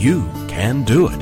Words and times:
you 0.00 0.22
can 0.48 0.82
do 0.82 1.08
it. 1.08 1.20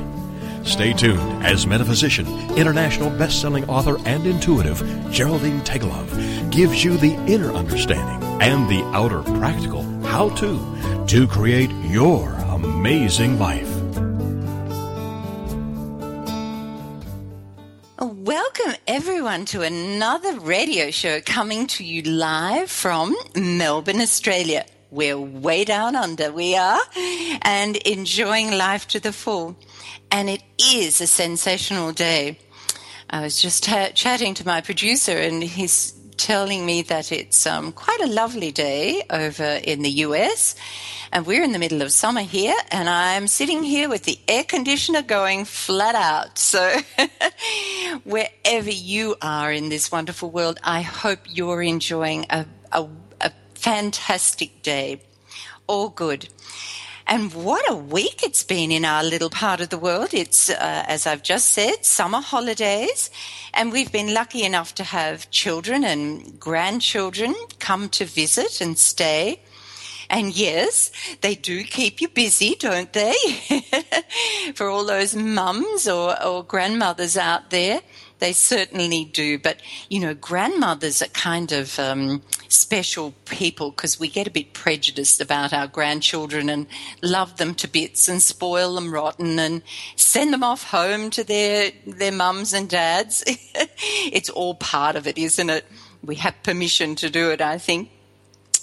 Stay 0.64 0.92
tuned 0.92 1.44
as 1.44 1.66
metaphysician, 1.66 2.26
international 2.56 3.10
best-selling 3.10 3.68
author, 3.68 3.98
and 4.06 4.24
intuitive 4.24 4.78
Geraldine 5.10 5.60
Teggelove 5.62 6.50
gives 6.52 6.84
you 6.84 6.96
the 6.96 7.14
inner 7.26 7.50
understanding 7.52 8.22
and 8.40 8.68
the 8.70 8.82
outer 8.94 9.22
practical 9.40 9.82
how-to 10.02 11.06
to 11.08 11.26
create 11.26 11.70
your 11.86 12.32
amazing 12.50 13.38
life. 13.40 13.68
Oh, 17.98 18.14
welcome 18.16 18.74
everyone 18.86 19.44
to 19.46 19.62
another 19.62 20.38
radio 20.38 20.92
show 20.92 21.20
coming 21.20 21.66
to 21.68 21.84
you 21.84 22.02
live 22.02 22.70
from 22.70 23.16
Melbourne, 23.34 24.00
Australia. 24.00 24.64
We're 24.90 25.18
way 25.18 25.64
down 25.64 25.96
under, 25.96 26.32
we 26.32 26.56
are, 26.56 26.80
and 27.42 27.76
enjoying 27.76 28.56
life 28.56 28.88
to 28.88 29.00
the 29.00 29.12
full. 29.12 29.56
And 30.10 30.30
it 30.30 30.42
is 30.58 31.00
a 31.00 31.06
sensational 31.06 31.92
day. 31.92 32.38
I 33.10 33.20
was 33.20 33.40
just 33.40 33.66
ha- 33.66 33.90
chatting 33.94 34.34
to 34.34 34.46
my 34.46 34.60
producer, 34.62 35.12
and 35.12 35.42
he's 35.42 35.92
telling 36.16 36.66
me 36.66 36.82
that 36.82 37.12
it's 37.12 37.46
um, 37.46 37.72
quite 37.72 38.00
a 38.00 38.06
lovely 38.06 38.50
day 38.50 39.02
over 39.10 39.60
in 39.62 39.82
the 39.82 39.90
US. 40.06 40.54
And 41.12 41.26
we're 41.26 41.42
in 41.42 41.52
the 41.52 41.58
middle 41.58 41.80
of 41.80 41.92
summer 41.92 42.20
here, 42.20 42.56
and 42.70 42.88
I'm 42.88 43.28
sitting 43.28 43.62
here 43.62 43.88
with 43.88 44.04
the 44.04 44.18
air 44.28 44.44
conditioner 44.44 45.02
going 45.02 45.44
flat 45.46 45.94
out. 45.94 46.38
So, 46.38 46.80
wherever 48.04 48.70
you 48.70 49.16
are 49.22 49.50
in 49.50 49.70
this 49.70 49.90
wonderful 49.90 50.30
world, 50.30 50.58
I 50.62 50.82
hope 50.82 51.20
you're 51.24 51.62
enjoying 51.62 52.26
a, 52.28 52.46
a 52.72 52.88
fantastic 53.68 54.62
day. 54.62 54.98
All 55.66 55.90
good. 55.90 56.30
And 57.06 57.34
what 57.34 57.70
a 57.70 57.74
week 57.74 58.22
it's 58.22 58.42
been 58.42 58.72
in 58.72 58.86
our 58.86 59.04
little 59.04 59.28
part 59.28 59.60
of 59.60 59.68
the 59.68 59.76
world. 59.76 60.14
It's, 60.14 60.48
uh, 60.48 60.84
as 60.86 61.06
I've 61.06 61.22
just 61.22 61.50
said, 61.50 61.84
summer 61.84 62.22
holidays. 62.22 63.10
And 63.52 63.70
we've 63.70 63.92
been 63.92 64.14
lucky 64.14 64.42
enough 64.42 64.74
to 64.76 64.84
have 64.84 65.30
children 65.30 65.84
and 65.84 66.40
grandchildren 66.40 67.34
come 67.58 67.90
to 67.90 68.06
visit 68.06 68.62
and 68.62 68.78
stay. 68.78 69.42
And 70.10 70.34
yes, 70.34 70.90
they 71.20 71.34
do 71.34 71.62
keep 71.64 72.00
you 72.00 72.08
busy, 72.08 72.54
don't 72.54 72.92
they? 72.92 73.14
For 74.54 74.68
all 74.68 74.86
those 74.86 75.14
mums 75.14 75.86
or, 75.86 76.20
or 76.22 76.42
grandmothers 76.42 77.16
out 77.16 77.50
there. 77.50 77.82
They 78.18 78.32
certainly 78.32 79.04
do. 79.04 79.38
But, 79.38 79.60
you 79.88 80.00
know, 80.00 80.14
grandmothers 80.14 81.02
are 81.02 81.08
kind 81.08 81.52
of 81.52 81.78
um, 81.78 82.22
special 82.48 83.14
people 83.26 83.70
because 83.70 84.00
we 84.00 84.08
get 84.08 84.26
a 84.26 84.30
bit 84.30 84.54
prejudiced 84.54 85.20
about 85.20 85.52
our 85.52 85.66
grandchildren 85.66 86.48
and 86.48 86.66
love 87.02 87.36
them 87.36 87.54
to 87.56 87.68
bits 87.68 88.08
and 88.08 88.22
spoil 88.22 88.74
them 88.74 88.92
rotten 88.92 89.38
and 89.38 89.62
send 89.94 90.32
them 90.32 90.42
off 90.42 90.64
home 90.64 91.10
to 91.10 91.22
their, 91.22 91.70
their 91.86 92.12
mums 92.12 92.52
and 92.52 92.68
dads. 92.68 93.22
it's 93.26 94.30
all 94.30 94.54
part 94.54 94.96
of 94.96 95.06
it, 95.06 95.18
isn't 95.18 95.50
it? 95.50 95.64
We 96.02 96.16
have 96.16 96.42
permission 96.42 96.94
to 96.96 97.10
do 97.10 97.30
it, 97.30 97.40
I 97.40 97.58
think. 97.58 97.90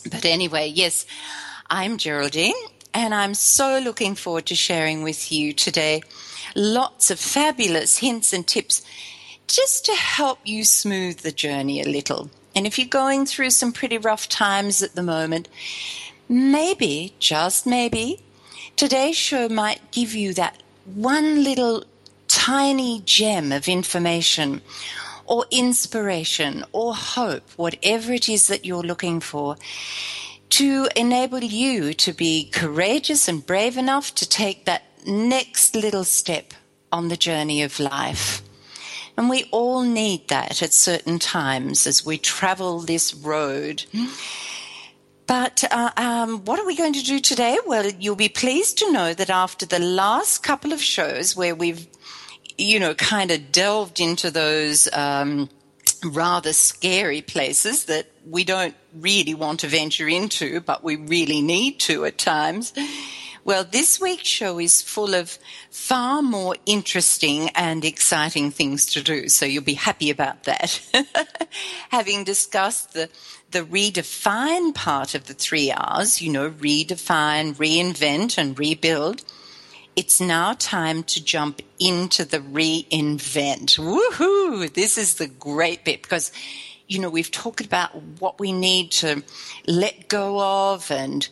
But 0.09 0.25
anyway, 0.25 0.67
yes, 0.67 1.05
I'm 1.69 1.97
Geraldine 1.97 2.53
and 2.93 3.13
I'm 3.13 3.33
so 3.33 3.79
looking 3.79 4.15
forward 4.15 4.45
to 4.47 4.55
sharing 4.55 5.01
with 5.03 5.31
you 5.31 5.51
today 5.51 6.01
lots 6.55 7.09
of 7.09 7.19
fabulous 7.19 7.97
hints 7.97 8.31
and 8.31 8.47
tips 8.47 8.83
just 9.47 9.85
to 9.85 9.93
help 9.93 10.39
you 10.43 10.63
smooth 10.63 11.19
the 11.19 11.31
journey 11.31 11.81
a 11.81 11.85
little. 11.85 12.29
And 12.55 12.65
if 12.65 12.79
you're 12.79 12.87
going 12.87 13.25
through 13.25 13.49
some 13.49 13.73
pretty 13.73 13.97
rough 13.97 14.29
times 14.29 14.81
at 14.81 14.95
the 14.95 15.03
moment, 15.03 15.49
maybe, 16.29 17.13
just 17.19 17.65
maybe, 17.65 18.23
today's 18.75 19.17
show 19.17 19.49
might 19.49 19.91
give 19.91 20.15
you 20.15 20.33
that 20.35 20.61
one 20.85 21.43
little 21.43 21.83
tiny 22.27 23.01
gem 23.05 23.51
of 23.51 23.67
information 23.67 24.61
or 25.25 25.45
inspiration 25.51 26.63
or 26.71 26.95
hope, 26.95 27.49
whatever 27.55 28.13
it 28.13 28.29
is 28.29 28.47
that 28.47 28.65
you're 28.65 28.83
looking 28.83 29.19
for, 29.19 29.57
to 30.49 30.87
enable 30.95 31.43
you 31.43 31.93
to 31.93 32.13
be 32.13 32.49
courageous 32.51 33.27
and 33.27 33.45
brave 33.45 33.77
enough 33.77 34.13
to 34.15 34.27
take 34.27 34.65
that 34.65 34.83
next 35.05 35.75
little 35.75 36.03
step 36.03 36.53
on 36.91 37.07
the 37.09 37.17
journey 37.17 37.61
of 37.61 37.79
life. 37.79 38.41
And 39.17 39.29
we 39.29 39.45
all 39.51 39.81
need 39.81 40.27
that 40.27 40.61
at 40.61 40.73
certain 40.73 41.19
times 41.19 41.87
as 41.87 42.05
we 42.05 42.17
travel 42.17 42.79
this 42.79 43.13
road. 43.13 43.85
But 45.27 45.63
uh, 45.71 45.91
um, 45.97 46.45
what 46.45 46.59
are 46.59 46.65
we 46.65 46.75
going 46.75 46.93
to 46.93 47.03
do 47.03 47.19
today? 47.19 47.57
Well, 47.65 47.89
you'll 47.89 48.15
be 48.15 48.29
pleased 48.29 48.77
to 48.79 48.91
know 48.91 49.13
that 49.13 49.29
after 49.29 49.65
the 49.65 49.79
last 49.79 50.43
couple 50.43 50.71
of 50.71 50.81
shows 50.81 51.35
where 51.35 51.55
we've, 51.55 51.87
you 52.57 52.79
know, 52.79 52.93
kind 52.93 53.31
of 53.31 53.51
delved 53.51 53.99
into 53.99 54.31
those 54.31 54.91
um, 54.93 55.49
rather 56.03 56.53
scary 56.53 57.21
places 57.21 57.85
that 57.85 58.07
we 58.29 58.43
don't 58.43 58.75
really 58.93 59.33
want 59.33 59.59
to 59.61 59.67
venture 59.67 60.07
into, 60.07 60.61
but 60.61 60.83
we 60.83 60.95
really 60.95 61.41
need 61.41 61.79
to 61.79 62.05
at 62.05 62.17
times 62.17 62.73
well, 63.45 63.63
this 63.63 64.01
week's 64.01 64.27
show 64.27 64.59
is 64.59 64.81
full 64.81 65.13
of 65.13 65.37
far 65.69 66.23
more 66.23 66.55
interesting 66.65 67.49
and 67.49 67.85
exciting 67.85 68.49
things 68.49 68.87
to 68.87 69.03
do, 69.03 69.29
so 69.29 69.45
you'll 69.45 69.63
be 69.63 69.75
happy 69.75 70.09
about 70.09 70.45
that. 70.45 70.81
Having 71.89 72.23
discussed 72.23 72.93
the 72.93 73.07
the 73.51 73.61
redefine 73.61 74.73
part 74.73 75.13
of 75.13 75.27
the 75.27 75.35
three 75.35 75.71
R's, 75.71 76.21
you 76.21 76.31
know, 76.31 76.49
redefine, 76.49 77.55
reinvent, 77.55 78.39
and 78.39 78.57
rebuild. 78.57 79.23
It's 79.95 80.19
now 80.19 80.53
time 80.53 81.03
to 81.03 81.23
jump 81.23 81.61
into 81.79 82.25
the 82.25 82.39
reinvent. 82.39 83.79
Woohoo! 83.79 84.73
This 84.73 84.97
is 84.97 85.15
the 85.15 85.27
great 85.27 85.85
bit 85.85 86.01
because 86.01 86.31
you 86.87 86.99
know, 86.99 87.09
we've 87.09 87.31
talked 87.31 87.61
about 87.61 87.95
what 88.19 88.39
we 88.39 88.51
need 88.51 88.91
to 88.91 89.23
let 89.65 90.07
go 90.07 90.73
of 90.73 90.91
and 90.91 91.27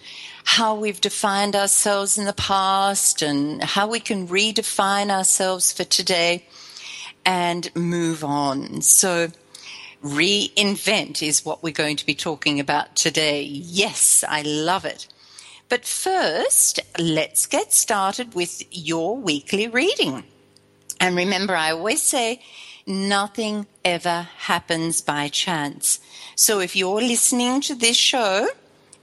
how 0.46 0.75
we've 0.75 1.00
defined 1.00 1.56
ourselves 1.56 2.18
in 2.18 2.25
the 2.25 2.34
past 2.34 3.22
and 3.22 3.63
how 3.63 3.88
we 3.88 4.00
can 4.00 4.28
redefine 4.28 5.09
ourselves 5.09 5.72
for 5.72 5.84
today 5.84 6.46
and 7.25 7.73
move 7.75 8.23
on. 8.23 8.81
So, 8.81 9.29
reinvent 10.03 11.25
is 11.25 11.46
what 11.46 11.63
we're 11.63 11.72
going 11.72 11.97
to 11.97 12.06
be 12.06 12.16
talking 12.16 12.59
about 12.59 12.96
today. 12.96 13.44
Yes, 13.44 14.23
I 14.28 14.41
love 14.41 14.85
it. 14.85 15.07
But 15.73 15.85
first, 15.85 16.79
let's 17.00 17.47
get 17.47 17.73
started 17.73 18.35
with 18.35 18.61
your 18.69 19.17
weekly 19.17 19.67
reading. 19.67 20.23
And 21.00 21.16
remember, 21.16 21.56
I 21.56 21.72
always 21.72 22.03
say, 22.03 22.44
nothing 22.85 23.66
ever 23.84 24.28
happens 24.38 25.01
by 25.01 25.29
chance. 25.29 26.00
So 26.35 26.59
if 26.59 26.75
you're 26.75 27.01
listening 27.01 27.61
to 27.61 27.73
this 27.73 27.97
show, 27.97 28.50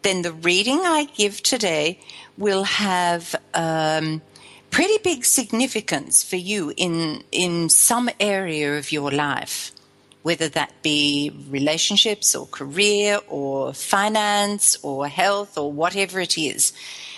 then 0.02 0.22
the 0.22 0.32
reading 0.32 0.82
I 0.84 1.08
give 1.12 1.42
today 1.42 1.98
will 2.38 2.62
have 2.62 3.34
um, 3.52 4.22
pretty 4.70 4.98
big 5.02 5.24
significance 5.24 6.22
for 6.22 6.36
you 6.36 6.72
in 6.76 7.24
in 7.32 7.68
some 7.68 8.08
area 8.20 8.78
of 8.78 8.92
your 8.92 9.10
life, 9.10 9.72
whether 10.22 10.48
that 10.48 10.82
be 10.82 11.32
relationships 11.48 12.34
or 12.34 12.46
career 12.46 13.20
or 13.28 13.72
finance 13.72 14.76
or 14.82 15.08
health 15.08 15.56
or 15.56 15.72
whatever 15.72 16.20
it 16.20 16.36
is. 16.36 16.72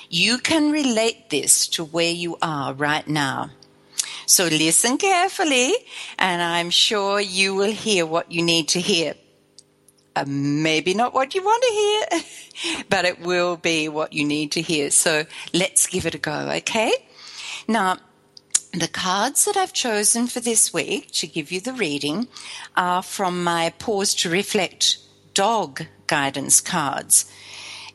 You 0.08 0.38
can 0.38 0.70
relate 0.70 1.30
this 1.30 1.66
to 1.68 1.84
where 1.84 2.12
you 2.12 2.36
are 2.42 2.72
right 2.74 3.06
now. 3.08 3.50
So 4.26 4.44
listen 4.44 4.98
carefully, 4.98 5.74
and 6.18 6.42
I'm 6.42 6.70
sure 6.70 7.20
you 7.20 7.54
will 7.54 7.72
hear 7.72 8.06
what 8.06 8.30
you 8.30 8.42
need 8.42 8.68
to 8.68 8.80
hear. 8.80 9.14
Uh, 10.14 10.24
maybe 10.26 10.94
not 10.94 11.14
what 11.14 11.34
you 11.34 11.42
want 11.42 11.62
to 11.62 11.72
hear, 11.72 12.84
but 12.90 13.04
it 13.04 13.20
will 13.20 13.56
be 13.56 13.88
what 13.88 14.12
you 14.12 14.24
need 14.24 14.52
to 14.52 14.60
hear. 14.60 14.90
So 14.90 15.24
let's 15.52 15.86
give 15.86 16.06
it 16.06 16.14
a 16.14 16.18
go, 16.18 16.50
okay? 16.56 16.92
Now, 17.66 17.96
the 18.72 18.88
cards 18.88 19.44
that 19.44 19.56
I've 19.56 19.74
chosen 19.74 20.26
for 20.26 20.40
this 20.40 20.72
week 20.72 21.10
to 21.12 21.26
give 21.26 21.52
you 21.52 21.60
the 21.60 21.74
reading 21.74 22.28
are 22.74 23.02
from 23.02 23.44
my 23.44 23.70
Pause 23.78 24.14
to 24.16 24.30
Reflect 24.30 24.96
dog 25.34 25.86
guidance 26.06 26.60
cards. 26.62 27.30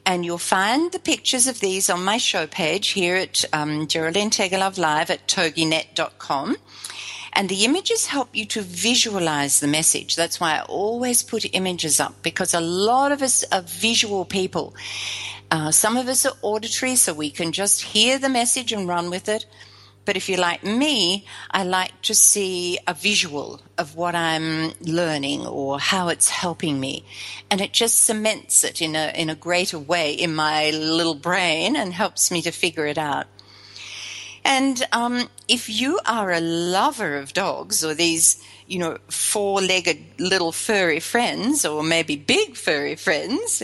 And 0.06 0.24
you'll 0.24 0.38
find 0.38 0.92
the 0.92 1.00
pictures 1.00 1.48
of 1.48 1.60
these 1.60 1.90
on 1.90 2.04
my 2.04 2.18
show 2.18 2.46
page 2.46 2.90
here 2.90 3.16
at 3.16 3.44
um, 3.52 3.88
Geraldine 3.88 4.30
Teggelove 4.30 4.78
Live 4.78 5.10
at 5.10 5.28
toginet.com. 5.28 6.58
And 7.34 7.50
the 7.50 7.66
images 7.66 8.06
help 8.06 8.30
you 8.34 8.46
to 8.46 8.62
visualize 8.62 9.60
the 9.60 9.68
message. 9.68 10.16
That's 10.16 10.40
why 10.40 10.58
I 10.58 10.62
always 10.62 11.24
put 11.24 11.54
images 11.54 12.00
up 12.00 12.22
because 12.22 12.54
a 12.54 12.62
lot 12.62 13.12
of 13.12 13.22
us 13.22 13.44
are 13.52 13.62
visual 13.62 14.26
people. 14.26 14.76
Uh, 15.50 15.72
some 15.72 15.98
of 15.98 16.08
us 16.08 16.26
are 16.26 16.38
auditory, 16.42 16.96
so 16.96 17.14
we 17.14 17.30
can 17.30 17.52
just 17.52 17.82
hear 17.82 18.20
the 18.20 18.30
message 18.30 18.72
and 18.72 18.88
run 18.88 19.10
with 19.10 19.28
it. 19.28 19.46
But 20.08 20.16
if 20.16 20.30
you're 20.30 20.40
like 20.40 20.64
me, 20.64 21.26
I 21.52 21.66
like 21.66 22.02
to 22.04 22.16
see 22.16 22.80
a 22.88 22.94
visual 22.94 23.60
of 23.78 23.98
what 23.98 24.16
I'm 24.16 24.72
learning 24.80 25.46
or 25.46 25.82
how 25.82 26.08
it's 26.08 26.30
helping 26.30 26.80
me. 26.80 27.04
And 27.52 27.60
it 27.60 27.74
just 27.74 28.00
cements 28.00 28.64
it 28.64 28.82
in 28.82 28.96
a, 28.96 29.12
in 29.14 29.30
a 29.30 29.36
greater 29.36 29.78
way 29.78 30.14
in 30.14 30.34
my 30.34 30.70
little 30.70 31.14
brain 31.14 31.76
and 31.76 31.92
helps 31.92 32.32
me 32.32 32.42
to 32.44 32.52
figure 32.52 32.86
it 32.86 32.98
out. 32.98 33.26
And 34.46 34.82
um, 34.94 35.28
if 35.50 35.70
you 35.70 36.00
are 36.06 36.32
a 36.32 36.40
lover 36.40 37.18
of 37.18 37.34
dogs 37.34 37.84
or 37.84 37.94
these, 37.94 38.42
you 38.66 38.80
know, 38.80 39.00
four 39.10 39.60
legged 39.60 40.22
little 40.22 40.54
furry 40.54 41.02
friends 41.02 41.66
or 41.66 41.84
maybe 41.84 42.16
big 42.16 42.56
furry 42.56 42.96
friends, 42.96 43.62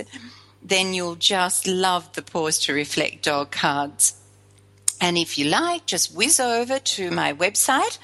then 0.61 0.93
you'll 0.93 1.15
just 1.15 1.67
love 1.67 2.11
the 2.15 2.21
Pause 2.21 2.59
to 2.59 2.73
Reflect 2.73 3.23
dog 3.23 3.51
cards. 3.51 4.15
And 5.03 5.17
if 5.17 5.37
you 5.37 5.49
like, 5.49 5.85
just 5.85 6.15
whiz 6.15 6.39
over 6.39 6.79
to 6.79 7.11
my 7.11 7.33
website 7.33 7.97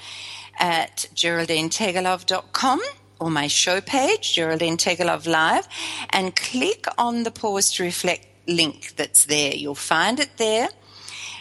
at 0.58 1.06
geraldineteggelove.com 1.14 2.80
or 3.18 3.30
my 3.30 3.46
show 3.46 3.80
page, 3.80 4.34
Geraldine 4.34 4.76
Teggelove 4.76 5.26
Live, 5.26 5.66
and 6.10 6.36
click 6.36 6.84
on 6.98 7.22
the 7.22 7.30
Pause 7.30 7.72
to 7.72 7.84
Reflect 7.84 8.26
link 8.46 8.96
that's 8.96 9.24
there. 9.24 9.54
You'll 9.54 9.74
find 9.74 10.20
it 10.20 10.36
there 10.36 10.68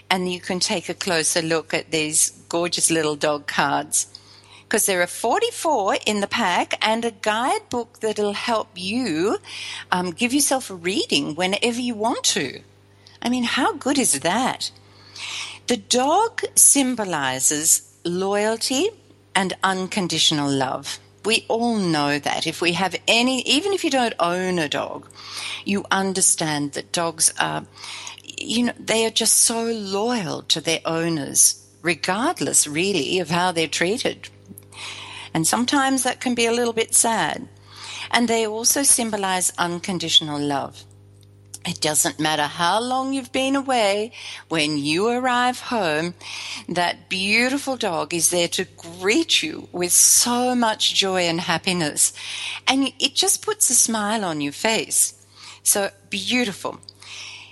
and 0.09 0.31
you 0.31 0.39
can 0.39 0.61
take 0.61 0.87
a 0.87 0.93
closer 0.93 1.41
look 1.41 1.73
at 1.73 1.91
these 1.91 2.29
gorgeous 2.47 2.89
little 2.89 3.17
dog 3.17 3.45
cards. 3.45 4.07
Because 4.63 4.85
there 4.85 5.01
are 5.01 5.07
44 5.07 5.97
in 6.05 6.21
the 6.21 6.27
pack 6.27 6.75
and 6.81 7.03
a 7.03 7.11
guidebook 7.11 7.99
that'll 7.99 8.31
help 8.31 8.69
you 8.75 9.39
um, 9.91 10.11
give 10.11 10.31
yourself 10.31 10.69
a 10.69 10.75
reading 10.75 11.35
whenever 11.35 11.81
you 11.81 11.95
want 11.95 12.23
to. 12.23 12.61
I 13.21 13.27
mean, 13.27 13.43
how 13.43 13.73
good 13.73 13.97
is 13.99 14.21
that? 14.21 14.71
The 15.69 15.77
dog 15.77 16.41
symbolizes 16.55 17.93
loyalty 18.03 18.89
and 19.35 19.55
unconditional 19.61 20.49
love. 20.49 20.97
We 21.25 21.45
all 21.47 21.75
know 21.75 22.17
that. 22.17 22.47
If 22.47 22.59
we 22.59 22.71
have 22.71 22.95
any, 23.07 23.43
even 23.43 23.73
if 23.73 23.83
you 23.83 23.91
don't 23.91 24.15
own 24.19 24.57
a 24.57 24.67
dog, 24.67 25.07
you 25.65 25.85
understand 25.91 26.71
that 26.71 26.91
dogs 26.91 27.31
are 27.39 27.67
you 28.25 28.63
know, 28.63 28.73
they 28.79 29.05
are 29.05 29.11
just 29.11 29.37
so 29.41 29.63
loyal 29.63 30.41
to 30.53 30.59
their 30.59 30.81
owners, 30.85 31.63
regardless 31.83 32.65
really 32.65 33.19
of 33.19 33.29
how 33.29 33.51
they're 33.51 33.67
treated. 33.67 34.27
And 35.35 35.45
sometimes 35.45 36.01
that 36.01 36.19
can 36.19 36.33
be 36.33 36.47
a 36.47 36.51
little 36.51 36.73
bit 36.73 36.95
sad. 36.95 37.47
And 38.09 38.27
they 38.27 38.47
also 38.47 38.81
symbolize 38.81 39.53
unconditional 39.59 40.39
love. 40.39 40.83
It 41.69 41.81
doesn't 41.81 42.19
matter 42.19 42.47
how 42.47 42.81
long 42.81 43.13
you've 43.13 43.31
been 43.31 43.55
away, 43.55 44.11
when 44.47 44.79
you 44.79 45.07
arrive 45.07 45.59
home, 45.59 46.15
that 46.67 47.09
beautiful 47.09 47.77
dog 47.77 48.11
is 48.11 48.31
there 48.31 48.47
to 48.47 48.65
greet 48.75 49.43
you 49.43 49.69
with 49.71 49.91
so 49.91 50.55
much 50.55 50.95
joy 50.95 51.27
and 51.27 51.39
happiness. 51.39 52.11
And 52.67 52.91
it 52.97 53.13
just 53.13 53.45
puts 53.45 53.69
a 53.69 53.75
smile 53.75 54.25
on 54.25 54.41
your 54.41 54.51
face. 54.51 55.13
So 55.61 55.91
beautiful. 56.09 56.79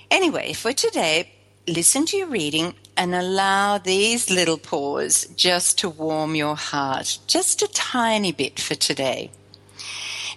Anyway, 0.10 0.54
for 0.54 0.74
today, 0.74 1.30
listen 1.68 2.08
to 2.08 2.18
your 2.18 2.28
reading 2.28 2.74
and 2.98 3.14
allow 3.14 3.78
these 3.78 4.32
little 4.32 4.58
paws 4.58 5.28
just 5.36 5.78
to 5.78 5.90
warm 5.90 6.34
your 6.34 6.56
heart, 6.56 7.20
just 7.28 7.62
a 7.62 7.68
tiny 7.68 8.32
bit 8.32 8.60
for 8.60 8.74
today. 8.74 9.30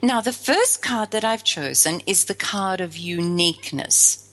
Now, 0.03 0.23
the 0.23 0.33
first 0.33 0.81
card 0.81 1.11
that 1.11 1.25
I've 1.25 1.45
chosen 1.45 2.01
is 2.07 2.25
the 2.25 2.35
card 2.35 2.81
of 2.81 2.97
uniqueness. 2.97 4.27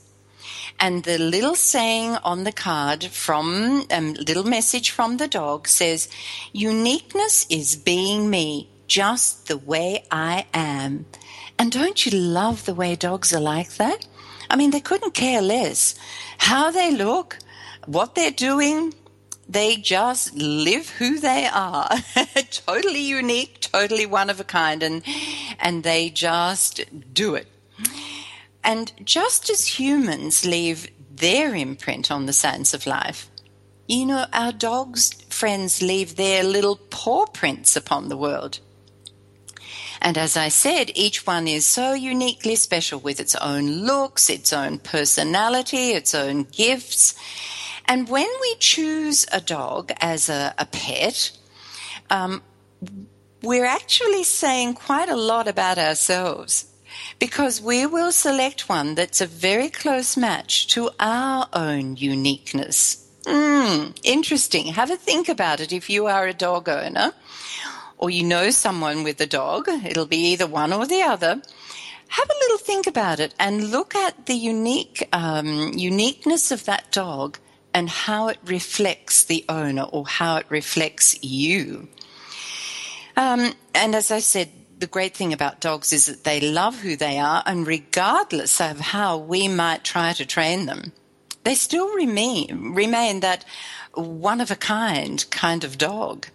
And 0.80 1.04
the 1.04 1.18
little 1.18 1.56
saying 1.56 2.16
on 2.24 2.46
the 2.46 2.54
card 2.54 3.04
from 3.04 3.86
a 3.90 3.98
um, 3.98 4.14
little 4.14 4.46
message 4.46 4.92
from 4.92 5.18
the 5.18 5.28
dog 5.28 5.68
says, 5.68 6.08
Uniqueness 6.54 7.46
is 7.50 7.76
being 7.76 8.30
me, 8.30 8.70
just 8.88 9.48
the 9.48 9.58
way 9.58 10.06
I 10.10 10.46
am. 10.54 11.06
And 11.60 11.72
don't 11.72 12.06
you 12.06 12.18
love 12.18 12.66
the 12.66 12.76
way 12.76 12.96
dogs 12.96 13.34
are 13.34 13.42
like 13.42 13.72
that? 13.74 14.08
I 14.50 14.56
mean, 14.56 14.72
they 14.72 14.80
couldn't 14.80 15.16
care 15.16 15.42
less 15.42 15.96
how 16.38 16.72
they 16.72 16.92
look, 16.92 17.40
what 17.86 18.16
they're 18.16 18.32
doing. 18.32 18.94
They 19.50 19.78
just 19.78 20.36
live 20.36 20.90
who 20.90 21.20
they 21.20 21.48
are, 21.48 21.90
totally 22.52 23.02
unique, 23.02 23.62
totally 23.62 24.06
one 24.06 24.30
of 24.30 24.40
a 24.40 24.44
kind, 24.44 24.84
and 24.84 25.04
and 25.60 25.84
they 25.84 26.10
just 26.10 26.82
do 27.14 27.36
it. 27.36 27.48
And 28.64 28.92
just 29.04 29.50
as 29.50 29.80
humans 29.80 30.46
leave 30.46 30.90
their 31.16 31.56
imprint 31.56 32.12
on 32.12 32.26
the 32.26 32.34
sands 32.34 32.74
of 32.74 32.86
life, 32.86 33.30
you 33.88 34.06
know, 34.06 34.26
our 34.34 34.52
dogs' 34.52 35.14
friends 35.30 35.82
leave 35.82 36.18
their 36.18 36.44
little 36.44 36.76
paw 36.76 37.26
prints 37.26 37.78
upon 37.78 38.10
the 38.10 38.18
world. 38.18 38.60
And 40.02 40.18
as 40.18 40.38
I 40.38 40.50
said, 40.50 40.92
each 40.94 41.26
one 41.26 41.48
is 41.48 41.66
so 41.66 41.94
uniquely 41.94 42.56
special 42.56 43.00
with 43.00 43.20
its 43.20 43.36
own 43.36 43.86
looks, 43.86 44.30
its 44.30 44.54
own 44.54 44.80
personality, 44.80 45.92
its 45.92 46.14
own 46.14 46.44
gifts. 46.44 47.16
And 47.88 48.10
when 48.10 48.28
we 48.42 48.56
choose 48.60 49.26
a 49.32 49.40
dog 49.40 49.92
as 50.02 50.30
a, 50.30 50.54
a 50.58 50.66
pet, 50.66 51.32
um, 52.10 52.42
we're 53.42 53.66
actually 53.66 54.24
saying 54.24 54.74
quite 54.74 55.10
a 55.10 55.16
lot 55.16 55.48
about 55.48 55.78
ourselves 55.78 56.66
because 57.20 57.62
we 57.62 57.86
will 57.86 58.12
select 58.12 58.68
one 58.68 58.96
that's 58.96 59.22
a 59.22 59.26
very 59.26 59.70
close 59.70 60.18
match 60.18 60.68
to 60.68 60.90
our 61.00 61.48
own 61.54 61.96
uniqueness. 61.96 63.08
Mm, 63.24 63.98
interesting. 64.04 64.68
Have 64.68 64.92
a 64.92 64.96
think 64.96 65.30
about 65.30 65.60
it 65.60 65.72
if 65.72 65.90
you 65.90 66.08
are 66.08 66.28
a 66.28 66.34
dog 66.34 66.70
owner 66.70 67.14
or 67.98 68.10
you 68.10 68.24
know 68.24 68.50
someone 68.52 69.04
with 69.04 69.20
a 69.22 69.26
dog, 69.26 69.68
it'll 69.68 70.06
be 70.06 70.32
either 70.32 70.48
one 70.48 70.72
or 70.72 70.86
the 70.86 71.02
other. 71.02 71.42
Have 72.10 72.30
a 72.30 72.40
little 72.40 72.58
think 72.58 72.88
about 72.88 73.20
it 73.20 73.34
and 73.38 73.70
look 73.72 73.96
at 73.96 74.28
the 74.28 74.36
unique 74.36 75.08
um, 75.12 75.74
uniqueness 75.76 76.52
of 76.52 76.64
that 76.66 76.92
dog 76.92 77.38
and 77.74 77.90
how 77.90 78.28
it 78.28 78.40
reflects 78.46 79.24
the 79.24 79.46
owner 79.50 79.84
or 79.84 80.06
how 80.08 80.38
it 80.38 80.46
reflects 80.50 81.22
you. 81.24 81.88
Um, 83.16 83.54
and 83.74 83.96
as 83.96 84.12
I 84.12 84.20
said, 84.20 84.50
the 84.80 84.88
great 84.88 85.16
thing 85.16 85.34
about 85.34 85.60
dogs 85.60 85.92
is 85.92 86.06
that 86.06 86.24
they 86.24 86.40
love 86.40 86.80
who 86.82 86.96
they 86.96 87.18
are, 87.18 87.44
and 87.46 87.66
regardless 87.66 88.62
of 88.62 88.80
how 88.80 89.18
we 89.18 89.48
might 89.48 89.84
try 89.84 90.14
to 90.14 90.26
train 90.26 90.68
them, 90.68 90.94
they 91.44 91.56
still 91.56 91.94
remain 91.96 92.74
remain 92.76 93.22
that 93.22 93.44
one 93.96 94.40
of 94.40 94.52
a 94.52 94.56
kind 94.56 95.26
kind 95.32 95.64
of 95.64 95.78
dog. 95.78 96.28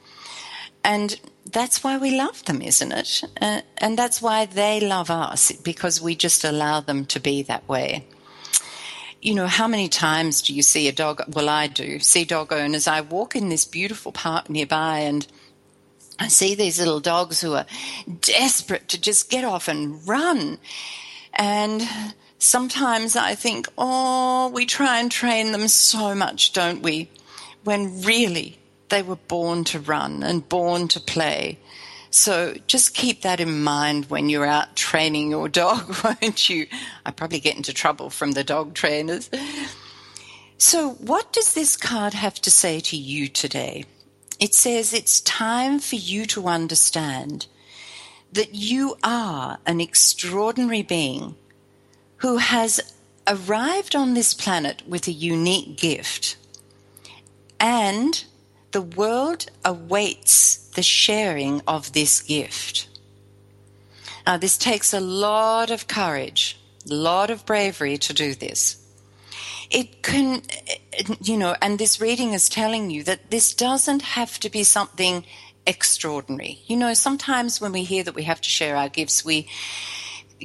And 0.82 1.20
that's 1.46 1.84
why 1.84 1.98
we 1.98 2.16
love 2.16 2.44
them, 2.46 2.60
isn't 2.60 2.92
it? 2.92 3.22
Uh, 3.40 3.60
and 3.78 3.96
that's 3.96 4.20
why 4.20 4.46
they 4.46 4.80
love 4.80 5.10
us, 5.10 5.52
because 5.52 6.00
we 6.02 6.16
just 6.16 6.44
allow 6.44 6.80
them 6.80 7.04
to 7.06 7.20
be 7.20 7.42
that 7.42 7.68
way. 7.68 8.06
You 9.22 9.36
know, 9.36 9.46
how 9.46 9.68
many 9.68 9.88
times 9.88 10.42
do 10.42 10.52
you 10.52 10.62
see 10.62 10.88
a 10.88 10.92
dog? 10.92 11.22
Well, 11.32 11.48
I 11.48 11.68
do 11.68 12.00
see 12.00 12.24
dog 12.24 12.52
owners. 12.52 12.88
I 12.88 13.02
walk 13.02 13.36
in 13.36 13.50
this 13.50 13.64
beautiful 13.64 14.10
park 14.10 14.50
nearby 14.50 14.98
and 14.98 15.24
I 16.18 16.26
see 16.26 16.56
these 16.56 16.80
little 16.80 16.98
dogs 16.98 17.40
who 17.40 17.54
are 17.54 17.66
desperate 18.20 18.88
to 18.88 19.00
just 19.00 19.30
get 19.30 19.44
off 19.44 19.68
and 19.68 20.06
run. 20.08 20.58
And 21.32 21.88
sometimes 22.38 23.14
I 23.14 23.36
think, 23.36 23.68
oh, 23.78 24.50
we 24.52 24.66
try 24.66 24.98
and 24.98 25.08
train 25.08 25.52
them 25.52 25.68
so 25.68 26.16
much, 26.16 26.52
don't 26.52 26.82
we? 26.82 27.08
When 27.62 28.02
really 28.02 28.58
they 28.88 29.02
were 29.02 29.14
born 29.14 29.62
to 29.66 29.78
run 29.78 30.24
and 30.24 30.48
born 30.48 30.88
to 30.88 31.00
play. 31.00 31.60
So 32.12 32.54
just 32.66 32.94
keep 32.94 33.22
that 33.22 33.40
in 33.40 33.62
mind 33.62 34.10
when 34.10 34.28
you're 34.28 34.44
out 34.44 34.76
training 34.76 35.30
your 35.30 35.48
dog, 35.48 35.96
won't 36.04 36.48
you? 36.48 36.66
I 37.06 37.10
probably 37.10 37.40
get 37.40 37.56
into 37.56 37.72
trouble 37.72 38.10
from 38.10 38.32
the 38.32 38.44
dog 38.44 38.74
trainers. 38.74 39.30
So, 40.58 40.90
what 40.90 41.32
does 41.32 41.54
this 41.54 41.76
card 41.76 42.14
have 42.14 42.34
to 42.42 42.50
say 42.50 42.80
to 42.80 42.96
you 42.96 43.28
today? 43.28 43.84
It 44.38 44.54
says 44.54 44.92
it's 44.92 45.20
time 45.22 45.78
for 45.78 45.96
you 45.96 46.26
to 46.26 46.48
understand 46.48 47.46
that 48.32 48.54
you 48.54 48.96
are 49.02 49.58
an 49.66 49.80
extraordinary 49.80 50.82
being 50.82 51.34
who 52.18 52.36
has 52.36 52.94
arrived 53.26 53.96
on 53.96 54.14
this 54.14 54.34
planet 54.34 54.82
with 54.86 55.08
a 55.08 55.12
unique 55.12 55.76
gift 55.78 56.36
and 57.58 58.24
the 58.72 58.82
world 58.82 59.46
awaits 59.64 60.56
the 60.70 60.82
sharing 60.82 61.62
of 61.66 61.92
this 61.92 62.20
gift. 62.20 62.88
Now, 64.26 64.36
this 64.36 64.56
takes 64.58 64.92
a 64.92 65.00
lot 65.00 65.70
of 65.70 65.86
courage 65.86 66.58
A 66.90 66.94
lot 66.94 67.30
of 67.30 67.46
bravery 67.46 67.96
to 67.98 68.12
do 68.12 68.34
this. 68.34 68.78
It 69.70 70.02
can, 70.02 70.42
you 71.22 71.36
know, 71.36 71.54
and 71.62 71.78
this 71.78 72.00
reading 72.00 72.32
is 72.32 72.48
telling 72.48 72.90
you 72.90 73.04
that 73.04 73.30
this 73.30 73.54
doesn't 73.54 74.02
have 74.02 74.38
to 74.40 74.50
be 74.50 74.64
something 74.64 75.24
extraordinary. 75.66 76.60
You 76.66 76.76
know, 76.76 76.92
sometimes 76.94 77.60
when 77.60 77.72
we 77.72 77.84
hear 77.84 78.02
that 78.02 78.14
we 78.14 78.24
have 78.24 78.40
to 78.40 78.48
share 78.48 78.76
our 78.76 78.88
gifts, 78.88 79.24
we 79.24 79.48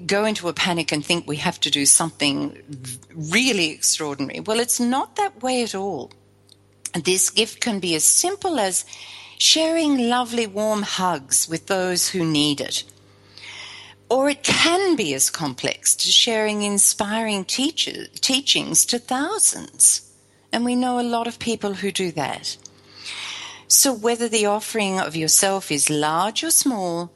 go 0.06 0.26
into 0.26 0.48
a 0.48 0.54
panic 0.54 0.92
and 0.92 1.04
think 1.04 1.28
we 1.28 1.38
have 1.38 1.60
to 1.62 1.72
do 1.72 1.86
something 1.86 2.62
really 3.14 3.72
extraordinary. 3.72 4.40
Well, 4.42 4.60
it's 4.60 4.80
not 4.80 5.16
that 5.16 5.42
way 5.42 5.64
at 5.64 5.74
all. 5.74 6.12
This 7.04 7.30
gift 7.30 7.62
can 7.62 7.80
be 7.80 7.96
as 7.96 8.04
simple 8.04 8.60
as 8.60 8.86
sharing 9.38 10.10
lovely 10.10 10.48
warm 10.48 10.82
hugs 10.82 11.48
with 11.48 11.68
those 11.68 12.10
who 12.10 12.26
need 12.26 12.60
it. 12.60 12.84
Or 14.10 14.30
it 14.30 14.44
can 14.44 14.96
be 14.96 15.14
as 15.14 15.30
complex 15.30 15.96
to 15.98 16.08
sharing 16.08 16.64
inspiring 16.64 17.44
teacher, 17.46 18.08
teachings 18.08 18.86
to 18.86 19.00
thousands. 19.00 20.10
And 20.52 20.64
we 20.64 20.76
know 20.76 21.00
a 21.00 21.02
lot 21.02 21.28
of 21.28 21.40
people 21.40 21.74
who 21.74 21.92
do 21.92 22.12
that. 22.14 22.58
So 23.68 23.94
whether 23.94 24.30
the 24.30 24.46
offering 24.46 25.00
of 25.00 25.16
yourself 25.16 25.72
is 25.72 25.90
large 25.90 26.44
or 26.44 26.52
small, 26.52 27.12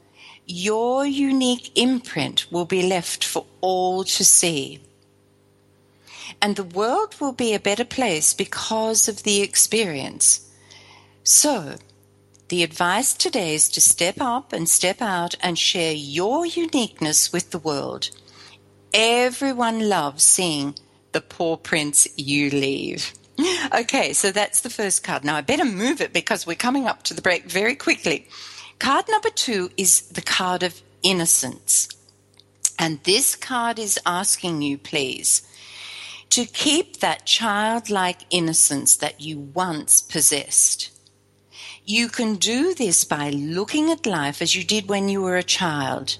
your 0.46 1.06
unique 1.06 1.70
imprint 1.74 2.46
will 2.52 2.66
be 2.66 2.82
left 2.82 3.24
for 3.24 3.46
all 3.62 4.04
to 4.04 4.24
see. 4.24 4.80
And 6.42 6.56
the 6.56 6.64
world 6.64 7.14
will 7.20 7.32
be 7.32 7.54
a 7.54 7.60
better 7.60 7.84
place 7.84 8.34
because 8.34 9.08
of 9.08 9.22
the 9.22 9.40
experience. 9.40 10.50
So, 11.22 11.76
the 12.48 12.64
advice 12.64 13.14
today 13.14 13.54
is 13.54 13.68
to 13.70 13.80
step 13.80 14.16
up 14.20 14.52
and 14.52 14.68
step 14.68 15.00
out 15.00 15.36
and 15.40 15.56
share 15.56 15.92
your 15.94 16.44
uniqueness 16.44 17.32
with 17.32 17.52
the 17.52 17.60
world. 17.60 18.10
Everyone 18.92 19.88
loves 19.88 20.24
seeing 20.24 20.74
the 21.12 21.20
paw 21.20 21.56
prints 21.56 22.08
you 22.16 22.50
leave. 22.50 23.12
Okay, 23.74 24.12
so 24.12 24.30
that's 24.30 24.60
the 24.60 24.70
first 24.70 25.02
card. 25.02 25.24
Now 25.24 25.36
I 25.36 25.40
better 25.40 25.64
move 25.64 26.02
it 26.02 26.12
because 26.12 26.46
we're 26.46 26.54
coming 26.54 26.86
up 26.86 27.02
to 27.04 27.14
the 27.14 27.22
break 27.22 27.44
very 27.44 27.74
quickly. 27.74 28.28
Card 28.78 29.06
number 29.08 29.30
two 29.30 29.70
is 29.78 30.02
the 30.08 30.20
card 30.20 30.62
of 30.62 30.82
innocence. 31.02 31.88
And 32.78 33.02
this 33.04 33.34
card 33.34 33.78
is 33.78 33.98
asking 34.04 34.60
you, 34.60 34.76
please, 34.76 35.42
to 36.32 36.46
keep 36.46 37.00
that 37.00 37.26
childlike 37.26 38.20
innocence 38.30 38.96
that 38.96 39.20
you 39.20 39.38
once 39.38 40.00
possessed. 40.00 40.90
You 41.84 42.08
can 42.08 42.36
do 42.36 42.72
this 42.72 43.04
by 43.04 43.28
looking 43.28 43.90
at 43.90 44.06
life 44.06 44.40
as 44.40 44.56
you 44.56 44.64
did 44.64 44.88
when 44.88 45.10
you 45.10 45.20
were 45.20 45.36
a 45.36 45.42
child. 45.42 46.16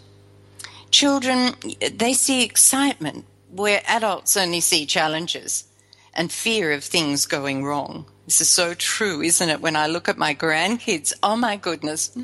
Children, 0.90 1.54
they 1.95 2.12
see 2.12 2.45
excitement 2.45 3.25
where 3.50 3.81
adults 3.87 4.37
only 4.37 4.61
see 4.61 4.85
challenges 4.85 5.64
and 6.12 6.31
fear 6.31 6.73
of 6.73 6.85
things 6.85 7.25
going 7.25 7.64
wrong. 7.64 8.04
This 8.26 8.42
is 8.42 8.50
so 8.50 8.75
true, 8.75 9.23
isn't 9.23 9.49
it? 9.49 9.62
When 9.62 9.76
I 9.76 9.87
look 9.87 10.11
at 10.11 10.19
my 10.19 10.35
grandkids, 10.35 11.14
oh 11.23 11.37
my 11.37 11.57
goodness. 11.57 12.14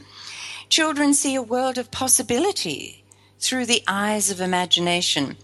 Children 0.68 1.14
see 1.14 1.34
a 1.36 1.40
world 1.40 1.78
of 1.78 1.90
possibility 1.90 3.02
through 3.38 3.64
the 3.64 3.82
eyes 3.88 4.30
of 4.30 4.42
imagination, 4.42 5.38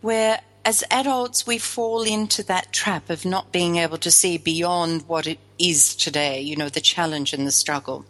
where 0.00 0.40
as 0.64 0.82
adults, 0.90 1.46
we 1.46 1.58
fall 1.58 2.02
into 2.02 2.42
that 2.44 2.72
trap 2.72 3.10
of 3.10 3.24
not 3.24 3.52
being 3.52 3.76
able 3.76 3.98
to 3.98 4.10
see 4.10 4.38
beyond 4.38 5.06
what 5.06 5.26
it 5.26 5.38
is 5.58 5.94
today, 5.94 6.40
you 6.40 6.56
know, 6.56 6.68
the 6.68 6.80
challenge 6.80 7.32
and 7.32 7.46
the 7.46 7.52
struggle. 7.52 8.06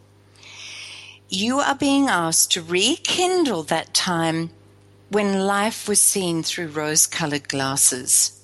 You 1.29 1.59
are 1.59 1.75
being 1.75 2.09
asked 2.09 2.53
to 2.53 2.63
rekindle 2.63 3.65
that 3.65 3.93
time 3.93 4.51
when 5.09 5.47
life 5.47 5.89
was 5.89 6.01
seen 6.01 6.43
through 6.43 6.69
rose 6.69 7.07
colored 7.07 7.49
glasses. 7.49 8.41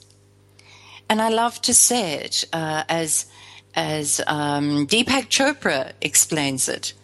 And 1.08 1.22
I 1.22 1.28
love 1.28 1.60
to 1.62 1.74
say 1.74 2.14
it 2.14 2.44
uh, 2.52 2.84
as, 2.88 3.26
as 3.74 4.20
um, 4.26 4.86
Deepak 4.86 5.28
Chopra 5.28 5.92
explains 6.00 6.68
it 6.68 6.94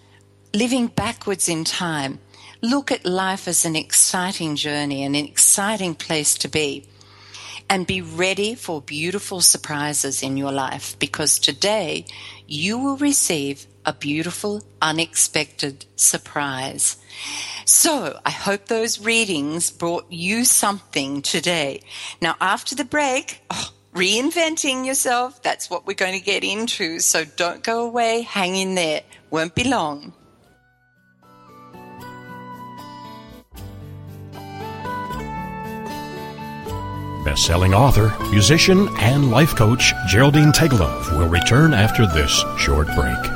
living 0.57 0.87
backwards 0.87 1.49
in 1.49 1.65
time. 1.65 2.19
Look 2.63 2.91
at 2.91 3.05
life 3.05 3.47
as 3.47 3.65
an 3.65 3.77
exciting 3.77 4.57
journey, 4.57 5.05
and 5.05 5.15
an 5.15 5.25
exciting 5.25 5.95
place 5.95 6.35
to 6.39 6.49
be 6.49 6.87
and 7.69 7.87
be 7.87 8.01
ready 8.01 8.55
for 8.55 8.81
beautiful 8.81 9.41
surprises 9.41 10.23
in 10.23 10.37
your 10.37 10.53
life 10.53 10.99
because 10.99 11.39
today 11.39 12.07
you 12.47 12.79
will 12.79 12.97
receive 12.97 13.67
a 13.85 13.93
beautiful, 13.93 14.63
unexpected 14.83 15.87
surprise. 15.97 16.97
So 17.65 18.19
I 18.25 18.31
hope 18.31 18.67
those 18.67 19.01
readings 19.01 19.71
brought 19.71 20.11
you 20.11 20.45
something 20.45 21.23
today. 21.23 21.83
Now, 22.21 22.35
after 22.41 22.75
the 22.75 22.85
break, 22.85 23.43
oh, 23.51 23.71
reinventing 23.95 24.85
yourself, 24.85 25.43
that's 25.43 25.71
what 25.71 25.87
we're 25.87 25.95
going 25.95 26.19
to 26.19 26.25
get 26.25 26.45
into. 26.45 26.99
So 27.01 27.25
don't 27.25 27.63
go 27.63 27.87
away. 27.87 28.23
Hang 28.23 28.57
in 28.57 28.75
there. 28.75 29.03
Won't 29.31 29.55
be 29.55 29.65
long. 29.65 30.13
Best-selling 37.27 37.75
author, 37.75 38.15
musician, 38.31 38.89
and 38.99 39.33
life 39.33 39.57
coach 39.57 39.93
Geraldine 40.07 40.53
Teggelove 40.53 41.11
will 41.19 41.29
return 41.29 41.75
after 41.75 42.07
this 42.07 42.45
short 42.57 42.87
break. 42.95 43.36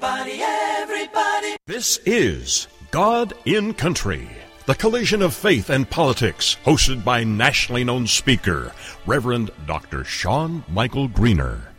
Everybody, 0.00 0.40
everybody. 0.40 1.56
This 1.66 1.98
is 2.06 2.68
God 2.92 3.32
in 3.44 3.74
Country, 3.74 4.28
the 4.66 4.76
collision 4.76 5.22
of 5.22 5.34
faith 5.34 5.70
and 5.70 5.90
politics, 5.90 6.56
hosted 6.64 7.02
by 7.02 7.24
nationally 7.24 7.82
known 7.82 8.06
speaker, 8.06 8.72
Reverend 9.06 9.50
Dr. 9.66 10.04
Sean 10.04 10.62
Michael 10.68 11.08
Greener. 11.08 11.72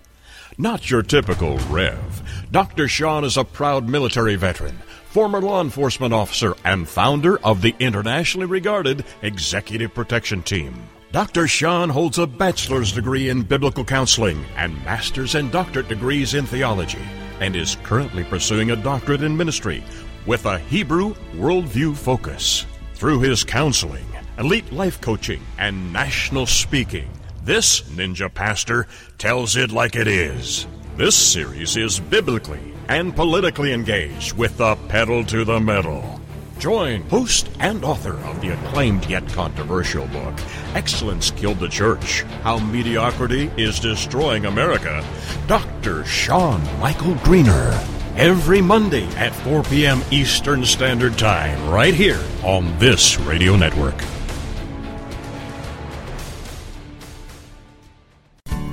Not 0.57 0.91
your 0.91 1.01
typical 1.01 1.59
Rev. 1.69 2.45
Dr. 2.51 2.89
Sean 2.89 3.23
is 3.23 3.37
a 3.37 3.45
proud 3.45 3.87
military 3.87 4.35
veteran, 4.35 4.77
former 5.05 5.39
law 5.39 5.61
enforcement 5.61 6.13
officer, 6.13 6.55
and 6.65 6.89
founder 6.89 7.39
of 7.39 7.61
the 7.61 7.73
internationally 7.79 8.47
regarded 8.47 9.05
Executive 9.21 9.93
Protection 9.93 10.43
Team. 10.43 10.89
Dr. 11.13 11.47
Sean 11.47 11.87
holds 11.87 12.19
a 12.19 12.27
bachelor's 12.27 12.91
degree 12.91 13.29
in 13.29 13.43
biblical 13.43 13.85
counseling 13.85 14.43
and 14.57 14.75
master's 14.83 15.35
and 15.35 15.49
doctorate 15.53 15.87
degrees 15.87 16.33
in 16.33 16.45
theology 16.45 16.99
and 17.39 17.55
is 17.55 17.77
currently 17.83 18.23
pursuing 18.23 18.71
a 18.71 18.75
doctorate 18.75 19.23
in 19.23 19.35
ministry 19.35 19.83
with 20.25 20.45
a 20.45 20.59
Hebrew 20.59 21.15
worldview 21.35 21.95
focus. 21.95 22.65
Through 22.95 23.21
his 23.21 23.43
counseling, 23.43 24.05
elite 24.37 24.71
life 24.71 24.99
coaching, 24.99 25.41
and 25.57 25.93
national 25.93 26.45
speaking, 26.45 27.09
this 27.43 27.81
ninja 27.81 28.33
pastor 28.33 28.87
tells 29.17 29.55
it 29.55 29.71
like 29.71 29.95
it 29.95 30.07
is. 30.07 30.67
This 30.97 31.15
series 31.15 31.77
is 31.77 31.99
biblically 31.99 32.73
and 32.89 33.15
politically 33.15 33.71
engaged 33.71 34.33
with 34.33 34.57
the 34.57 34.75
pedal 34.87 35.23
to 35.25 35.45
the 35.45 35.59
metal. 35.59 36.18
Join 36.59 37.03
host 37.03 37.49
and 37.61 37.85
author 37.85 38.15
of 38.25 38.41
the 38.41 38.49
acclaimed 38.49 39.05
yet 39.05 39.25
controversial 39.29 40.05
book, 40.07 40.33
Excellence 40.75 41.31
Killed 41.31 41.59
the 41.59 41.69
Church 41.69 42.23
How 42.43 42.59
Mediocrity 42.59 43.49
is 43.55 43.79
Destroying 43.79 44.45
America, 44.45 45.05
Dr. 45.47 46.03
Sean 46.03 46.61
Michael 46.81 47.15
Greener. 47.23 47.79
Every 48.17 48.61
Monday 48.61 49.05
at 49.15 49.33
4 49.33 49.63
p.m. 49.63 50.01
Eastern 50.11 50.65
Standard 50.65 51.17
Time, 51.17 51.69
right 51.69 51.93
here 51.93 52.19
on 52.43 52.77
this 52.77 53.17
radio 53.21 53.55
network. 53.55 53.95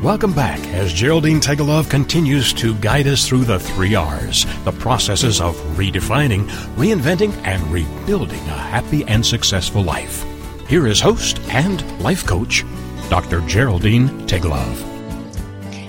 Welcome 0.07 0.35
back 0.35 0.61
as 0.69 0.93
Geraldine 0.93 1.41
Teggelove 1.41 1.91
continues 1.91 2.53
to 2.53 2.77
guide 2.77 3.09
us 3.09 3.27
through 3.27 3.45
the 3.45 3.59
three 3.59 3.97
R's, 3.97 4.47
the 4.63 4.71
processes 4.71 5.41
of 5.41 5.57
redefining, 5.77 6.47
reinventing, 6.77 7.35
and 7.45 7.61
rebuilding 7.73 8.39
a 8.39 8.57
happy 8.57 9.03
and 9.07 9.27
successful 9.27 9.83
life. 9.83 10.25
Here 10.69 10.87
is 10.87 11.01
host 11.01 11.41
and 11.49 11.83
life 12.01 12.25
coach, 12.25 12.65
Dr. 13.11 13.41
Geraldine 13.49 14.09
Teggelove. 14.29 14.77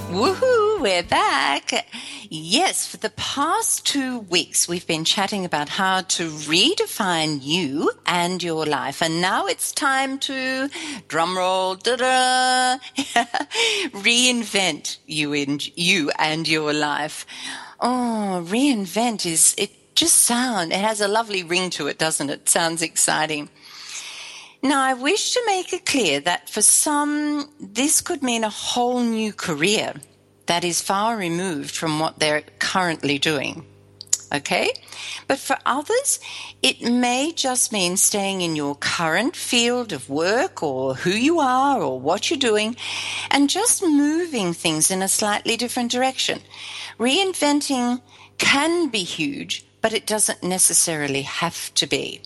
Woohoo, 0.10 0.47
we're 0.88 1.04
back. 1.04 1.86
Yes, 2.30 2.88
for 2.88 2.96
the 2.96 3.10
past 3.10 3.86
two 3.86 4.20
weeks, 4.20 4.70
we've 4.70 4.88
been 4.88 5.04
chatting 5.04 5.44
about 5.44 5.68
how 5.68 6.00
to 6.16 6.30
redefine 6.30 7.40
you 7.44 7.92
and 8.06 8.42
your 8.42 8.66
life. 8.66 9.02
And 9.02 9.20
now 9.20 9.48
it's 9.48 9.74
time 9.74 10.18
to, 10.20 10.70
drum 11.10 11.36
drumroll, 11.36 11.84
da 11.84 11.98
reinvent 14.00 15.00
you, 15.06 15.34
in, 15.34 15.60
you 15.76 16.10
and 16.18 16.48
your 16.48 16.72
life. 16.72 17.26
Oh, 17.82 18.46
reinvent 18.48 19.26
is, 19.26 19.56
it 19.58 19.94
just 19.94 20.20
sounds, 20.20 20.72
it 20.72 20.80
has 20.80 21.02
a 21.02 21.10
lovely 21.10 21.44
ring 21.44 21.70
to 21.72 21.88
it, 21.88 21.98
doesn't 21.98 22.30
it? 22.30 22.48
Sounds 22.48 22.82
exciting. 22.82 23.50
Now, 24.64 24.82
I 24.82 24.94
wish 24.94 25.34
to 25.34 25.44
make 25.48 25.74
it 25.74 25.86
clear 25.86 26.22
that 26.22 26.50
for 26.50 26.62
some, 26.62 27.50
this 27.60 28.00
could 28.00 28.24
mean 28.24 28.46
a 28.46 28.50
whole 28.50 29.02
new 29.02 29.34
career 29.34 29.94
that 30.48 30.64
is 30.64 30.82
far 30.82 31.16
removed 31.16 31.76
from 31.76 32.00
what 32.00 32.20
they're 32.20 32.44
currently 32.60 33.18
doing. 33.20 33.66
Okay? 34.34 34.70
But 35.28 35.40
for 35.40 35.58
others, 35.66 36.20
it 36.62 36.82
may 36.82 37.32
just 37.32 37.72
mean 37.72 37.96
staying 37.96 38.42
in 38.42 38.56
your 38.56 38.76
current 38.76 39.36
field 39.36 39.94
of 39.94 40.10
work 40.10 40.62
or 40.62 40.96
who 40.96 41.12
you 41.12 41.40
are 41.40 41.82
or 41.82 42.00
what 42.00 42.30
you're 42.30 42.40
doing 42.40 42.76
and 43.32 43.50
just 43.50 43.82
moving 43.82 44.54
things 44.54 44.92
in 44.92 45.02
a 45.02 45.08
slightly 45.08 45.56
different 45.56 45.92
direction. 45.92 46.42
Reinventing 47.00 48.02
can 48.38 48.90
be 48.90 49.04
huge, 49.04 49.66
but 49.82 49.94
it 49.94 50.06
doesn't 50.06 50.44
necessarily 50.44 51.22
have 51.22 51.74
to 51.76 51.88
be. 51.88 52.22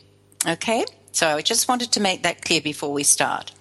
Okay? 0.47 0.85
So 1.11 1.27
I 1.37 1.41
just 1.41 1.67
wanted 1.67 1.91
to 1.91 1.99
make 1.99 2.23
that 2.23 2.43
clear 2.43 2.61
before 2.61 2.91
we 2.91 3.03
start 3.03 3.51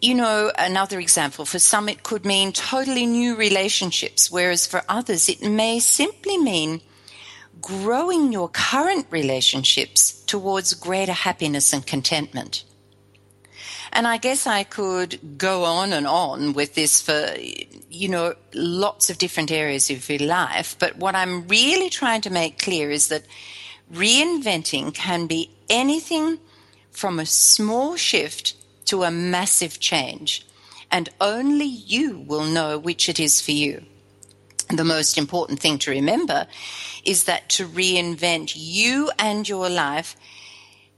you 0.00 0.14
know, 0.14 0.52
another 0.58 1.00
example, 1.00 1.44
for 1.44 1.58
some 1.58 1.88
it 1.88 2.02
could 2.02 2.24
mean 2.26 2.52
totally 2.52 3.06
new 3.06 3.36
relationships, 3.36 4.30
whereas 4.30 4.66
for 4.66 4.82
others 4.88 5.28
it 5.28 5.42
may 5.42 5.78
simply 5.78 6.36
mean 6.36 6.80
growing 7.60 8.32
your 8.32 8.48
current 8.48 9.06
relationships 9.10 10.22
towards 10.26 10.74
greater 10.74 11.12
happiness 11.12 11.72
and 11.72 11.86
contentment. 11.86 12.64
And 13.92 14.06
I 14.08 14.16
guess 14.16 14.46
I 14.46 14.64
could 14.64 15.38
go 15.38 15.64
on 15.64 15.92
and 15.92 16.06
on 16.06 16.52
with 16.52 16.74
this 16.74 17.00
for, 17.00 17.32
you 17.88 18.08
know, 18.08 18.34
lots 18.52 19.08
of 19.08 19.18
different 19.18 19.52
areas 19.52 19.88
of 19.88 20.08
your 20.08 20.18
life. 20.18 20.76
But 20.78 20.96
what 20.96 21.14
I'm 21.14 21.46
really 21.46 21.88
trying 21.90 22.20
to 22.22 22.30
make 22.30 22.58
clear 22.58 22.90
is 22.90 23.08
that 23.08 23.24
reinventing 23.92 24.94
can 24.94 25.28
be 25.28 25.50
anything 25.68 26.38
from 26.90 27.20
a 27.20 27.26
small 27.26 27.96
shift 27.96 28.54
to 28.86 29.04
a 29.04 29.10
massive 29.10 29.80
change, 29.80 30.46
and 30.90 31.08
only 31.20 31.66
you 31.66 32.18
will 32.18 32.44
know 32.44 32.78
which 32.78 33.08
it 33.08 33.18
is 33.18 33.40
for 33.40 33.52
you. 33.52 33.84
The 34.68 34.84
most 34.84 35.18
important 35.18 35.60
thing 35.60 35.78
to 35.80 35.90
remember 35.90 36.46
is 37.04 37.24
that 37.24 37.48
to 37.50 37.66
reinvent 37.66 38.54
you 38.56 39.10
and 39.18 39.48
your 39.48 39.68
life 39.68 40.16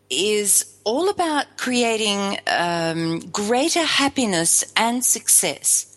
is 0.08 0.76
all 0.84 1.08
about 1.08 1.56
creating 1.56 2.38
um, 2.46 3.18
greater 3.30 3.82
happiness 3.82 4.72
and 4.76 5.04
success. 5.04 5.96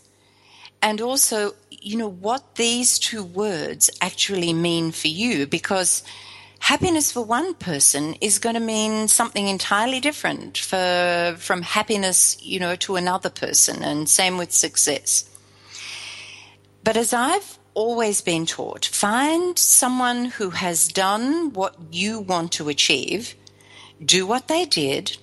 And 0.82 1.00
also, 1.00 1.54
you 1.70 1.98
know, 1.98 2.10
what 2.10 2.56
these 2.56 2.98
two 2.98 3.24
words 3.24 3.90
actually 4.02 4.54
mean 4.54 4.92
for 4.92 5.10
you 5.10 5.46
because 5.46 6.04
happiness 6.60 7.12
for 7.12 7.24
one 7.24 7.54
person 7.56 8.16
is 8.22 8.40
going 8.40 8.56
to 8.56 8.60
mean 8.60 9.08
something 9.08 9.48
entirely 9.48 10.00
different 10.00 10.58
for, 10.58 11.36
from 11.40 11.62
happiness, 11.62 12.38
you 12.42 12.60
know, 12.60 12.76
to 12.76 12.96
another 12.96 13.30
person, 13.30 13.84
and 13.84 14.08
same 14.08 14.38
with 14.38 14.52
success. 14.52 15.26
But 16.84 16.98
as 16.98 17.14
I've 17.14 17.58
always 17.74 18.22
been 18.22 18.46
taught, 18.46 18.86
find 18.86 19.58
someone 19.58 20.26
who 20.26 20.52
has 20.52 20.88
done 20.88 21.54
what 21.54 21.76
you 21.92 22.20
want 22.20 22.52
to 22.54 22.70
achieve, 22.70 23.36
do 24.04 24.26
what 24.26 24.48
they 24.48 24.66
did, 24.66 25.18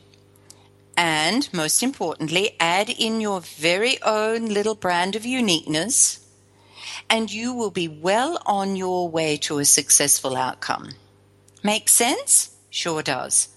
and 0.96 1.48
most 1.52 1.82
importantly, 1.82 2.56
add 2.58 2.88
in 2.88 3.20
your 3.20 3.40
very 3.40 4.00
own 4.02 4.46
little 4.46 4.74
brand 4.74 5.14
of 5.14 5.26
uniqueness, 5.26 6.20
and 7.10 7.30
you 7.32 7.52
will 7.52 7.70
be 7.70 7.88
well 7.88 8.40
on 8.46 8.76
your 8.76 9.08
way 9.08 9.36
to 9.36 9.58
a 9.58 9.64
successful 9.64 10.36
outcome. 10.36 10.90
Make 11.66 11.88
sense? 11.88 12.54
Sure 12.70 13.02
does. 13.02 13.48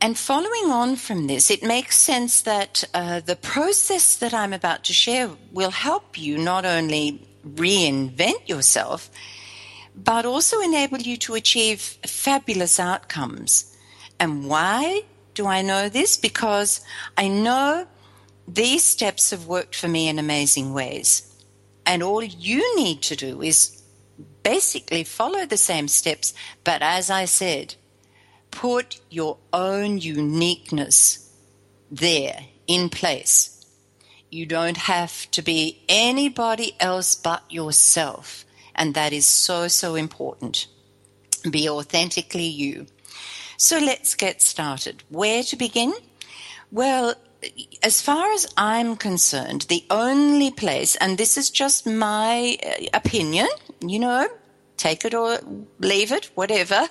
And 0.00 0.16
following 0.16 0.70
on 0.70 0.96
from 0.96 1.26
this, 1.26 1.50
it 1.50 1.62
makes 1.62 1.98
sense 1.98 2.40
that 2.40 2.84
uh, 2.94 3.20
the 3.20 3.36
process 3.36 4.16
that 4.16 4.32
I'm 4.32 4.54
about 4.54 4.84
to 4.84 4.94
share 4.94 5.28
will 5.52 5.72
help 5.72 6.18
you 6.18 6.38
not 6.38 6.64
only 6.64 7.28
reinvent 7.46 8.48
yourself, 8.48 9.10
but 9.94 10.24
also 10.24 10.60
enable 10.60 10.96
you 10.96 11.18
to 11.18 11.34
achieve 11.34 11.80
fabulous 12.06 12.80
outcomes. 12.80 13.76
And 14.18 14.48
why 14.48 15.02
do 15.34 15.46
I 15.46 15.60
know 15.60 15.90
this? 15.90 16.16
Because 16.16 16.80
I 17.18 17.28
know 17.28 17.86
these 18.48 18.84
steps 18.84 19.32
have 19.32 19.44
worked 19.44 19.74
for 19.74 19.88
me 19.88 20.08
in 20.08 20.18
amazing 20.18 20.72
ways. 20.72 21.30
And 21.84 22.02
all 22.02 22.24
you 22.24 22.74
need 22.76 23.02
to 23.02 23.16
do 23.16 23.42
is 23.42 23.79
basically 24.42 25.04
follow 25.04 25.46
the 25.46 25.56
same 25.56 25.88
steps, 25.88 26.34
but 26.64 26.82
as 26.82 27.10
I 27.10 27.24
said, 27.24 27.74
put 28.50 29.00
your 29.10 29.38
own 29.52 29.98
uniqueness 29.98 31.30
there 31.90 32.46
in 32.66 32.88
place. 32.88 33.64
You 34.30 34.46
don't 34.46 34.76
have 34.76 35.30
to 35.32 35.42
be 35.42 35.82
anybody 35.88 36.76
else 36.78 37.14
but 37.14 37.42
yourself. 37.50 38.44
And 38.74 38.94
that 38.94 39.12
is 39.12 39.26
so, 39.26 39.68
so 39.68 39.94
important. 39.96 40.66
Be 41.50 41.68
authentically 41.68 42.46
you. 42.46 42.86
So 43.56 43.78
let's 43.78 44.14
get 44.14 44.40
started. 44.40 45.02
Where 45.08 45.42
to 45.42 45.56
begin? 45.56 45.92
Well, 46.70 47.14
as 47.82 48.00
far 48.00 48.32
as 48.32 48.46
I'm 48.56 48.96
concerned, 48.96 49.62
the 49.62 49.84
only 49.90 50.50
place, 50.50 50.96
and 50.96 51.18
this 51.18 51.36
is 51.36 51.50
just 51.50 51.86
my 51.86 52.56
uh, 52.64 52.86
opinion, 52.94 53.48
you 53.80 53.98
know, 53.98 54.28
take 54.76 55.04
it 55.04 55.14
or 55.14 55.38
leave 55.78 56.12
it, 56.12 56.30
whatever. 56.34 56.88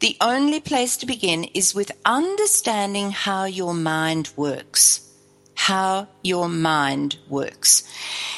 The 0.00 0.16
only 0.20 0.60
place 0.60 0.96
to 0.98 1.06
begin 1.06 1.44
is 1.54 1.74
with 1.74 1.92
understanding 2.04 3.10
how 3.10 3.44
your 3.44 3.74
mind 3.74 4.30
works. 4.36 5.06
How 5.54 6.08
your 6.22 6.48
mind 6.48 7.18
works. 7.28 7.82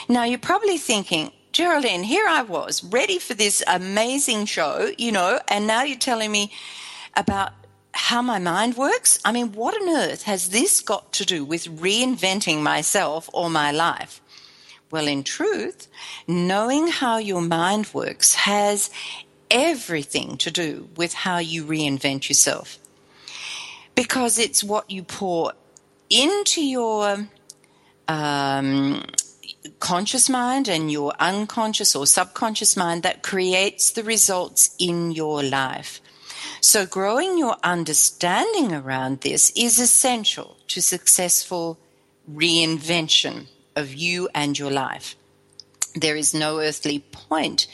Now, 0.08 0.24
you're 0.24 0.38
probably 0.38 0.78
thinking, 0.78 1.30
Geraldine, 1.52 2.02
here 2.02 2.26
I 2.26 2.42
was, 2.42 2.82
ready 2.82 3.18
for 3.18 3.34
this 3.34 3.62
amazing 3.66 4.46
show, 4.46 4.90
you 4.98 5.12
know, 5.12 5.38
and 5.48 5.66
now 5.66 5.82
you're 5.82 5.98
telling 5.98 6.32
me 6.32 6.50
about 7.14 7.52
how 7.92 8.22
my 8.22 8.38
mind 8.38 8.76
works? 8.76 9.20
I 9.24 9.32
mean, 9.32 9.52
what 9.52 9.80
on 9.80 9.88
earth 9.88 10.22
has 10.22 10.48
this 10.48 10.80
got 10.80 11.12
to 11.14 11.26
do 11.26 11.44
with 11.44 11.64
reinventing 11.66 12.62
myself 12.62 13.28
or 13.34 13.50
my 13.50 13.70
life? 13.70 14.21
Well, 14.92 15.08
in 15.08 15.24
truth, 15.24 15.88
knowing 16.28 16.88
how 16.88 17.16
your 17.16 17.40
mind 17.40 17.88
works 17.94 18.34
has 18.34 18.90
everything 19.50 20.36
to 20.36 20.50
do 20.50 20.90
with 20.96 21.14
how 21.14 21.38
you 21.38 21.64
reinvent 21.64 22.28
yourself. 22.28 22.78
Because 23.94 24.38
it's 24.38 24.62
what 24.62 24.90
you 24.90 25.02
pour 25.02 25.54
into 26.10 26.62
your 26.62 27.26
um, 28.06 29.02
conscious 29.80 30.28
mind 30.28 30.68
and 30.68 30.92
your 30.92 31.14
unconscious 31.18 31.96
or 31.96 32.06
subconscious 32.06 32.76
mind 32.76 33.02
that 33.02 33.22
creates 33.22 33.92
the 33.92 34.02
results 34.02 34.76
in 34.78 35.10
your 35.10 35.42
life. 35.42 36.02
So, 36.60 36.84
growing 36.84 37.38
your 37.38 37.56
understanding 37.64 38.74
around 38.74 39.22
this 39.22 39.52
is 39.56 39.78
essential 39.78 40.58
to 40.68 40.82
successful 40.82 41.78
reinvention 42.30 43.46
of 43.76 43.94
you 43.94 44.28
and 44.34 44.58
your 44.58 44.70
life. 44.70 45.16
There 45.94 46.16
is 46.16 46.32
no 46.32 46.60
earthly 46.60 47.00
point 47.00 47.66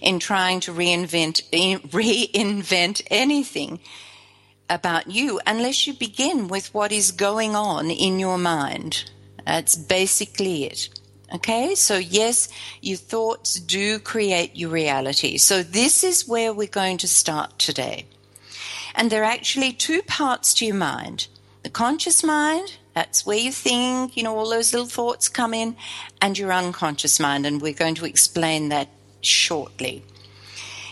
in 0.00 0.18
trying 0.18 0.60
to 0.60 0.72
reinvent, 0.72 1.42
reinvent 1.90 3.02
anything 3.10 3.80
about 4.68 5.10
you 5.10 5.40
unless 5.46 5.86
you 5.86 5.94
begin 5.94 6.48
with 6.48 6.72
what 6.74 6.92
is 6.92 7.10
going 7.12 7.54
on 7.54 7.90
in 7.90 8.18
your 8.18 8.38
mind. 8.38 9.10
That's 9.44 9.76
basically 9.76 10.64
it. 10.64 10.88
Okay, 11.34 11.74
so 11.74 11.96
yes, 11.96 12.48
your 12.80 12.96
thoughts 12.96 13.58
do 13.58 13.98
create 13.98 14.54
your 14.54 14.70
reality. 14.70 15.38
So 15.38 15.62
this 15.62 16.04
is 16.04 16.28
where 16.28 16.52
we're 16.52 16.68
going 16.68 16.98
to 16.98 17.08
start 17.08 17.58
today. 17.58 18.06
And 18.94 19.10
there 19.10 19.22
are 19.22 19.32
actually 19.32 19.72
two 19.72 20.02
parts 20.02 20.54
to 20.54 20.66
your 20.66 20.76
mind 20.76 21.26
the 21.64 21.70
conscious 21.70 22.22
mind 22.22 22.76
That's 22.96 23.26
where 23.26 23.36
you 23.36 23.52
think, 23.52 24.16
you 24.16 24.22
know, 24.22 24.34
all 24.34 24.48
those 24.48 24.72
little 24.72 24.88
thoughts 24.88 25.28
come 25.28 25.52
in, 25.52 25.76
and 26.22 26.38
your 26.38 26.50
unconscious 26.50 27.20
mind. 27.20 27.44
And 27.44 27.60
we're 27.60 27.74
going 27.74 27.94
to 27.96 28.06
explain 28.06 28.70
that 28.70 28.88
shortly. 29.20 30.02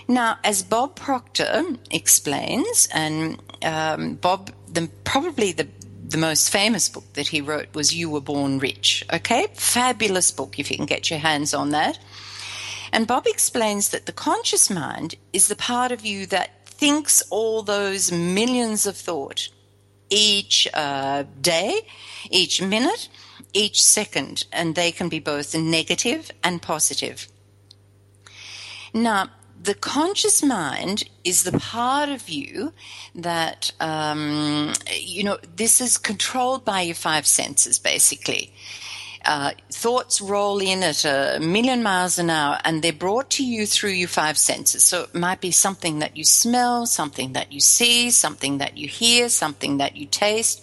Now, 0.06 0.38
as 0.44 0.62
Bob 0.62 0.96
Proctor 0.96 1.62
explains, 1.90 2.88
and 2.92 3.42
um, 3.62 4.16
Bob, 4.16 4.50
the, 4.70 4.90
probably 5.04 5.52
the 5.52 5.66
the 6.06 6.18
most 6.18 6.50
famous 6.50 6.90
book 6.90 7.10
that 7.14 7.28
he 7.28 7.40
wrote 7.40 7.74
was 7.74 7.94
You 7.94 8.10
Were 8.10 8.20
Born 8.20 8.58
Rich. 8.58 9.06
Okay, 9.10 9.46
fabulous 9.54 10.30
book 10.30 10.58
if 10.58 10.70
you 10.70 10.76
can 10.76 10.84
get 10.84 11.08
your 11.08 11.18
hands 11.18 11.54
on 11.54 11.70
that. 11.70 11.98
And 12.92 13.06
Bob 13.06 13.26
explains 13.26 13.88
that 13.88 14.04
the 14.04 14.12
conscious 14.12 14.68
mind 14.68 15.14
is 15.32 15.48
the 15.48 15.56
part 15.56 15.90
of 15.90 16.04
you 16.04 16.26
that 16.26 16.66
thinks 16.66 17.22
all 17.30 17.62
those 17.62 18.12
millions 18.12 18.84
of 18.86 18.96
thought 18.98 19.48
each 20.10 20.68
uh, 20.74 21.24
day, 21.40 21.80
each 22.30 22.62
minute, 22.62 23.08
each 23.52 23.82
second, 23.82 24.44
and 24.52 24.74
they 24.74 24.92
can 24.92 25.08
be 25.08 25.20
both 25.20 25.54
negative 25.54 26.30
and 26.42 26.60
positive. 26.60 27.28
Now, 28.92 29.30
the 29.60 29.74
conscious 29.74 30.42
mind 30.42 31.04
is 31.24 31.44
the 31.44 31.58
part 31.58 32.08
of 32.10 32.28
you 32.28 32.72
that, 33.14 33.72
um, 33.80 34.72
you 34.92 35.24
know, 35.24 35.38
this 35.56 35.80
is 35.80 35.96
controlled 35.96 36.64
by 36.64 36.82
your 36.82 36.94
five 36.94 37.26
senses, 37.26 37.78
basically. 37.78 38.52
Uh, 39.26 39.52
thoughts 39.70 40.20
roll 40.20 40.60
in 40.60 40.82
at 40.82 41.04
a 41.04 41.38
million 41.40 41.82
miles 41.82 42.18
an 42.18 42.28
hour 42.28 42.58
and 42.62 42.82
they're 42.82 42.92
brought 42.92 43.30
to 43.30 43.44
you 43.44 43.66
through 43.66 43.90
your 43.90 44.08
five 44.08 44.36
senses. 44.36 44.84
So 44.84 45.04
it 45.04 45.14
might 45.14 45.40
be 45.40 45.50
something 45.50 46.00
that 46.00 46.16
you 46.16 46.24
smell, 46.24 46.84
something 46.84 47.32
that 47.32 47.50
you 47.50 47.60
see, 47.60 48.10
something 48.10 48.58
that 48.58 48.76
you 48.76 48.86
hear, 48.86 49.30
something 49.30 49.78
that 49.78 49.96
you 49.96 50.06
taste, 50.06 50.62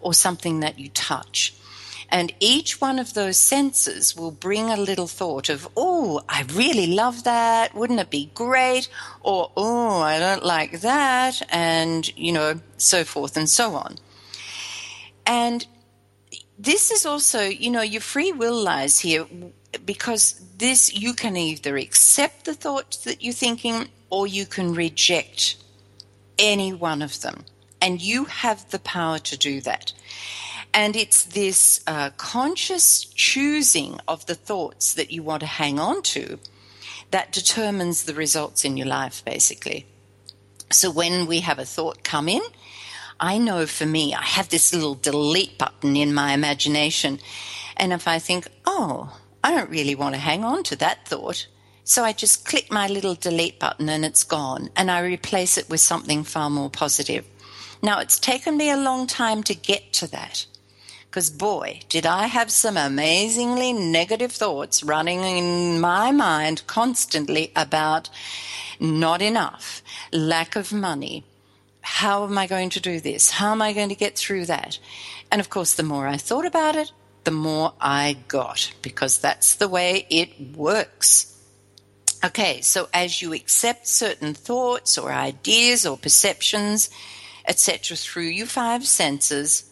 or 0.00 0.14
something 0.14 0.60
that 0.60 0.80
you 0.80 0.88
touch. 0.88 1.54
And 2.12 2.34
each 2.40 2.78
one 2.78 2.98
of 2.98 3.14
those 3.14 3.38
senses 3.38 4.14
will 4.14 4.32
bring 4.32 4.68
a 4.68 4.76
little 4.76 5.06
thought 5.06 5.48
of, 5.48 5.66
oh, 5.76 6.20
I 6.28 6.42
really 6.52 6.88
love 6.88 7.24
that. 7.24 7.74
Wouldn't 7.74 8.00
it 8.00 8.10
be 8.10 8.30
great? 8.34 8.90
Or, 9.22 9.50
oh, 9.56 10.00
I 10.00 10.18
don't 10.18 10.44
like 10.44 10.82
that. 10.82 11.40
And, 11.50 12.14
you 12.18 12.32
know, 12.32 12.60
so 12.76 13.04
forth 13.04 13.38
and 13.38 13.48
so 13.48 13.74
on. 13.74 13.96
And 15.24 15.66
this 16.58 16.90
is 16.90 17.06
also, 17.06 17.42
you 17.42 17.70
know, 17.70 17.82
your 17.82 18.00
free 18.00 18.32
will 18.32 18.62
lies 18.62 19.00
here 19.00 19.26
because 19.84 20.40
this, 20.58 20.92
you 20.94 21.14
can 21.14 21.36
either 21.36 21.76
accept 21.76 22.44
the 22.44 22.54
thoughts 22.54 22.98
that 22.98 23.22
you're 23.22 23.32
thinking 23.32 23.88
or 24.10 24.26
you 24.26 24.46
can 24.46 24.74
reject 24.74 25.56
any 26.38 26.72
one 26.72 27.02
of 27.02 27.20
them. 27.22 27.44
And 27.80 28.00
you 28.00 28.26
have 28.26 28.70
the 28.70 28.78
power 28.78 29.18
to 29.18 29.36
do 29.36 29.60
that. 29.62 29.92
And 30.74 30.96
it's 30.96 31.24
this 31.24 31.82
uh, 31.86 32.10
conscious 32.16 33.04
choosing 33.04 33.98
of 34.06 34.24
the 34.26 34.34
thoughts 34.34 34.94
that 34.94 35.10
you 35.10 35.22
want 35.22 35.40
to 35.40 35.46
hang 35.46 35.78
on 35.78 36.02
to 36.02 36.38
that 37.10 37.32
determines 37.32 38.04
the 38.04 38.14
results 38.14 38.64
in 38.64 38.76
your 38.76 38.86
life, 38.86 39.24
basically. 39.24 39.86
So 40.70 40.90
when 40.90 41.26
we 41.26 41.40
have 41.40 41.58
a 41.58 41.66
thought 41.66 42.04
come 42.04 42.28
in, 42.28 42.42
I 43.22 43.38
know 43.38 43.66
for 43.66 43.86
me, 43.86 44.14
I 44.14 44.20
have 44.20 44.48
this 44.48 44.74
little 44.74 44.96
delete 44.96 45.56
button 45.56 45.94
in 45.94 46.12
my 46.12 46.32
imagination. 46.32 47.20
And 47.76 47.92
if 47.92 48.08
I 48.08 48.18
think, 48.18 48.48
oh, 48.66 49.16
I 49.44 49.52
don't 49.54 49.70
really 49.70 49.94
want 49.94 50.16
to 50.16 50.20
hang 50.20 50.42
on 50.42 50.64
to 50.64 50.76
that 50.76 51.06
thought, 51.06 51.46
so 51.84 52.02
I 52.02 52.12
just 52.12 52.44
click 52.44 52.72
my 52.72 52.88
little 52.88 53.14
delete 53.14 53.60
button 53.60 53.88
and 53.88 54.04
it's 54.04 54.24
gone, 54.24 54.70
and 54.74 54.90
I 54.90 55.02
replace 55.02 55.56
it 55.56 55.70
with 55.70 55.78
something 55.78 56.24
far 56.24 56.50
more 56.50 56.68
positive. 56.68 57.24
Now, 57.80 58.00
it's 58.00 58.18
taken 58.18 58.56
me 58.56 58.70
a 58.70 58.76
long 58.76 59.06
time 59.06 59.44
to 59.44 59.54
get 59.54 59.92
to 59.94 60.10
that. 60.10 60.46
Because, 61.04 61.30
boy, 61.30 61.82
did 61.88 62.06
I 62.06 62.26
have 62.26 62.50
some 62.50 62.76
amazingly 62.76 63.72
negative 63.72 64.32
thoughts 64.32 64.82
running 64.82 65.20
in 65.20 65.80
my 65.80 66.10
mind 66.10 66.66
constantly 66.66 67.52
about 67.54 68.10
not 68.80 69.22
enough, 69.22 69.80
lack 70.12 70.56
of 70.56 70.72
money, 70.72 71.24
how 71.82 72.24
am 72.24 72.38
I 72.38 72.46
going 72.46 72.70
to 72.70 72.80
do 72.80 73.00
this? 73.00 73.30
How 73.30 73.52
am 73.52 73.60
I 73.60 73.72
going 73.72 73.90
to 73.90 73.94
get 73.94 74.16
through 74.16 74.46
that? 74.46 74.78
And 75.30 75.40
of 75.40 75.50
course, 75.50 75.74
the 75.74 75.82
more 75.82 76.06
I 76.06 76.16
thought 76.16 76.46
about 76.46 76.76
it, 76.76 76.92
the 77.24 77.30
more 77.30 77.74
I 77.80 78.16
got, 78.28 78.72
because 78.82 79.18
that's 79.18 79.56
the 79.56 79.68
way 79.68 80.06
it 80.08 80.56
works. 80.56 81.28
Okay, 82.24 82.60
so 82.60 82.88
as 82.94 83.20
you 83.20 83.32
accept 83.32 83.88
certain 83.88 84.32
thoughts 84.32 84.96
or 84.96 85.12
ideas 85.12 85.84
or 85.84 85.96
perceptions, 85.96 86.88
etc., 87.46 87.96
through 87.96 88.28
your 88.28 88.46
five 88.46 88.86
senses, 88.86 89.68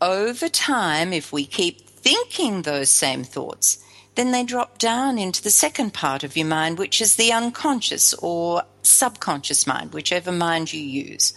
over 0.00 0.48
time, 0.48 1.12
if 1.12 1.32
we 1.32 1.44
keep 1.44 1.88
thinking 1.88 2.62
those 2.62 2.90
same 2.90 3.24
thoughts, 3.24 3.84
then 4.18 4.32
they 4.32 4.42
drop 4.42 4.78
down 4.78 5.16
into 5.16 5.40
the 5.40 5.48
second 5.48 5.94
part 5.94 6.24
of 6.24 6.36
your 6.36 6.46
mind, 6.46 6.76
which 6.76 7.00
is 7.00 7.14
the 7.14 7.32
unconscious 7.32 8.12
or 8.14 8.64
subconscious 8.82 9.64
mind, 9.64 9.92
whichever 9.92 10.32
mind 10.32 10.72
you 10.72 10.80
use. 10.80 11.32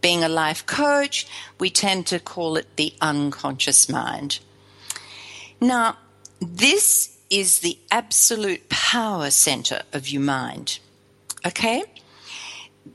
Being 0.00 0.24
a 0.24 0.28
life 0.28 0.66
coach, 0.66 1.28
we 1.60 1.70
tend 1.70 2.08
to 2.08 2.18
call 2.18 2.56
it 2.56 2.74
the 2.74 2.92
unconscious 3.00 3.88
mind. 3.88 4.40
Now, 5.60 5.96
this 6.40 7.16
is 7.30 7.60
the 7.60 7.78
absolute 7.92 8.68
power 8.68 9.30
center 9.30 9.82
of 9.92 10.08
your 10.08 10.22
mind. 10.22 10.80
Okay? 11.46 11.84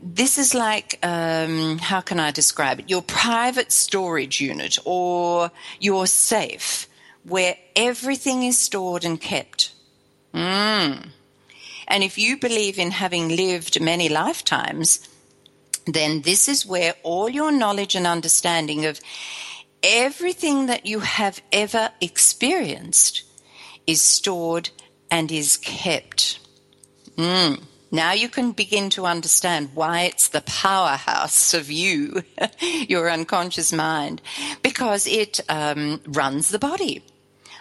This 0.01 0.37
is 0.37 0.53
like, 0.53 0.99
um, 1.01 1.77
how 1.77 2.01
can 2.01 2.19
I 2.19 2.31
describe 2.31 2.81
it? 2.81 2.89
Your 2.89 3.01
private 3.01 3.71
storage 3.71 4.41
unit 4.41 4.77
or 4.83 5.49
your 5.79 6.07
safe 6.07 6.89
where 7.23 7.55
everything 7.75 8.43
is 8.43 8.57
stored 8.57 9.05
and 9.05 9.19
kept. 9.19 9.71
Mm. 10.33 11.09
And 11.87 12.03
if 12.03 12.17
you 12.17 12.37
believe 12.37 12.79
in 12.79 12.91
having 12.91 13.35
lived 13.35 13.81
many 13.81 14.09
lifetimes, 14.09 15.07
then 15.85 16.21
this 16.21 16.47
is 16.47 16.65
where 16.65 16.95
all 17.03 17.29
your 17.29 17.51
knowledge 17.51 17.95
and 17.95 18.07
understanding 18.07 18.85
of 18.85 18.99
everything 19.83 20.67
that 20.67 20.85
you 20.85 21.01
have 21.01 21.41
ever 21.51 21.89
experienced 21.99 23.23
is 23.85 24.01
stored 24.01 24.69
and 25.11 25.31
is 25.31 25.57
kept. 25.57 26.39
Mm. 27.17 27.61
Now 27.91 28.13
you 28.13 28.27
can 28.27 28.53
begin 28.53 28.89
to 28.91 29.05
understand 29.05 29.69
why 29.75 30.03
it's 30.03 30.29
the 30.29 30.41
powerhouse 30.41 31.53
of 31.53 31.69
you, 31.69 32.23
your 32.87 33.09
unconscious 33.11 33.71
mind, 33.71 34.21
because 34.63 35.05
it 35.05 35.41
um, 35.47 36.01
runs 36.07 36.49
the 36.49 36.57
body. 36.57 37.03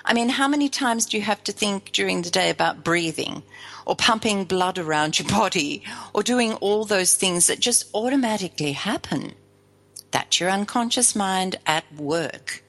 I 0.05 0.15
mean, 0.15 0.31
how 0.31 0.49
many 0.49 0.69
times 0.69 1.07
do 1.07 1.17
you 1.17 1.23
have 1.23 1.45
to 1.45 1.53
think 1.53 1.93
during 1.93 2.23
the 2.23 2.31
day 2.31 2.51
about 2.51 2.85
breathing 2.85 3.43
or 3.87 3.97
pumping 3.97 4.45
blood 4.45 4.79
around 4.79 5.19
your 5.19 5.29
body 5.41 5.83
or 6.13 6.23
doing 6.23 6.55
all 6.55 6.85
those 6.85 7.17
things 7.17 7.47
that 7.47 7.61
just 7.61 7.89
automatically 7.95 8.73
happen? 8.73 9.35
That's 10.11 10.41
your 10.41 10.51
unconscious 10.51 11.15
mind 11.17 11.57
at 11.67 11.85
work. 11.95 12.63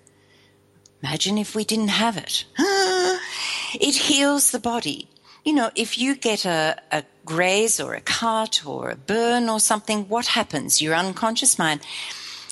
Imagine 1.01 1.37
if 1.37 1.55
we 1.55 1.65
didn't 1.65 1.89
have 1.89 2.17
it. 2.17 2.45
it 2.57 3.95
heals 3.95 4.51
the 4.51 4.59
body. 4.59 5.09
You 5.43 5.53
know, 5.53 5.71
if 5.75 5.97
you 5.97 6.15
get 6.15 6.45
a, 6.45 6.77
a 6.91 7.03
graze 7.25 7.79
or 7.79 7.93
a 7.95 8.01
cut 8.01 8.65
or 8.65 8.89
a 8.91 8.95
burn 8.95 9.49
or 9.49 9.59
something, 9.59 10.07
what 10.07 10.27
happens? 10.27 10.81
Your 10.81 10.95
unconscious 10.95 11.59
mind 11.59 11.81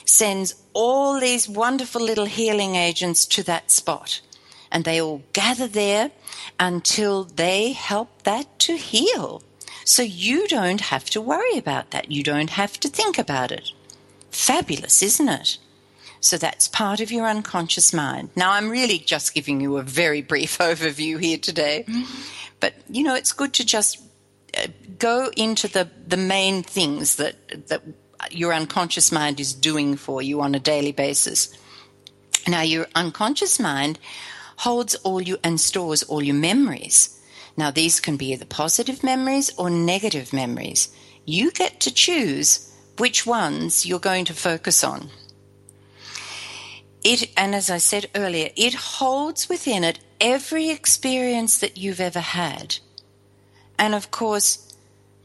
sends 0.06 0.56
all 0.74 1.20
these 1.20 1.48
wonderful 1.48 2.02
little 2.02 2.26
healing 2.26 2.76
agents 2.76 3.26
to 3.28 3.44
that 3.44 3.72
spot 3.72 4.20
and 4.72 4.84
they 4.84 5.02
all 5.02 5.22
gather 5.34 5.68
there 5.68 6.12
until 6.60 7.24
they 7.24 7.74
help 7.74 8.24
that 8.24 8.60
to 8.60 8.78
heal. 8.78 9.44
So 9.84 10.04
you 10.04 10.48
don't 10.48 10.82
have 10.82 11.06
to 11.12 11.22
worry 11.22 11.58
about 11.58 11.92
that. 11.92 12.12
You 12.12 12.24
don't 12.24 12.52
have 12.52 12.80
to 12.82 12.88
think 12.88 13.18
about 13.18 13.52
it. 13.52 13.72
Fabulous, 14.30 15.02
isn't 15.02 15.30
it? 15.30 15.58
So 16.22 16.38
that's 16.38 16.68
part 16.68 17.00
of 17.00 17.12
your 17.12 17.28
unconscious 17.28 17.94
mind. 17.94 18.30
Now, 18.36 18.52
I'm 18.52 18.70
really 18.70 19.00
just 19.00 19.34
giving 19.34 19.60
you 19.60 19.78
a 19.78 19.84
very 19.84 20.22
brief 20.32 20.60
overview 20.60 21.20
here 21.20 21.38
today, 21.38 21.86
but 22.60 22.74
you 22.90 23.04
know, 23.04 23.16
it's 23.16 23.34
good 23.34 23.54
to 23.54 23.66
just 23.66 24.02
uh, 24.58 24.68
go 25.00 25.32
into 25.36 25.68
the, 25.68 25.90
the 26.08 26.18
main 26.18 26.62
things 26.62 27.16
that, 27.16 27.68
that 27.68 27.82
your 28.30 28.54
unconscious 28.54 29.12
mind 29.12 29.40
is 29.40 29.54
doing 29.54 29.96
for 29.96 30.22
you 30.22 30.42
on 30.42 30.54
a 30.54 30.60
daily 30.60 30.92
basis. 30.92 31.58
Now, 32.48 32.62
your 32.62 32.88
unconscious 32.96 33.60
mind 33.60 33.98
holds 34.62 34.94
all 35.04 35.20
you 35.20 35.38
and 35.44 35.60
stores 35.60 36.04
all 36.04 36.22
your 36.22 36.36
memories. 36.36 37.20
Now, 37.58 37.72
these 37.72 38.00
can 38.00 38.16
be 38.16 38.32
either 38.32 38.46
positive 38.46 39.04
memories 39.04 39.52
or 39.58 39.72
negative 39.72 40.32
memories. 40.32 40.90
You 41.26 41.52
get 41.52 41.80
to 41.80 41.92
choose 41.92 42.72
which 43.00 43.26
ones 43.26 43.88
you're 43.88 44.00
going 44.12 44.26
to 44.26 44.36
focus 44.36 44.84
on. 44.84 45.10
It, 47.04 47.32
and 47.36 47.56
as 47.56 47.72
I 47.72 47.80
said 47.80 48.12
earlier, 48.14 48.50
it 48.56 48.76
holds 48.76 49.50
within 49.50 49.84
it 49.84 50.00
every 50.20 50.70
experience 50.70 51.58
that 51.58 51.78
you've 51.78 52.00
ever 52.00 52.20
had. 52.20 52.78
And 53.80 53.96
of 53.96 54.12
course, 54.12 54.76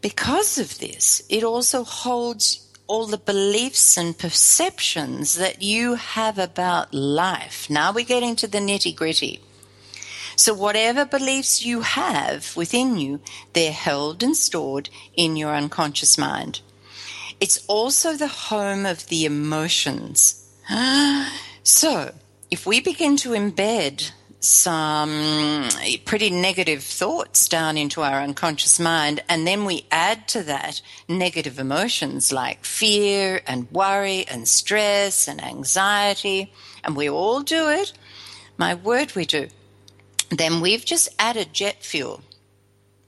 because 0.00 0.56
of 0.56 0.78
this, 0.78 1.22
it 1.28 1.44
also 1.44 1.84
holds 1.84 2.65
all 2.86 3.06
the 3.06 3.18
beliefs 3.18 3.96
and 3.96 4.16
perceptions 4.16 5.34
that 5.36 5.62
you 5.62 5.94
have 5.94 6.38
about 6.38 6.94
life. 6.94 7.68
Now 7.68 7.92
we're 7.92 8.04
getting 8.04 8.36
to 8.36 8.46
the 8.46 8.58
nitty 8.58 8.94
gritty. 8.94 9.40
So, 10.36 10.52
whatever 10.52 11.06
beliefs 11.06 11.64
you 11.64 11.80
have 11.80 12.54
within 12.56 12.98
you, 12.98 13.20
they're 13.54 13.72
held 13.72 14.22
and 14.22 14.36
stored 14.36 14.90
in 15.14 15.34
your 15.34 15.54
unconscious 15.54 16.18
mind. 16.18 16.60
It's 17.40 17.64
also 17.66 18.14
the 18.14 18.28
home 18.28 18.84
of 18.86 19.08
the 19.08 19.24
emotions. 19.24 20.42
So, 21.62 22.14
if 22.48 22.64
we 22.64 22.80
begin 22.80 23.16
to 23.16 23.30
embed 23.30 24.12
some 24.46 25.68
pretty 26.04 26.30
negative 26.30 26.82
thoughts 26.82 27.48
down 27.48 27.76
into 27.76 28.02
our 28.02 28.20
unconscious 28.20 28.78
mind, 28.78 29.22
and 29.28 29.46
then 29.46 29.64
we 29.64 29.86
add 29.90 30.28
to 30.28 30.42
that 30.44 30.80
negative 31.08 31.58
emotions 31.58 32.32
like 32.32 32.64
fear 32.64 33.40
and 33.46 33.70
worry 33.72 34.24
and 34.28 34.46
stress 34.46 35.26
and 35.26 35.42
anxiety, 35.42 36.52
and 36.84 36.96
we 36.96 37.10
all 37.10 37.42
do 37.42 37.68
it. 37.68 37.92
My 38.56 38.74
word, 38.74 39.14
we 39.16 39.26
do. 39.26 39.48
Then 40.30 40.60
we've 40.60 40.84
just 40.84 41.08
added 41.18 41.52
jet 41.52 41.82
fuel. 41.82 42.22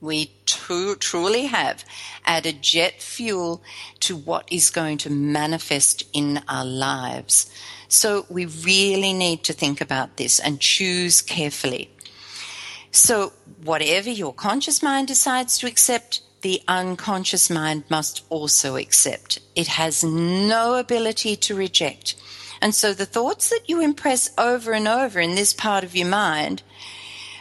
We 0.01 0.33
tr- 0.47 0.95
truly 0.95 1.47
have 1.47 1.85
added 2.25 2.63
jet 2.63 3.01
fuel 3.01 3.63
to 4.01 4.17
what 4.17 4.47
is 4.53 4.71
going 4.71 4.99
to 4.99 5.11
manifest 5.11 6.05
in 6.13 6.41
our 6.49 6.65
lives. 6.65 7.51
So 7.89 8.27
we 8.29 8.45
really 8.45 9.15
need 9.15 9.43
to 9.45 9.53
think 9.53 9.81
about 9.81 10.19
this 10.19 10.39
and 10.39 10.61
choose 10.61 11.23
carefully. 11.23 11.91
So, 12.91 13.33
whatever 13.63 14.11
your 14.11 14.33
conscious 14.33 14.83
mind 14.83 15.09
decides 15.09 15.59
to 15.59 15.67
accept, 15.67 16.23
the 16.43 16.63
unconscious 16.69 17.51
mind 17.51 17.85
must 17.91 18.25
also 18.31 18.77
accept. 18.77 19.41
It 19.55 19.67
has 19.69 20.05
no 20.05 20.77
ability 20.77 21.37
to 21.37 21.55
reject. 21.55 22.15
And 22.61 22.75
so, 22.75 22.93
the 22.93 23.07
thoughts 23.07 23.51
that 23.51 23.69
you 23.69 23.81
impress 23.81 24.31
over 24.39 24.73
and 24.73 24.89
over 24.89 25.21
in 25.21 25.35
this 25.35 25.53
part 25.53 25.85
of 25.85 25.97
your 25.97 26.09
mind 26.09 26.63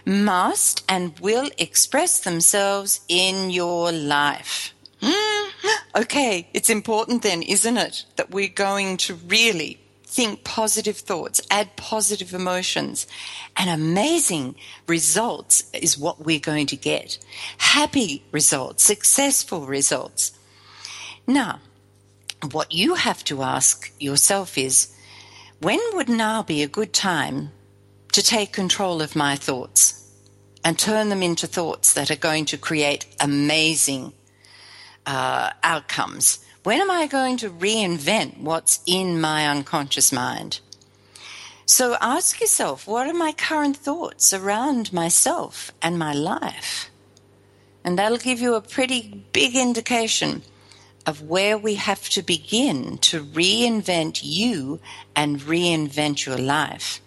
must 0.05 0.83
and 0.87 1.19
will 1.19 1.49
express 1.57 2.19
themselves 2.21 3.01
in 3.07 3.49
your 3.49 3.91
life. 3.91 4.73
Mm, 5.01 5.49
okay, 5.95 6.49
it's 6.53 6.69
important 6.69 7.23
then, 7.23 7.41
isn't 7.41 7.77
it, 7.77 8.05
that 8.15 8.31
we're 8.31 8.47
going 8.47 8.97
to 8.97 9.15
really 9.15 9.79
think 10.17 10.43
positive 10.43 10.97
thoughts, 10.97 11.39
add 11.51 11.75
positive 11.75 12.33
emotions, 12.33 13.05
and 13.55 13.69
amazing 13.69 14.55
results 14.87 15.69
is 15.73 15.95
what 15.95 16.25
we're 16.25 16.39
going 16.39 16.65
to 16.65 16.75
get. 16.75 17.19
Happy 17.59 18.23
results, 18.31 18.83
successful 18.83 19.67
results. 19.67 20.31
Now, 21.27 21.59
what 22.51 22.71
you 22.71 22.95
have 22.95 23.23
to 23.25 23.43
ask 23.43 23.93
yourself 23.99 24.57
is 24.57 24.91
when 25.61 25.79
would 25.93 26.09
now 26.09 26.41
be 26.41 26.63
a 26.63 26.67
good 26.67 26.93
time 26.93 27.51
to 28.13 28.23
take 28.23 28.51
control 28.51 29.03
of 29.03 29.15
my 29.15 29.35
thoughts 29.35 30.03
and 30.63 30.79
turn 30.79 31.09
them 31.09 31.21
into 31.21 31.45
thoughts 31.45 31.93
that 31.93 32.09
are 32.09 32.15
going 32.29 32.45
to 32.45 32.57
create 32.57 33.05
amazing 33.19 34.13
uh, 35.05 35.51
outcomes? 35.61 36.39
When 36.67 36.81
am 36.81 36.91
I 36.91 37.07
going 37.07 37.37
to 37.37 37.49
reinvent 37.49 38.41
what's 38.41 38.81
in 38.85 39.21
my 39.21 39.47
unconscious 39.47 40.11
mind? 40.11 40.59
So 41.65 41.95
ask 42.01 42.41
yourself, 42.41 42.85
what 42.85 43.07
are 43.07 43.13
my 43.13 43.31
current 43.31 43.77
thoughts 43.77 44.33
around 44.33 44.91
myself 44.91 45.71
and 45.81 45.97
my 45.97 46.11
life? 46.11 46.89
And 47.85 47.97
that'll 47.97 48.17
give 48.17 48.41
you 48.41 48.55
a 48.55 48.59
pretty 48.59 49.23
big 49.31 49.55
indication 49.55 50.41
of 51.05 51.21
where 51.21 51.57
we 51.57 51.75
have 51.75 52.09
to 52.09 52.21
begin 52.21 52.97
to 52.97 53.23
reinvent 53.23 54.19
you 54.21 54.81
and 55.15 55.39
reinvent 55.39 56.25
your 56.25 56.37
life. 56.37 56.99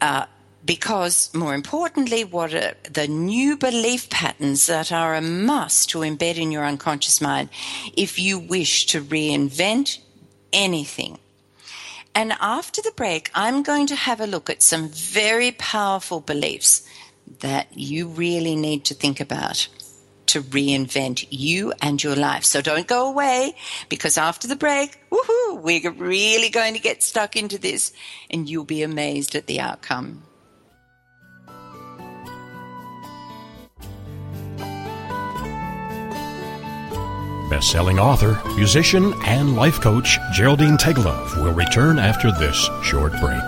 Uh, 0.00 0.26
because 0.64 1.32
more 1.34 1.54
importantly, 1.54 2.24
what 2.24 2.54
are 2.54 2.74
the 2.90 3.06
new 3.06 3.56
belief 3.56 4.08
patterns 4.08 4.66
that 4.66 4.90
are 4.92 5.14
a 5.14 5.20
must 5.20 5.90
to 5.90 5.98
embed 5.98 6.36
in 6.36 6.50
your 6.50 6.64
unconscious 6.64 7.20
mind 7.20 7.50
if 7.96 8.18
you 8.18 8.38
wish 8.38 8.86
to 8.86 9.02
reinvent 9.02 9.98
anything. 10.52 11.18
And 12.14 12.32
after 12.40 12.80
the 12.80 12.92
break, 12.92 13.30
I'm 13.34 13.62
going 13.62 13.88
to 13.88 13.96
have 13.96 14.20
a 14.20 14.26
look 14.26 14.48
at 14.48 14.62
some 14.62 14.88
very 14.88 15.50
powerful 15.52 16.20
beliefs 16.20 16.88
that 17.40 17.66
you 17.76 18.06
really 18.06 18.54
need 18.54 18.84
to 18.86 18.94
think 18.94 19.20
about 19.20 19.68
to 20.26 20.40
reinvent 20.42 21.26
you 21.30 21.72
and 21.82 22.02
your 22.02 22.16
life. 22.16 22.44
So 22.44 22.60
don't 22.60 22.86
go 22.86 23.08
away 23.08 23.56
because 23.88 24.16
after 24.16 24.48
the 24.48 24.56
break, 24.56 24.98
woohoo, 25.10 25.60
we're 25.60 25.90
really 25.90 26.50
going 26.50 26.74
to 26.74 26.80
get 26.80 27.02
stuck 27.02 27.36
into 27.36 27.58
this 27.58 27.92
and 28.30 28.48
you'll 28.48 28.64
be 28.64 28.82
amazed 28.82 29.34
at 29.34 29.46
the 29.46 29.60
outcome. 29.60 30.22
Best-selling 37.50 37.98
author, 37.98 38.40
musician, 38.56 39.12
and 39.24 39.54
life 39.54 39.80
coach 39.80 40.18
Geraldine 40.32 40.76
Teggelove 40.76 41.36
will 41.36 41.52
return 41.52 41.98
after 41.98 42.32
this 42.32 42.68
short 42.82 43.12
break. 43.20 43.42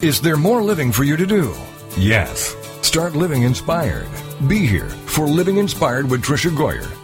Is 0.00 0.20
there 0.20 0.36
more 0.36 0.62
living 0.62 0.92
for 0.92 1.04
you 1.04 1.16
to 1.16 1.26
do? 1.26 1.54
Yes. 1.96 2.56
Start 2.82 3.14
living 3.14 3.42
inspired. 3.42 4.08
Be 4.48 4.66
here 4.66 4.88
for 4.88 5.26
Living 5.26 5.58
Inspired 5.58 6.10
with 6.10 6.22
Tricia 6.22 6.50
Goyer 6.50 7.03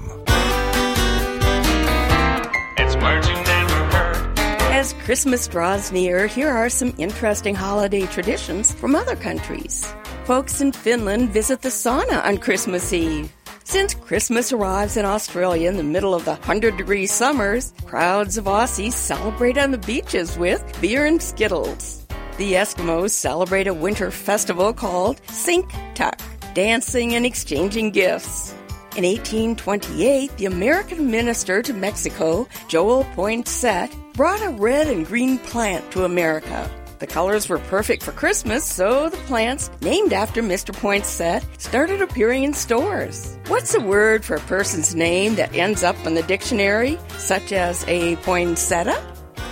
Christmas 5.03 5.47
draws 5.47 5.91
near, 5.91 6.27
here 6.27 6.51
are 6.51 6.69
some 6.69 6.93
interesting 6.99 7.55
holiday 7.55 8.05
traditions 8.05 8.71
from 8.71 8.95
other 8.95 9.15
countries. 9.15 9.91
Folks 10.25 10.61
in 10.61 10.71
Finland 10.71 11.31
visit 11.31 11.63
the 11.63 11.69
sauna 11.69 12.23
on 12.23 12.37
Christmas 12.37 12.93
Eve. 12.93 13.33
Since 13.63 13.95
Christmas 13.95 14.53
arrives 14.53 14.97
in 14.97 15.05
Australia 15.05 15.69
in 15.69 15.77
the 15.77 15.83
middle 15.83 16.13
of 16.13 16.25
the 16.25 16.35
100 16.35 16.77
degree 16.77 17.07
summers, 17.07 17.73
crowds 17.87 18.37
of 18.37 18.45
Aussies 18.45 18.93
celebrate 18.93 19.57
on 19.57 19.71
the 19.71 19.79
beaches 19.79 20.37
with 20.37 20.63
beer 20.81 21.07
and 21.07 21.19
Skittles. 21.19 22.05
The 22.37 22.53
Eskimos 22.53 23.09
celebrate 23.09 23.65
a 23.65 23.73
winter 23.73 24.11
festival 24.11 24.71
called 24.71 25.19
Sinck 25.23 25.73
Tuck, 25.95 26.21
dancing 26.53 27.15
and 27.15 27.25
exchanging 27.25 27.89
gifts. 27.89 28.51
In 28.95 29.03
1828, 29.03 30.37
the 30.37 30.45
American 30.45 31.09
minister 31.09 31.63
to 31.63 31.73
Mexico, 31.73 32.47
Joel 32.67 33.05
Poinsett, 33.15 33.89
brought 34.13 34.41
a 34.41 34.49
red 34.49 34.87
and 34.87 35.05
green 35.05 35.37
plant 35.39 35.89
to 35.91 36.03
America. 36.03 36.69
The 36.99 37.07
colors 37.07 37.49
were 37.49 37.57
perfect 37.57 38.03
for 38.03 38.11
Christmas, 38.11 38.63
so 38.63 39.09
the 39.09 39.17
plants, 39.17 39.71
named 39.81 40.13
after 40.13 40.43
Mr. 40.43 40.71
Poinsett, 40.73 41.43
started 41.59 42.01
appearing 42.01 42.43
in 42.43 42.53
stores. 42.53 43.37
What's 43.47 43.73
a 43.73 43.79
word 43.79 44.23
for 44.23 44.35
a 44.35 44.41
person's 44.41 44.93
name 44.93 45.35
that 45.35 45.55
ends 45.55 45.81
up 45.81 45.95
in 46.05 46.13
the 46.13 46.23
dictionary, 46.23 46.99
such 47.17 47.51
as 47.51 47.83
a 47.87 48.17
poinsettia? 48.17 49.01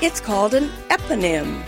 It's 0.01 0.21
called 0.21 0.53
an 0.53 0.69
eponym. 0.89 1.63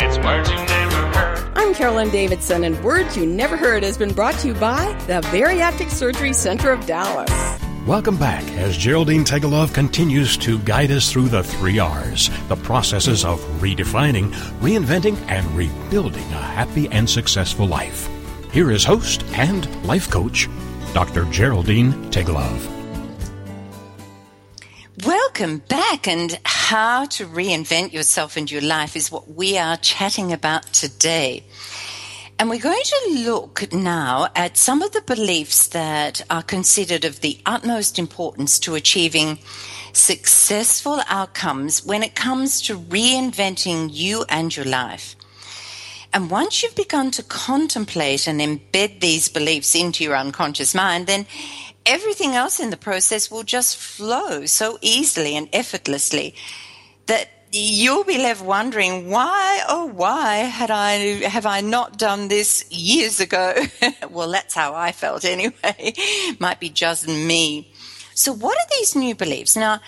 It's 0.00 0.18
words 0.18 0.50
you 0.50 0.56
never 0.56 1.18
heard. 1.18 1.52
I'm 1.54 1.74
Carolyn 1.74 2.10
Davidson, 2.10 2.64
and 2.64 2.82
Words 2.82 3.16
You 3.16 3.24
Never 3.24 3.56
Heard 3.56 3.84
has 3.84 3.96
been 3.96 4.12
brought 4.12 4.34
to 4.40 4.48
you 4.48 4.54
by 4.54 4.92
the 5.06 5.20
Bariatric 5.28 5.90
Surgery 5.90 6.32
Center 6.32 6.72
of 6.72 6.84
Dallas. 6.86 7.63
Welcome 7.86 8.16
back 8.16 8.42
as 8.52 8.78
Geraldine 8.78 9.24
Teggelove 9.24 9.74
continues 9.74 10.38
to 10.38 10.58
guide 10.60 10.90
us 10.90 11.12
through 11.12 11.28
the 11.28 11.42
three 11.42 11.78
R's, 11.78 12.30
the 12.48 12.56
processes 12.56 13.26
of 13.26 13.38
redefining, 13.60 14.32
reinventing, 14.60 15.18
and 15.28 15.46
rebuilding 15.54 16.24
a 16.32 16.40
happy 16.40 16.88
and 16.88 17.08
successful 17.08 17.66
life. 17.66 18.08
here 18.52 18.70
is 18.70 18.84
host 18.84 19.22
and 19.34 19.68
life 19.84 20.10
coach, 20.10 20.48
Dr. 20.94 21.26
Geraldine 21.26 21.92
Teggelove. 22.10 22.70
Welcome 25.04 25.58
back, 25.68 26.08
and 26.08 26.40
how 26.44 27.04
to 27.04 27.26
reinvent 27.26 27.92
yourself 27.92 28.38
and 28.38 28.50
your 28.50 28.62
life 28.62 28.96
is 28.96 29.12
what 29.12 29.34
we 29.34 29.58
are 29.58 29.76
chatting 29.76 30.32
about 30.32 30.72
today. 30.72 31.44
And 32.38 32.50
we're 32.50 32.58
going 32.58 32.82
to 32.82 33.22
look 33.24 33.72
now 33.72 34.28
at 34.34 34.56
some 34.56 34.82
of 34.82 34.92
the 34.92 35.02
beliefs 35.02 35.68
that 35.68 36.20
are 36.28 36.42
considered 36.42 37.04
of 37.04 37.20
the 37.20 37.38
utmost 37.46 37.98
importance 37.98 38.58
to 38.60 38.74
achieving 38.74 39.38
successful 39.92 41.00
outcomes 41.08 41.84
when 41.84 42.02
it 42.02 42.16
comes 42.16 42.60
to 42.62 42.78
reinventing 42.78 43.88
you 43.92 44.24
and 44.28 44.54
your 44.54 44.66
life. 44.66 45.14
And 46.12 46.30
once 46.30 46.62
you've 46.62 46.76
begun 46.76 47.10
to 47.12 47.22
contemplate 47.22 48.26
and 48.26 48.40
embed 48.40 49.00
these 49.00 49.28
beliefs 49.28 49.74
into 49.74 50.04
your 50.04 50.16
unconscious 50.16 50.74
mind, 50.74 51.06
then 51.06 51.26
everything 51.86 52.34
else 52.34 52.60
in 52.60 52.70
the 52.70 52.76
process 52.76 53.30
will 53.30 53.42
just 53.44 53.76
flow 53.76 54.46
so 54.46 54.78
easily 54.80 55.36
and 55.36 55.48
effortlessly 55.52 56.34
that 57.06 57.28
you'll 57.54 58.04
be 58.04 58.18
left 58.18 58.44
wondering 58.44 59.10
why 59.10 59.62
oh 59.68 59.86
why 59.86 60.36
had 60.38 60.72
i 60.72 60.92
have 61.28 61.46
i 61.46 61.60
not 61.60 61.96
done 61.96 62.28
this 62.28 62.64
years 62.70 63.20
ago? 63.20 63.54
Well 64.10 64.30
that's 64.30 64.54
how 64.54 64.74
i 64.74 64.92
felt 64.92 65.24
anyway. 65.24 65.94
Might 66.38 66.60
be 66.60 66.68
just 66.68 67.06
me. 67.08 67.72
So 68.14 68.32
what 68.32 68.56
are 68.56 68.68
these 68.78 68.96
new 68.96 69.14
beliefs? 69.14 69.56
Now 69.56 69.80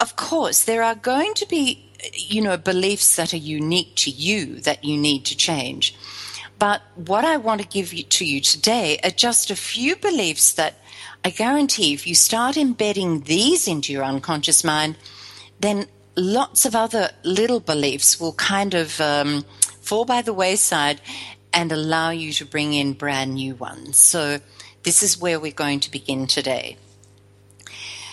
of 0.00 0.16
course 0.16 0.64
there 0.64 0.82
are 0.82 0.94
going 0.94 1.34
to 1.34 1.46
be 1.46 1.90
you 2.14 2.40
know 2.40 2.56
beliefs 2.56 3.16
that 3.16 3.34
are 3.34 3.38
unique 3.38 3.94
to 3.96 4.10
you 4.10 4.60
that 4.60 4.84
you 4.84 4.96
need 4.96 5.24
to 5.26 5.36
change. 5.36 5.94
But 6.58 6.82
what 6.94 7.24
i 7.24 7.36
want 7.36 7.60
to 7.60 7.66
give 7.66 7.92
you, 7.92 8.04
to 8.04 8.24
you 8.24 8.40
today 8.40 8.98
are 9.04 9.10
just 9.10 9.50
a 9.50 9.56
few 9.56 9.96
beliefs 9.96 10.52
that 10.52 10.74
i 11.24 11.30
guarantee 11.30 11.92
if 11.92 12.06
you 12.06 12.14
start 12.14 12.56
embedding 12.56 13.20
these 13.22 13.68
into 13.68 13.92
your 13.92 14.04
unconscious 14.04 14.62
mind 14.64 14.96
then 15.60 15.86
lots 16.16 16.64
of 16.64 16.74
other 16.74 17.10
little 17.22 17.60
beliefs 17.60 18.20
will 18.20 18.32
kind 18.34 18.74
of 18.74 19.00
um, 19.00 19.44
fall 19.80 20.04
by 20.04 20.22
the 20.22 20.32
wayside 20.32 21.00
and 21.52 21.70
allow 21.70 22.10
you 22.10 22.32
to 22.32 22.44
bring 22.44 22.74
in 22.74 22.92
brand 22.92 23.34
new 23.34 23.54
ones. 23.54 23.96
So, 23.96 24.40
this 24.82 25.02
is 25.02 25.18
where 25.18 25.40
we're 25.40 25.52
going 25.52 25.80
to 25.80 25.90
begin 25.90 26.26
today. 26.26 26.76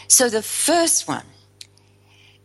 So, 0.07 0.29
the 0.29 0.43
first 0.43 1.07
one 1.07 1.25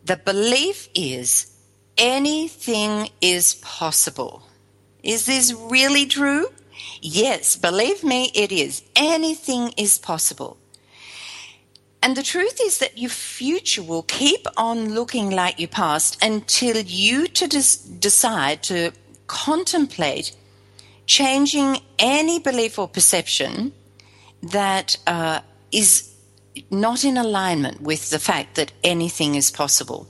the 0.03 0.17
belief 0.17 0.87
is 0.95 1.51
anything 1.97 3.09
is 3.19 3.55
possible. 3.55 4.43
Is 5.03 5.25
this 5.25 5.53
really 5.53 6.05
true? 6.05 6.47
Yes, 7.01 7.55
believe 7.55 8.03
me, 8.03 8.31
it 8.33 8.51
is. 8.51 8.83
Anything 8.95 9.73
is 9.75 9.97
possible. 9.97 10.57
And 12.07 12.15
the 12.15 12.23
truth 12.23 12.61
is 12.63 12.77
that 12.77 12.97
your 12.97 13.09
future 13.09 13.83
will 13.83 14.03
keep 14.03 14.47
on 14.55 14.93
looking 14.93 15.29
like 15.29 15.59
your 15.59 15.67
past 15.67 16.17
until 16.23 16.77
you 16.77 17.27
to 17.27 17.47
des- 17.49 17.83
decide 17.99 18.63
to 18.63 18.93
contemplate 19.27 20.33
changing 21.05 21.79
any 21.99 22.39
belief 22.39 22.79
or 22.79 22.87
perception 22.87 23.73
that 24.41 24.95
uh, 25.05 25.41
is 25.73 26.15
not 26.71 27.03
in 27.03 27.17
alignment 27.17 27.81
with 27.81 28.09
the 28.09 28.19
fact 28.19 28.55
that 28.55 28.71
anything 28.85 29.35
is 29.35 29.51
possible. 29.51 30.07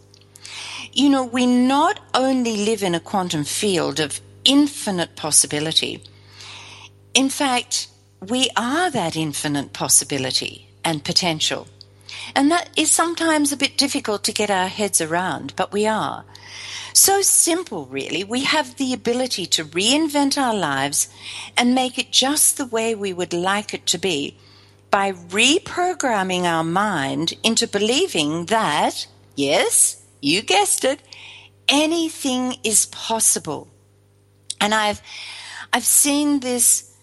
You 0.94 1.10
know, 1.10 1.26
we 1.26 1.48
not 1.48 2.00
only 2.14 2.58
live 2.58 2.84
in 2.84 2.94
a 2.94 3.00
quantum 3.00 3.44
field 3.44 4.00
of 4.00 4.22
infinite 4.46 5.16
possibility, 5.16 6.04
in 7.16 7.30
fact, 7.30 7.88
we 8.22 8.52
are 8.56 8.92
that 8.92 9.16
infinite 9.16 9.74
possibility 9.74 10.70
and 10.86 11.04
potential. 11.04 11.66
And 12.36 12.52
that 12.52 12.70
is 12.76 12.92
sometimes 12.92 13.52
a 13.52 13.58
bit 13.58 13.78
difficult 13.78 14.24
to 14.26 14.34
get 14.34 14.50
our 14.50 14.68
heads 14.68 15.02
around, 15.02 15.54
but 15.56 15.72
we 15.72 15.88
are. 15.88 16.26
So 16.94 17.22
simple, 17.22 17.86
really. 17.86 18.24
We 18.24 18.44
have 18.44 18.78
the 18.78 18.94
ability 18.94 19.46
to 19.48 19.66
reinvent 19.66 20.38
our 20.38 20.56
lives 20.56 21.10
and 21.56 21.76
make 21.76 21.98
it 22.00 22.12
just 22.12 22.58
the 22.58 22.66
way 22.66 22.96
we 22.96 23.14
would 23.14 23.34
like 23.34 23.74
it 23.74 23.86
to 23.88 23.98
be 23.98 24.38
by 24.90 25.12
reprogramming 25.12 26.44
our 26.44 26.64
mind 26.64 27.34
into 27.44 27.68
believing 27.68 28.46
that, 28.46 29.08
yes, 29.36 30.02
you 30.22 30.42
guessed 30.42 30.84
it, 30.84 31.02
anything 31.68 32.56
is 32.64 32.88
possible. 32.88 33.68
And 34.60 34.74
I've, 34.74 35.02
I've 35.72 35.86
seen 35.86 36.40
this 36.40 36.96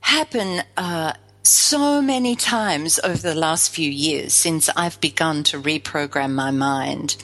happen 0.00 0.62
uh, 0.76 1.12
so 1.42 2.00
many 2.00 2.36
times 2.36 3.00
over 3.02 3.16
the 3.16 3.34
last 3.34 3.74
few 3.74 3.90
years 3.90 4.32
since 4.32 4.68
I've 4.76 5.00
begun 5.00 5.42
to 5.44 5.60
reprogram 5.60 6.32
my 6.32 6.50
mind. 6.50 7.16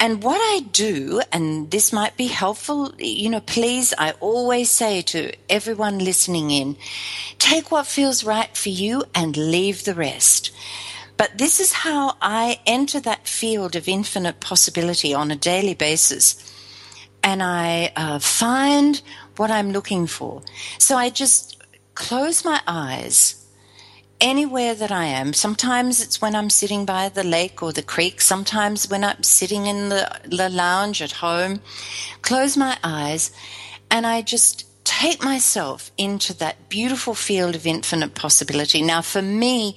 And 0.00 0.22
what 0.22 0.40
I 0.40 0.60
do, 0.70 1.20
and 1.32 1.70
this 1.70 1.92
might 1.92 2.16
be 2.16 2.28
helpful, 2.28 2.94
you 2.98 3.28
know, 3.28 3.40
please, 3.40 3.92
I 3.98 4.12
always 4.20 4.70
say 4.70 5.02
to 5.02 5.32
everyone 5.48 5.98
listening 5.98 6.50
in, 6.50 6.76
take 7.38 7.72
what 7.72 7.86
feels 7.86 8.22
right 8.22 8.56
for 8.56 8.68
you 8.68 9.04
and 9.14 9.36
leave 9.36 9.84
the 9.84 9.94
rest. 9.94 10.52
But 11.16 11.36
this 11.36 11.58
is 11.58 11.72
how 11.72 12.16
I 12.22 12.60
enter 12.64 13.00
that 13.00 13.26
field 13.26 13.74
of 13.74 13.88
infinite 13.88 14.38
possibility 14.38 15.12
on 15.12 15.32
a 15.32 15.36
daily 15.36 15.74
basis. 15.74 16.36
And 17.24 17.42
I 17.42 17.92
uh, 17.96 18.20
find 18.20 19.02
what 19.36 19.50
I'm 19.50 19.72
looking 19.72 20.06
for. 20.06 20.42
So 20.78 20.96
I 20.96 21.10
just 21.10 21.57
close 21.98 22.44
my 22.44 22.60
eyes 22.64 23.44
anywhere 24.20 24.72
that 24.72 24.92
I 24.92 25.06
am. 25.06 25.32
Sometimes 25.32 26.00
it's 26.00 26.22
when 26.22 26.36
I'm 26.36 26.48
sitting 26.48 26.86
by 26.86 27.08
the 27.08 27.24
lake 27.24 27.60
or 27.60 27.72
the 27.72 27.82
creek, 27.82 28.20
sometimes 28.20 28.88
when 28.88 29.02
I'm 29.02 29.24
sitting 29.24 29.66
in 29.66 29.88
the, 29.88 30.08
the 30.24 30.48
lounge 30.48 31.02
at 31.02 31.10
home. 31.10 31.60
Close 32.22 32.56
my 32.56 32.78
eyes 32.84 33.32
and 33.90 34.06
I 34.06 34.22
just 34.22 34.67
take 34.98 35.22
myself 35.22 35.92
into 35.96 36.34
that 36.34 36.68
beautiful 36.68 37.14
field 37.14 37.54
of 37.54 37.64
infinite 37.64 38.16
possibility. 38.16 38.82
Now, 38.82 39.00
for 39.00 39.22
me, 39.22 39.76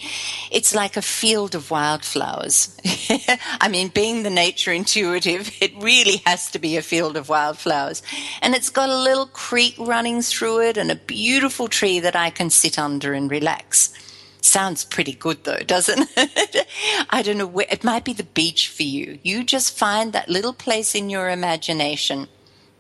it's 0.52 0.74
like 0.74 0.98
a 0.98 1.02
field 1.04 1.54
of 1.54 1.70
wildflowers. 1.70 2.76
I 3.62 3.68
mean, 3.70 3.90
being 3.90 4.24
the 4.24 4.32
nature 4.32 4.72
intuitive, 4.72 5.52
it 5.62 5.74
really 5.80 6.24
has 6.26 6.50
to 6.52 6.60
be 6.60 6.76
a 6.76 6.82
field 6.82 7.18
of 7.18 7.30
wildflowers. 7.30 8.02
And 8.42 8.56
it's 8.56 8.72
got 8.72 8.90
a 8.90 8.98
little 8.98 9.28
creek 9.28 9.76
running 9.78 10.24
through 10.24 10.62
it 10.62 10.78
and 10.78 10.90
a 10.90 10.96
beautiful 10.96 11.68
tree 11.68 12.00
that 12.00 12.16
I 12.16 12.32
can 12.32 12.50
sit 12.50 12.80
under 12.80 13.14
and 13.14 13.30
relax. 13.30 13.94
Sounds 14.42 14.84
pretty 14.84 15.14
good 15.14 15.44
though, 15.44 15.60
doesn't 15.60 16.10
it? 16.18 16.68
I 17.12 17.22
don't 17.22 17.38
know 17.38 17.46
where, 17.46 17.68
it 17.70 17.84
might 17.84 18.06
be 18.06 18.14
the 18.14 18.24
beach 18.24 18.70
for 18.70 18.84
you. 18.84 19.20
You 19.22 19.44
just 19.44 19.78
find 19.78 20.14
that 20.14 20.30
little 20.30 20.54
place 20.54 20.96
in 20.96 21.12
your 21.12 21.30
imagination 21.30 22.28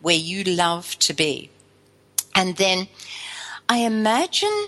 where 0.01 0.15
you 0.15 0.43
love 0.43 0.97
to 0.97 1.13
be. 1.13 1.50
And 2.35 2.55
then 2.57 2.87
I 3.69 3.79
imagine 3.79 4.67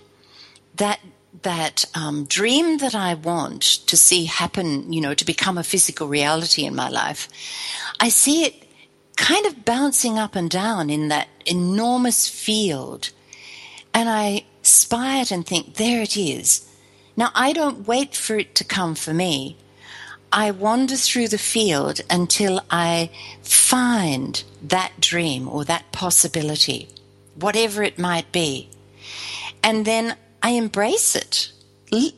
that 0.75 0.99
that 1.41 1.85
um, 1.93 2.25
dream 2.25 2.77
that 2.77 2.95
I 2.95 3.15
want 3.15 3.61
to 3.61 3.97
see 3.97 4.25
happen, 4.25 4.93
you 4.93 5.01
know, 5.01 5.13
to 5.13 5.25
become 5.25 5.57
a 5.57 5.63
physical 5.63 6.07
reality 6.07 6.63
in 6.63 6.75
my 6.75 6.89
life. 6.89 7.27
I 7.99 8.09
see 8.09 8.43
it 8.43 8.67
kind 9.17 9.45
of 9.45 9.65
bouncing 9.65 10.17
up 10.17 10.35
and 10.35 10.49
down 10.49 10.89
in 10.89 11.09
that 11.09 11.27
enormous 11.45 12.29
field. 12.29 13.11
And 13.93 14.09
I 14.09 14.45
spy 14.61 15.21
it 15.21 15.31
and 15.31 15.45
think, 15.45 15.75
there 15.75 16.01
it 16.01 16.15
is. 16.15 16.67
Now, 17.17 17.29
I 17.35 17.53
don't 17.53 17.87
wait 17.87 18.15
for 18.15 18.37
it 18.37 18.55
to 18.55 18.63
come 18.63 18.95
for 18.95 19.13
me. 19.13 19.57
I 20.31 20.49
wander 20.49 20.95
through 20.95 21.27
the 21.27 21.37
field 21.37 22.01
until 22.09 22.61
I 22.71 23.11
find 23.41 24.43
that 24.63 24.93
dream 24.99 25.47
or 25.47 25.63
that 25.65 25.91
possibility 25.91 26.87
whatever 27.35 27.83
it 27.83 27.99
might 27.99 28.31
be. 28.31 28.69
And 29.63 29.85
then 29.85 30.15
I 30.41 30.51
embrace 30.51 31.15
it. 31.15 31.51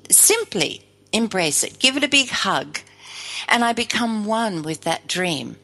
Simply 0.10 0.82
embrace 1.12 1.64
it. 1.64 1.80
Give 1.80 1.98
it 1.98 2.04
a 2.04 2.10
big 2.10 2.30
hug. 2.30 2.80
And 3.48 3.64
I 3.64 3.74
become 3.74 4.26
one 4.26 4.64
with 4.64 4.82
that 4.82 5.08
dream. 5.08 5.58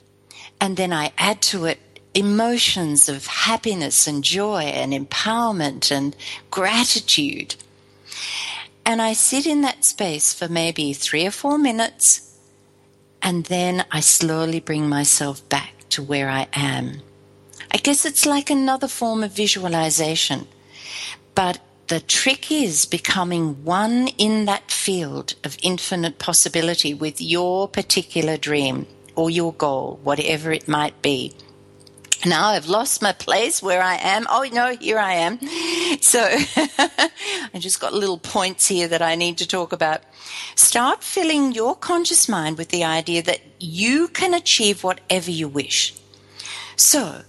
And 0.60 0.78
then 0.78 0.94
I 0.94 1.12
add 1.18 1.42
to 1.44 1.66
it 1.66 1.80
emotions 2.14 3.08
of 3.08 3.26
happiness 3.26 4.06
and 4.06 4.24
joy 4.24 4.64
and 4.64 4.94
empowerment 4.94 5.92
and 5.92 6.16
gratitude. 6.52 7.56
And 8.86 9.02
I 9.02 9.14
sit 9.14 9.46
in 9.46 9.62
that 9.62 9.86
space 9.86 10.34
for 10.34 10.48
maybe 10.48 10.94
three 10.94 11.26
or 11.26 11.32
four 11.32 11.58
minutes. 11.58 12.38
And 13.22 13.46
then 13.46 13.86
I 13.92 14.00
slowly 14.02 14.60
bring 14.60 14.90
myself 14.90 15.48
back 15.50 15.74
to 15.90 16.04
where 16.04 16.30
I 16.30 16.48
am. 16.54 17.02
I 17.74 17.78
guess 17.78 18.06
it's 18.06 18.26
like 18.26 18.50
another 18.50 18.88
form 18.88 19.24
of 19.24 19.32
visualization. 19.32 20.48
But 21.36 21.60
the 21.88 22.02
trick 22.02 22.52
is 22.52 22.86
becoming 22.86 23.64
one 23.64 24.10
in 24.18 24.46
that 24.46 24.70
field 24.70 25.36
of 25.44 25.58
infinite 25.62 26.20
possibility 26.20 26.94
with 26.94 27.22
your 27.22 27.68
particular 27.68 28.38
dream 28.38 28.88
or 29.16 29.30
your 29.30 29.54
goal, 29.54 30.00
whatever 30.04 30.52
it 30.52 30.68
might 30.68 31.02
be. 31.02 31.34
Now 32.26 32.50
I've 32.50 32.68
lost 32.68 33.02
my 33.02 33.14
place 33.14 33.64
where 33.64 33.82
I 33.82 33.96
am. 33.96 34.28
Oh 34.30 34.48
no, 34.52 34.76
here 34.76 35.00
I 35.00 35.14
am. 35.14 35.40
So 36.02 36.20
I 37.54 37.60
just 37.60 37.80
got 37.80 37.94
little 37.94 38.20
points 38.20 38.68
here 38.68 38.88
that 38.88 39.02
I 39.02 39.16
need 39.16 39.38
to 39.40 39.48
talk 39.48 39.72
about. 39.72 40.02
Start 40.56 41.04
filling 41.04 41.54
your 41.54 41.76
conscious 41.76 42.30
mind 42.30 42.58
with 42.58 42.70
the 42.70 42.84
idea 42.84 43.24
that 43.24 43.42
you 43.60 44.08
can 44.10 44.34
achieve 44.34 44.84
whatever 44.84 45.32
you 45.32 45.48
wish. 45.48 45.96
So 46.76 47.24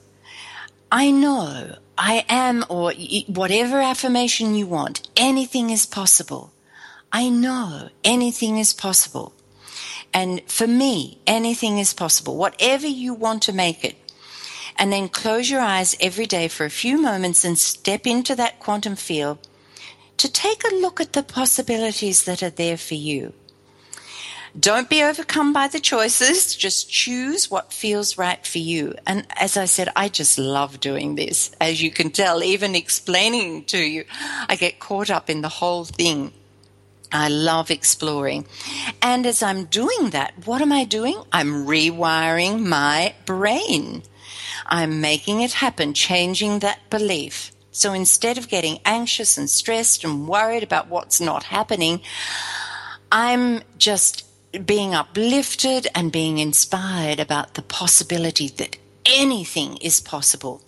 I 0.94 1.10
know 1.10 1.76
I 1.96 2.26
am, 2.28 2.66
or 2.68 2.92
whatever 3.26 3.80
affirmation 3.80 4.54
you 4.54 4.66
want, 4.66 5.08
anything 5.16 5.70
is 5.70 5.86
possible. 5.86 6.52
I 7.10 7.30
know 7.30 7.88
anything 8.04 8.58
is 8.58 8.74
possible. 8.74 9.32
And 10.12 10.42
for 10.46 10.66
me, 10.66 11.18
anything 11.26 11.78
is 11.78 11.94
possible. 11.94 12.36
Whatever 12.36 12.86
you 12.86 13.14
want 13.14 13.40
to 13.44 13.54
make 13.54 13.86
it. 13.86 13.96
And 14.76 14.92
then 14.92 15.08
close 15.08 15.48
your 15.48 15.62
eyes 15.62 15.96
every 15.98 16.26
day 16.26 16.46
for 16.46 16.66
a 16.66 16.70
few 16.82 17.00
moments 17.00 17.42
and 17.42 17.58
step 17.58 18.06
into 18.06 18.36
that 18.36 18.60
quantum 18.60 18.96
field 18.96 19.38
to 20.18 20.30
take 20.30 20.62
a 20.62 20.74
look 20.74 21.00
at 21.00 21.14
the 21.14 21.22
possibilities 21.22 22.24
that 22.24 22.42
are 22.42 22.50
there 22.50 22.76
for 22.76 22.96
you. 22.96 23.32
Don't 24.58 24.90
be 24.90 25.02
overcome 25.02 25.54
by 25.54 25.68
the 25.68 25.80
choices. 25.80 26.54
Just 26.54 26.90
choose 26.90 27.50
what 27.50 27.72
feels 27.72 28.18
right 28.18 28.46
for 28.46 28.58
you. 28.58 28.94
And 29.06 29.26
as 29.40 29.56
I 29.56 29.64
said, 29.64 29.88
I 29.96 30.08
just 30.08 30.38
love 30.38 30.78
doing 30.78 31.14
this. 31.14 31.52
As 31.58 31.82
you 31.82 31.90
can 31.90 32.10
tell, 32.10 32.42
even 32.42 32.74
explaining 32.74 33.64
to 33.66 33.78
you, 33.78 34.04
I 34.48 34.56
get 34.56 34.78
caught 34.78 35.08
up 35.08 35.30
in 35.30 35.40
the 35.40 35.48
whole 35.48 35.86
thing. 35.86 36.32
I 37.10 37.28
love 37.28 37.70
exploring. 37.70 38.46
And 39.00 39.24
as 39.26 39.42
I'm 39.42 39.64
doing 39.64 40.10
that, 40.10 40.34
what 40.46 40.60
am 40.60 40.72
I 40.72 40.84
doing? 40.84 41.22
I'm 41.32 41.66
rewiring 41.66 42.66
my 42.66 43.14
brain. 43.24 44.02
I'm 44.66 45.00
making 45.00 45.40
it 45.40 45.52
happen, 45.54 45.94
changing 45.94 46.58
that 46.58 46.90
belief. 46.90 47.52
So 47.70 47.94
instead 47.94 48.36
of 48.36 48.48
getting 48.48 48.80
anxious 48.84 49.38
and 49.38 49.48
stressed 49.48 50.04
and 50.04 50.28
worried 50.28 50.62
about 50.62 50.88
what's 50.88 51.22
not 51.22 51.44
happening, 51.44 52.02
I'm 53.10 53.62
just 53.78 54.26
being 54.58 54.94
uplifted 54.94 55.88
and 55.94 56.12
being 56.12 56.38
inspired 56.38 57.20
about 57.20 57.54
the 57.54 57.62
possibility 57.62 58.48
that 58.48 58.76
anything 59.06 59.76
is 59.78 60.00
possible. 60.00 60.62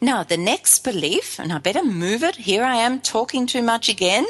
Now, 0.00 0.22
the 0.22 0.36
next 0.36 0.80
belief, 0.80 1.38
and 1.38 1.52
I 1.52 1.58
better 1.58 1.84
move 1.84 2.22
it. 2.22 2.36
Here 2.36 2.64
I 2.64 2.76
am 2.76 3.00
talking 3.00 3.46
too 3.46 3.62
much 3.62 3.88
again. 3.88 4.26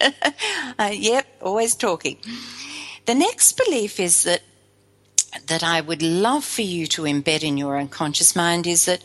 uh, 0.78 0.90
yep, 0.92 1.26
always 1.40 1.74
talking. 1.74 2.18
The 3.06 3.14
next 3.14 3.56
belief 3.64 3.98
is 3.98 4.24
that 4.24 4.42
that 5.46 5.62
I 5.62 5.80
would 5.80 6.02
love 6.02 6.44
for 6.44 6.62
you 6.62 6.86
to 6.86 7.02
embed 7.02 7.42
in 7.42 7.58
your 7.58 7.78
unconscious 7.78 8.34
mind 8.34 8.66
is 8.66 8.86
that 8.86 9.02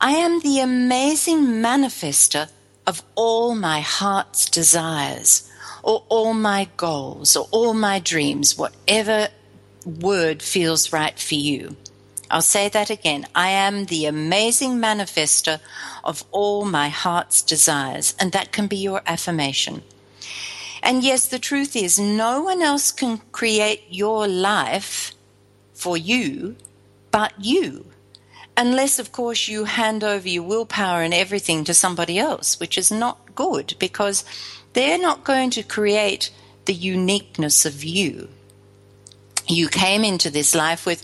I 0.00 0.12
am 0.12 0.40
the 0.40 0.60
amazing 0.60 1.44
manifester 1.60 2.48
of 2.86 3.02
all 3.16 3.54
my 3.54 3.80
heart's 3.80 4.48
desires 4.48 5.45
or 5.82 6.04
all 6.08 6.34
my 6.34 6.68
goals 6.76 7.36
or 7.36 7.46
all 7.50 7.74
my 7.74 7.98
dreams, 7.98 8.56
whatever 8.56 9.28
word 9.84 10.42
feels 10.42 10.92
right 10.92 11.18
for 11.18 11.34
you. 11.34 11.76
I'll 12.30 12.42
say 12.42 12.68
that 12.68 12.90
again. 12.90 13.26
I 13.34 13.50
am 13.50 13.84
the 13.84 14.06
amazing 14.06 14.78
manifester 14.78 15.60
of 16.02 16.24
all 16.32 16.64
my 16.64 16.88
heart's 16.88 17.40
desires, 17.40 18.14
and 18.18 18.32
that 18.32 18.50
can 18.50 18.66
be 18.66 18.76
your 18.76 19.02
affirmation. 19.06 19.82
And 20.82 21.04
yes, 21.04 21.26
the 21.26 21.38
truth 21.38 21.76
is, 21.76 21.98
no 21.98 22.42
one 22.42 22.62
else 22.62 22.90
can 22.90 23.18
create 23.32 23.84
your 23.88 24.26
life 24.26 25.12
for 25.72 25.96
you 25.96 26.56
but 27.10 27.32
you. 27.38 27.86
Unless, 28.56 28.98
of 28.98 29.12
course, 29.12 29.48
you 29.48 29.64
hand 29.64 30.02
over 30.02 30.28
your 30.28 30.42
willpower 30.42 31.02
and 31.02 31.14
everything 31.14 31.64
to 31.64 31.74
somebody 31.74 32.18
else, 32.18 32.58
which 32.60 32.76
is 32.76 32.90
not 32.90 33.34
good 33.34 33.74
because 33.78 34.24
they're 34.76 34.98
not 34.98 35.24
going 35.24 35.48
to 35.48 35.62
create 35.62 36.30
the 36.66 36.74
uniqueness 36.74 37.64
of 37.64 37.82
you. 37.82 38.28
You 39.48 39.68
came 39.68 40.04
into 40.04 40.28
this 40.28 40.54
life 40.54 40.84
with 40.84 41.02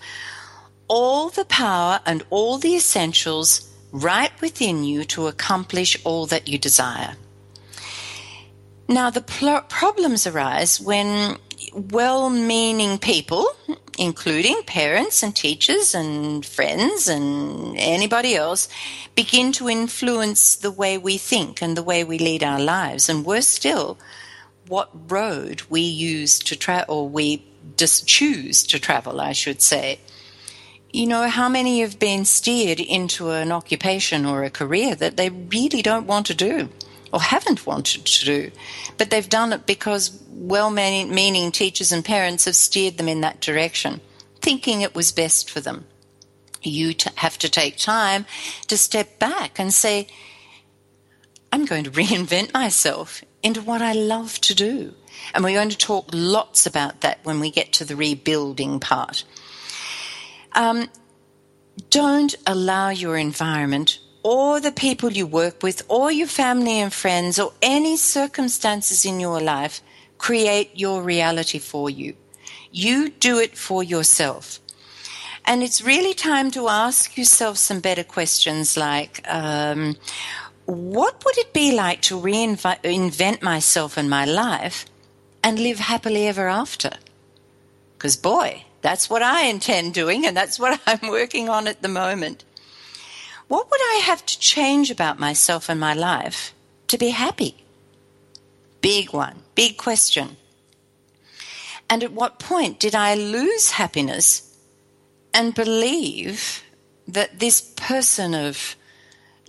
all 0.88 1.30
the 1.30 1.46
power 1.46 1.98
and 2.04 2.22
all 2.28 2.58
the 2.58 2.76
essentials 2.76 3.66
right 3.90 4.38
within 4.42 4.84
you 4.84 5.04
to 5.04 5.26
accomplish 5.26 5.96
all 6.04 6.26
that 6.26 6.48
you 6.48 6.58
desire. 6.58 7.16
Now, 8.88 9.10
the 9.10 9.22
pl- 9.22 9.62
problems 9.68 10.26
arise 10.26 10.80
when 10.80 11.38
well 11.72 12.28
meaning 12.28 12.98
people, 12.98 13.46
including 13.98 14.62
parents 14.64 15.22
and 15.22 15.34
teachers 15.34 15.94
and 15.94 16.44
friends 16.44 17.08
and 17.08 17.76
anybody 17.78 18.34
else, 18.34 18.68
begin 19.14 19.52
to 19.52 19.68
influence 19.68 20.56
the 20.56 20.70
way 20.70 20.98
we 20.98 21.18
think 21.18 21.62
and 21.62 21.76
the 21.76 21.82
way 21.82 22.04
we 22.04 22.18
lead 22.18 22.42
our 22.42 22.60
lives. 22.60 23.08
And 23.08 23.24
worse 23.24 23.48
still, 23.48 23.98
what 24.66 24.90
road 25.10 25.62
we 25.68 25.80
use 25.80 26.38
to 26.40 26.56
travel, 26.56 26.94
or 26.94 27.08
we 27.08 27.44
just 27.76 28.06
choose 28.06 28.62
to 28.64 28.78
travel, 28.78 29.20
I 29.20 29.32
should 29.32 29.62
say. 29.62 30.00
You 30.92 31.06
know, 31.06 31.28
how 31.28 31.48
many 31.48 31.80
have 31.80 31.98
been 31.98 32.24
steered 32.24 32.80
into 32.80 33.30
an 33.30 33.50
occupation 33.50 34.26
or 34.26 34.44
a 34.44 34.50
career 34.50 34.94
that 34.96 35.16
they 35.16 35.30
really 35.30 35.80
don't 35.80 36.06
want 36.06 36.26
to 36.26 36.34
do? 36.34 36.68
Or 37.12 37.20
haven't 37.20 37.66
wanted 37.66 38.04
to 38.06 38.24
do, 38.24 38.50
but 38.96 39.10
they've 39.10 39.28
done 39.28 39.52
it 39.52 39.66
because 39.66 40.22
well 40.28 40.70
meaning 40.70 41.52
teachers 41.52 41.92
and 41.92 42.04
parents 42.04 42.46
have 42.46 42.56
steered 42.56 42.96
them 42.96 43.08
in 43.08 43.20
that 43.20 43.40
direction, 43.40 44.00
thinking 44.40 44.80
it 44.80 44.94
was 44.94 45.12
best 45.12 45.50
for 45.50 45.60
them. 45.60 45.84
You 46.62 46.94
have 47.16 47.38
to 47.38 47.48
take 47.48 47.76
time 47.76 48.24
to 48.68 48.78
step 48.78 49.18
back 49.18 49.58
and 49.58 49.72
say, 49.72 50.06
I'm 51.52 51.64
going 51.64 51.84
to 51.84 51.90
reinvent 52.02 52.54
myself 52.54 53.22
into 53.42 53.60
what 53.60 53.82
I 53.82 53.92
love 53.92 54.40
to 54.42 54.54
do. 54.54 54.94
And 55.34 55.44
we're 55.44 55.58
going 55.58 55.68
to 55.68 55.76
talk 55.76 56.08
lots 56.12 56.66
about 56.66 57.02
that 57.02 57.18
when 57.24 57.40
we 57.40 57.50
get 57.50 57.72
to 57.74 57.84
the 57.84 57.96
rebuilding 57.96 58.80
part. 58.80 59.24
Um, 60.52 60.88
don't 61.90 62.34
allow 62.46 62.90
your 62.90 63.16
environment 63.16 63.98
or 64.22 64.60
the 64.60 64.72
people 64.72 65.10
you 65.10 65.26
work 65.26 65.62
with, 65.62 65.82
or 65.88 66.12
your 66.12 66.28
family 66.28 66.80
and 66.80 66.92
friends, 66.92 67.38
or 67.38 67.52
any 67.60 67.96
circumstances 67.96 69.04
in 69.04 69.20
your 69.20 69.40
life 69.40 69.80
create 70.18 70.70
your 70.74 71.02
reality 71.02 71.58
for 71.58 71.90
you. 71.90 72.14
You 72.70 73.08
do 73.08 73.38
it 73.38 73.56
for 73.58 73.82
yourself. 73.82 74.60
And 75.44 75.62
it's 75.62 75.82
really 75.82 76.14
time 76.14 76.50
to 76.52 76.68
ask 76.68 77.16
yourself 77.18 77.58
some 77.58 77.80
better 77.80 78.04
questions 78.04 78.76
like, 78.76 79.20
um, 79.28 79.96
what 80.66 81.24
would 81.24 81.36
it 81.38 81.52
be 81.52 81.74
like 81.74 82.00
to 82.02 82.16
reinvent 82.16 83.42
myself 83.42 83.96
and 83.96 84.08
my 84.08 84.24
life 84.24 84.86
and 85.42 85.58
live 85.58 85.80
happily 85.80 86.28
ever 86.28 86.48
after? 86.48 86.92
Because, 87.98 88.16
boy, 88.16 88.64
that's 88.80 89.10
what 89.10 89.22
I 89.22 89.46
intend 89.46 89.94
doing, 89.94 90.24
and 90.24 90.36
that's 90.36 90.58
what 90.58 90.80
I'm 90.86 91.08
working 91.08 91.48
on 91.48 91.66
at 91.66 91.82
the 91.82 91.88
moment. 91.88 92.44
What 93.52 93.70
would 93.70 93.80
I 93.82 94.00
have 94.04 94.24
to 94.24 94.38
change 94.38 94.90
about 94.90 95.18
myself 95.20 95.68
and 95.68 95.78
my 95.78 95.92
life 95.92 96.54
to 96.86 96.96
be 96.96 97.10
happy? 97.10 97.54
Big 98.80 99.12
one, 99.12 99.42
big 99.54 99.76
question. 99.76 100.38
And 101.90 102.02
at 102.02 102.14
what 102.14 102.38
point 102.38 102.80
did 102.80 102.94
I 102.94 103.14
lose 103.14 103.72
happiness 103.72 104.56
and 105.34 105.54
believe 105.54 106.62
that 107.06 107.40
this 107.40 107.60
person 107.60 108.34
of 108.34 108.74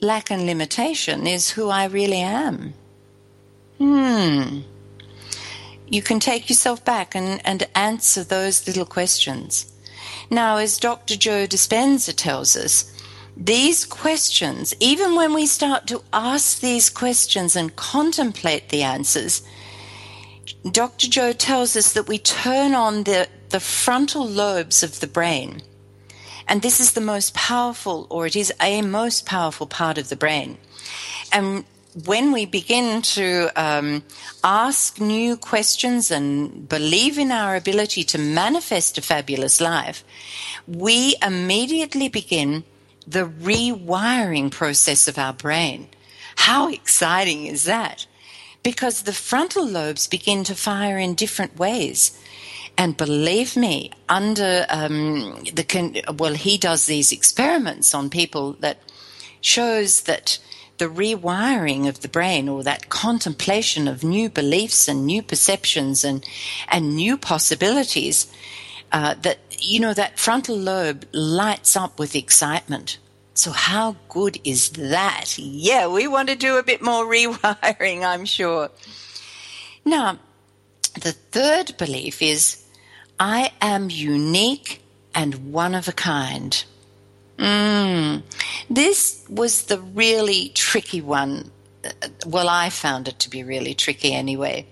lack 0.01 0.29
and 0.29 0.45
limitation 0.45 1.25
is 1.25 1.51
who 1.51 1.69
I 1.69 1.85
really 1.85 2.19
am? 2.19 2.73
Hmm. 3.77 4.63
You 5.87 6.01
can 6.01 6.19
take 6.19 6.49
yourself 6.49 6.83
back 6.83 7.15
and, 7.15 7.39
and 7.45 7.69
answer 7.73 8.25
those 8.25 8.67
little 8.67 8.85
questions. 8.85 9.71
Now, 10.29 10.57
as 10.57 10.77
Dr. 10.77 11.15
Joe 11.15 11.47
Dispenza 11.47 12.13
tells 12.13 12.57
us, 12.57 12.92
these 13.35 13.85
questions, 13.85 14.75
even 14.79 15.15
when 15.15 15.33
we 15.33 15.45
start 15.47 15.87
to 15.87 16.03
ask 16.13 16.59
these 16.59 16.89
questions 16.89 17.55
and 17.55 17.75
contemplate 17.75 18.69
the 18.69 18.83
answers, 18.83 19.41
Dr. 20.69 21.07
Joe 21.07 21.33
tells 21.33 21.75
us 21.75 21.93
that 21.93 22.07
we 22.07 22.19
turn 22.19 22.75
on 22.75 23.03
the, 23.03 23.27
the 23.49 23.59
frontal 23.59 24.27
lobes 24.27 24.83
of 24.83 24.99
the 24.99 25.07
brain. 25.07 25.61
And 26.47 26.61
this 26.61 26.79
is 26.79 26.91
the 26.91 27.01
most 27.01 27.33
powerful, 27.33 28.05
or 28.09 28.27
it 28.27 28.35
is 28.35 28.53
a 28.61 28.81
most 28.81 29.25
powerful 29.25 29.65
part 29.65 29.97
of 29.97 30.09
the 30.09 30.15
brain. 30.15 30.57
And 31.31 31.65
when 32.05 32.31
we 32.31 32.45
begin 32.45 33.01
to 33.01 33.49
um, 33.55 34.03
ask 34.43 34.99
new 34.99 35.37
questions 35.37 36.11
and 36.11 36.67
believe 36.67 37.17
in 37.17 37.31
our 37.31 37.55
ability 37.55 38.03
to 38.03 38.17
manifest 38.17 38.97
a 38.97 39.01
fabulous 39.01 39.61
life, 39.61 40.03
we 40.67 41.15
immediately 41.21 42.09
begin 42.09 42.63
the 43.07 43.25
rewiring 43.25 44.51
process 44.51 45.07
of 45.07 45.17
our 45.17 45.33
brain. 45.33 45.87
How 46.35 46.69
exciting 46.69 47.45
is 47.45 47.65
that? 47.65 48.05
Because 48.63 49.03
the 49.03 49.13
frontal 49.13 49.65
lobes 49.65 50.07
begin 50.07 50.43
to 50.45 50.55
fire 50.55 50.97
in 50.97 51.15
different 51.15 51.57
ways. 51.57 52.19
And 52.77 52.97
believe 52.97 53.55
me, 53.55 53.91
under 54.09 54.65
um, 54.69 55.43
the 55.53 56.03
well, 56.17 56.33
he 56.33 56.57
does 56.57 56.85
these 56.85 57.11
experiments 57.11 57.93
on 57.93 58.09
people 58.09 58.53
that 58.61 58.79
shows 59.41 60.01
that 60.01 60.39
the 60.79 60.85
rewiring 60.85 61.87
of 61.87 62.01
the 62.01 62.07
brain 62.07 62.49
or 62.49 62.63
that 62.63 62.89
contemplation 62.89 63.87
of 63.87 64.03
new 64.03 64.29
beliefs 64.29 64.87
and 64.87 65.05
new 65.05 65.21
perceptions 65.21 66.03
and, 66.03 66.27
and 66.69 66.95
new 66.95 67.15
possibilities, 67.15 68.31
uh, 68.93 69.15
that, 69.23 69.39
you 69.57 69.79
know, 69.79 69.93
that 69.93 70.19
frontal 70.19 70.55
lobe 70.55 71.05
lights 71.11 71.75
up 71.75 71.99
with 71.99 72.15
excitement. 72.15 72.99
So, 73.33 73.51
how 73.51 73.95
good 74.09 74.39
is 74.43 74.69
that? 74.71 75.37
Yeah, 75.37 75.87
we 75.87 76.07
want 76.07 76.29
to 76.29 76.35
do 76.35 76.57
a 76.57 76.63
bit 76.63 76.81
more 76.81 77.03
rewiring, 77.11 78.05
I'm 78.05 78.25
sure. 78.25 78.69
Now, 79.83 80.19
the 80.93 81.11
third 81.11 81.75
belief 81.77 82.21
is 82.21 82.63
I 83.19 83.51
am 83.59 83.89
unique 83.89 84.83
and 85.15 85.51
one 85.51 85.73
of 85.73 85.87
a 85.87 85.91
kind. 85.91 86.63
Mm. 87.37 88.21
This 88.69 89.25
was 89.27 89.63
the 89.63 89.79
really 89.79 90.49
tricky 90.49 91.01
one. 91.01 91.51
Well, 92.25 92.47
I 92.47 92.69
found 92.69 93.07
it 93.07 93.19
to 93.19 93.29
be 93.29 93.43
really 93.43 93.73
tricky 93.73 94.13
anyway. 94.13 94.67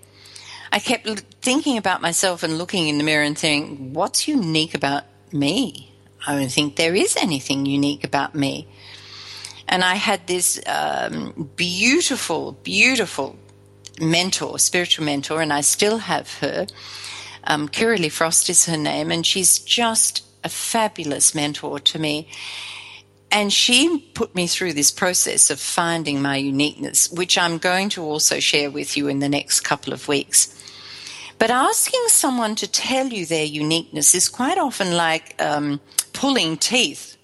I 0.70 0.78
kept 0.78 1.24
thinking 1.42 1.76
about 1.76 2.00
myself 2.00 2.42
and 2.42 2.56
looking 2.56 2.88
in 2.88 2.98
the 2.98 3.04
mirror 3.04 3.24
and 3.24 3.36
thinking, 3.36 3.92
what's 3.92 4.28
unique 4.28 4.74
about 4.74 5.04
me? 5.32 5.92
I 6.26 6.38
don't 6.38 6.50
think 6.50 6.76
there 6.76 6.94
is 6.94 7.16
anything 7.16 7.66
unique 7.66 8.04
about 8.04 8.34
me. 8.34 8.68
And 9.68 9.82
I 9.82 9.96
had 9.96 10.26
this 10.26 10.60
um, 10.66 11.50
beautiful, 11.56 12.52
beautiful 12.52 13.36
mentor, 14.00 14.58
spiritual 14.58 15.04
mentor, 15.04 15.42
and 15.42 15.52
I 15.52 15.62
still 15.62 15.98
have 15.98 16.32
her. 16.38 16.66
Um, 17.44 17.68
Kirralie 17.68 18.10
Frost 18.10 18.48
is 18.48 18.66
her 18.66 18.76
name, 18.76 19.10
and 19.10 19.26
she's 19.26 19.58
just 19.58 20.24
a 20.44 20.48
fabulous 20.48 21.34
mentor 21.34 21.80
to 21.80 21.98
me. 21.98 22.28
And 23.32 23.52
she 23.52 23.98
put 24.14 24.34
me 24.34 24.46
through 24.46 24.74
this 24.74 24.90
process 24.90 25.50
of 25.50 25.58
finding 25.58 26.20
my 26.20 26.36
uniqueness, 26.36 27.10
which 27.10 27.38
I'm 27.38 27.58
going 27.58 27.88
to 27.90 28.02
also 28.02 28.38
share 28.40 28.70
with 28.70 28.96
you 28.96 29.08
in 29.08 29.20
the 29.20 29.28
next 29.28 29.60
couple 29.60 29.92
of 29.92 30.06
weeks. 30.06 30.61
But 31.42 31.50
asking 31.50 32.04
someone 32.06 32.54
to 32.54 32.70
tell 32.70 33.08
you 33.08 33.26
their 33.26 33.44
uniqueness 33.44 34.14
is 34.14 34.28
quite 34.28 34.58
often 34.58 34.96
like 34.96 35.34
um, 35.42 35.80
pulling 36.12 36.56
teeth 36.56 37.16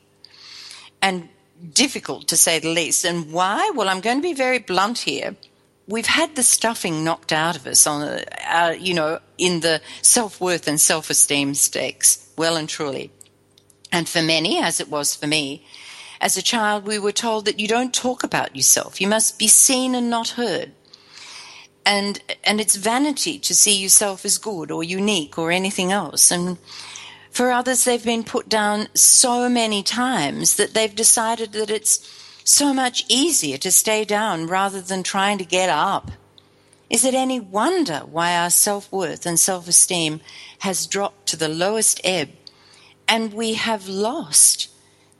and 1.00 1.28
difficult 1.72 2.26
to 2.26 2.36
say 2.36 2.58
the 2.58 2.68
least. 2.70 3.04
And 3.04 3.30
why? 3.30 3.70
Well, 3.76 3.88
I'm 3.88 4.00
going 4.00 4.16
to 4.16 4.22
be 4.30 4.34
very 4.34 4.58
blunt 4.58 4.98
here. 4.98 5.36
We've 5.86 6.08
had 6.08 6.34
the 6.34 6.42
stuffing 6.42 7.04
knocked 7.04 7.32
out 7.32 7.54
of 7.54 7.64
us 7.68 7.86
on, 7.86 8.02
uh, 8.02 8.74
you 8.76 8.92
know, 8.92 9.20
in 9.38 9.60
the 9.60 9.80
self 10.02 10.40
worth 10.40 10.66
and 10.66 10.80
self 10.80 11.10
esteem 11.10 11.54
stakes, 11.54 12.28
well 12.36 12.56
and 12.56 12.68
truly. 12.68 13.12
And 13.92 14.08
for 14.08 14.20
many, 14.20 14.58
as 14.58 14.80
it 14.80 14.90
was 14.90 15.14
for 15.14 15.28
me, 15.28 15.64
as 16.20 16.36
a 16.36 16.42
child, 16.42 16.88
we 16.88 16.98
were 16.98 17.12
told 17.12 17.44
that 17.44 17.60
you 17.60 17.68
don't 17.68 17.94
talk 17.94 18.24
about 18.24 18.56
yourself. 18.56 19.00
You 19.00 19.06
must 19.06 19.38
be 19.38 19.46
seen 19.46 19.94
and 19.94 20.10
not 20.10 20.30
heard 20.30 20.72
and 21.88 22.22
and 22.44 22.60
it's 22.60 22.76
vanity 22.76 23.38
to 23.38 23.54
see 23.54 23.82
yourself 23.82 24.24
as 24.26 24.36
good 24.36 24.70
or 24.70 24.84
unique 24.84 25.38
or 25.38 25.50
anything 25.50 25.90
else. 25.90 26.30
And 26.30 26.58
for 27.30 27.50
others 27.50 27.84
they've 27.84 28.04
been 28.04 28.24
put 28.24 28.48
down 28.48 28.88
so 28.94 29.48
many 29.48 29.82
times 29.82 30.56
that 30.56 30.74
they've 30.74 30.94
decided 30.94 31.52
that 31.52 31.70
it's 31.70 32.06
so 32.44 32.74
much 32.74 33.04
easier 33.08 33.56
to 33.58 33.72
stay 33.72 34.04
down 34.04 34.46
rather 34.46 34.82
than 34.82 35.02
trying 35.02 35.38
to 35.38 35.44
get 35.44 35.70
up. 35.70 36.10
Is 36.90 37.04
it 37.04 37.14
any 37.14 37.40
wonder 37.40 38.00
why 38.00 38.36
our 38.36 38.50
self-worth 38.50 39.26
and 39.26 39.40
self-esteem 39.40 40.20
has 40.60 40.86
dropped 40.86 41.26
to 41.28 41.36
the 41.36 41.48
lowest 41.48 42.00
ebb 42.04 42.28
and 43.06 43.32
we 43.32 43.54
have 43.54 43.88
lost 43.88 44.68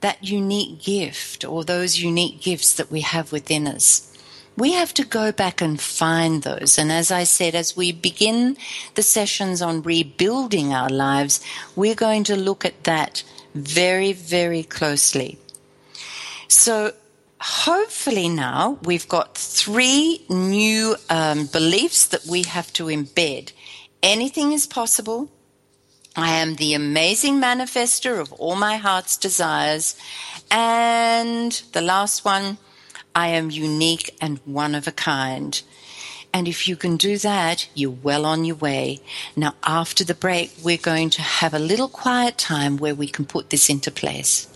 that 0.01 0.23
unique 0.23 0.83
gift 0.83 1.43
or 1.43 1.63
those 1.63 1.99
unique 1.99 2.41
gifts 2.41 2.73
that 2.73 2.91
we 2.91 3.01
have 3.01 3.31
within 3.31 3.67
us 3.67 4.09
we 4.59 4.73
have 4.73 4.93
to 4.95 5.05
go 5.05 5.31
back 5.31 5.61
and 5.61 5.79
find 5.79 6.43
those. 6.43 6.77
And 6.77 6.91
as 6.91 7.11
I 7.11 7.23
said, 7.23 7.55
as 7.55 7.77
we 7.77 7.93
begin 7.93 8.57
the 8.95 9.01
sessions 9.01 9.61
on 9.61 9.81
rebuilding 9.81 10.73
our 10.73 10.89
lives, 10.89 11.39
we're 11.75 11.95
going 11.95 12.25
to 12.25 12.35
look 12.35 12.65
at 12.65 12.83
that 12.83 13.23
very, 13.55 14.11
very 14.11 14.63
closely. 14.63 15.39
So, 16.49 16.93
hopefully, 17.39 18.27
now 18.27 18.79
we've 18.83 19.07
got 19.07 19.37
three 19.37 20.25
new 20.29 20.97
um, 21.09 21.45
beliefs 21.45 22.07
that 22.07 22.25
we 22.25 22.43
have 22.43 22.73
to 22.73 22.85
embed. 22.85 23.53
Anything 24.03 24.51
is 24.51 24.67
possible. 24.67 25.29
I 26.15 26.31
am 26.31 26.55
the 26.55 26.73
amazing 26.73 27.39
manifester 27.39 28.19
of 28.19 28.33
all 28.33 28.55
my 28.55 28.75
heart's 28.75 29.15
desires. 29.15 29.95
And 30.51 31.51
the 31.71 31.81
last 31.81 32.25
one, 32.25 32.57
I 33.15 33.27
am 33.29 33.49
unique 33.49 34.15
and 34.21 34.39
one 34.45 34.75
of 34.75 34.87
a 34.87 34.91
kind. 34.91 35.61
And 36.33 36.47
if 36.47 36.67
you 36.67 36.75
can 36.75 36.97
do 36.97 37.17
that, 37.17 37.67
you're 37.73 37.89
well 37.89 38.25
on 38.25 38.45
your 38.45 38.55
way. 38.55 39.01
Now, 39.35 39.55
after 39.63 40.03
the 40.03 40.13
break, 40.13 40.51
we're 40.63 40.77
going 40.77 41.09
to 41.11 41.21
have 41.21 41.53
a 41.53 41.59
little 41.59 41.87
quiet 41.87 42.37
time 42.37 42.77
where 42.77 42.93
we 42.93 43.07
can 43.07 43.25
put 43.25 43.49
this 43.49 43.69
into 43.69 43.91
place. 43.91 44.47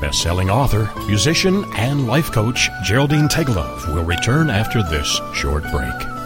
Best-selling 0.00 0.48
author, 0.48 0.90
musician, 1.06 1.64
and 1.74 2.06
life 2.06 2.30
coach 2.30 2.70
Geraldine 2.84 3.28
Teggelove 3.28 3.92
will 3.92 4.04
return 4.04 4.48
after 4.48 4.82
this 4.82 5.20
short 5.34 5.64
break. 5.72 6.17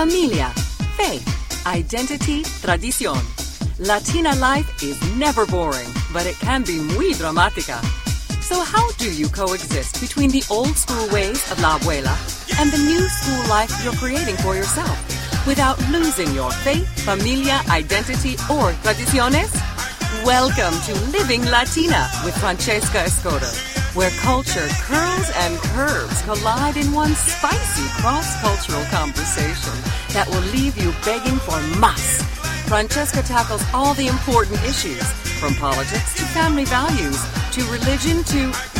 Familia, 0.00 0.48
faith, 0.96 1.66
identity, 1.66 2.42
tradición. 2.64 3.20
Latina 3.78 4.34
life 4.36 4.82
is 4.82 4.98
never 5.18 5.44
boring, 5.44 5.90
but 6.10 6.24
it 6.24 6.36
can 6.40 6.62
be 6.62 6.78
muy 6.78 7.12
dramática. 7.12 7.78
So 8.40 8.64
how 8.64 8.90
do 8.92 9.12
you 9.12 9.28
coexist 9.28 10.00
between 10.00 10.30
the 10.30 10.42
old 10.48 10.74
school 10.74 11.06
ways 11.12 11.44
of 11.52 11.60
la 11.60 11.76
abuela 11.76 12.16
and 12.58 12.72
the 12.72 12.78
new 12.78 13.06
school 13.08 13.46
life 13.50 13.70
you're 13.84 13.92
creating 13.92 14.38
for 14.38 14.56
yourself 14.56 14.96
without 15.46 15.78
losing 15.90 16.32
your 16.32 16.50
faith, 16.50 16.88
familia, 17.04 17.60
identity, 17.68 18.36
or 18.48 18.72
tradiciones? 18.80 19.52
Welcome 20.24 20.78
to 20.82 20.92
Living 21.12 21.44
Latina 21.46 22.10
with 22.24 22.36
Francesca 22.36 22.98
Escoto 22.98 23.70
where 23.96 24.10
culture 24.20 24.68
curls 24.82 25.30
and 25.34 25.56
curves 25.74 26.22
collide 26.22 26.76
in 26.76 26.92
one 26.92 27.14
spicy 27.14 27.88
cross-cultural 28.00 28.84
conversation 28.84 29.72
that 30.12 30.28
will 30.28 30.44
leave 30.52 30.76
you 30.76 30.92
begging 31.04 31.38
for 31.38 31.58
mas. 31.80 32.22
Francesca 32.68 33.22
tackles 33.22 33.64
all 33.74 33.94
the 33.94 34.06
important 34.06 34.62
issues, 34.62 35.02
from 35.40 35.54
politics 35.54 36.14
to 36.14 36.24
family 36.26 36.64
values 36.66 37.18
to 37.50 37.64
religion 37.64 38.22
to 38.24 38.79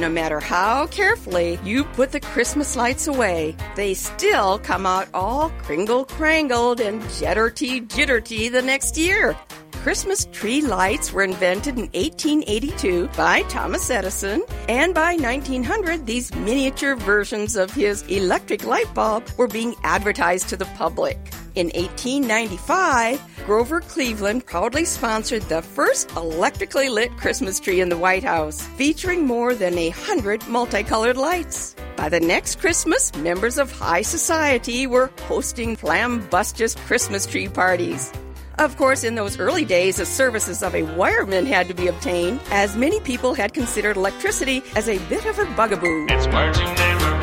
No 0.00 0.08
matter 0.08 0.40
how 0.40 0.86
carefully 0.86 1.58
you 1.62 1.84
put 1.84 2.10
the 2.10 2.20
Christmas 2.20 2.74
lights 2.74 3.06
away, 3.06 3.54
they 3.76 3.92
still 3.92 4.58
come 4.58 4.86
out 4.86 5.08
all 5.12 5.50
kringle 5.62 6.06
crangled 6.06 6.80
and 6.80 7.02
jitterty 7.02 7.86
jitterty 7.86 8.50
the 8.50 8.62
next 8.62 8.96
year. 8.96 9.36
Christmas 9.82 10.26
tree 10.32 10.60
lights 10.62 11.12
were 11.12 11.22
invented 11.22 11.76
in 11.76 11.88
1882 11.92 13.08
by 13.16 13.42
Thomas 13.42 13.90
Edison, 13.90 14.42
and 14.68 14.94
by 14.94 15.16
1900, 15.16 16.06
these 16.06 16.34
miniature 16.34 16.96
versions 16.96 17.56
of 17.56 17.70
his 17.70 18.02
electric 18.02 18.64
light 18.64 18.92
bulb 18.94 19.26
were 19.36 19.48
being 19.48 19.74
advertised 19.82 20.48
to 20.50 20.56
the 20.56 20.66
public. 20.76 21.18
In 21.56 21.66
1895, 21.70 23.44
Grover 23.44 23.80
Cleveland 23.80 24.46
proudly 24.46 24.84
sponsored 24.84 25.42
the 25.42 25.62
first 25.62 26.12
electrically 26.12 26.88
lit 26.88 27.16
Christmas 27.16 27.58
tree 27.58 27.80
in 27.80 27.88
the 27.88 27.96
White 27.96 28.22
House, 28.22 28.62
featuring 28.76 29.26
more 29.26 29.52
than 29.52 29.76
a 29.76 29.88
hundred 29.88 30.46
multicolored 30.46 31.16
lights. 31.16 31.74
By 31.96 32.08
the 32.08 32.20
next 32.20 32.60
Christmas, 32.60 33.12
members 33.16 33.58
of 33.58 33.72
high 33.72 34.02
society 34.02 34.86
were 34.86 35.10
hosting 35.22 35.74
flambustious 35.74 36.76
Christmas 36.76 37.26
tree 37.26 37.48
parties. 37.48 38.12
Of 38.60 38.76
course, 38.76 39.02
in 39.02 39.16
those 39.16 39.40
early 39.40 39.64
days, 39.64 39.96
the 39.96 40.06
services 40.06 40.62
of 40.62 40.76
a 40.76 40.82
wireman 40.82 41.46
had 41.46 41.66
to 41.66 41.74
be 41.74 41.88
obtained, 41.88 42.40
as 42.52 42.76
many 42.76 43.00
people 43.00 43.34
had 43.34 43.54
considered 43.54 43.96
electricity 43.96 44.62
as 44.76 44.88
a 44.88 44.98
bit 45.08 45.26
of 45.26 45.36
a 45.40 45.46
bugaboo. 45.56 46.06
It's 46.10 46.26
heard. 46.26 47.19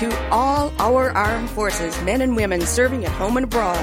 To 0.00 0.30
all 0.30 0.72
our 0.78 1.10
armed 1.10 1.50
forces, 1.50 2.00
men 2.04 2.22
and 2.22 2.34
women 2.34 2.62
serving 2.62 3.04
at 3.04 3.12
home 3.12 3.36
and 3.36 3.44
abroad, 3.44 3.76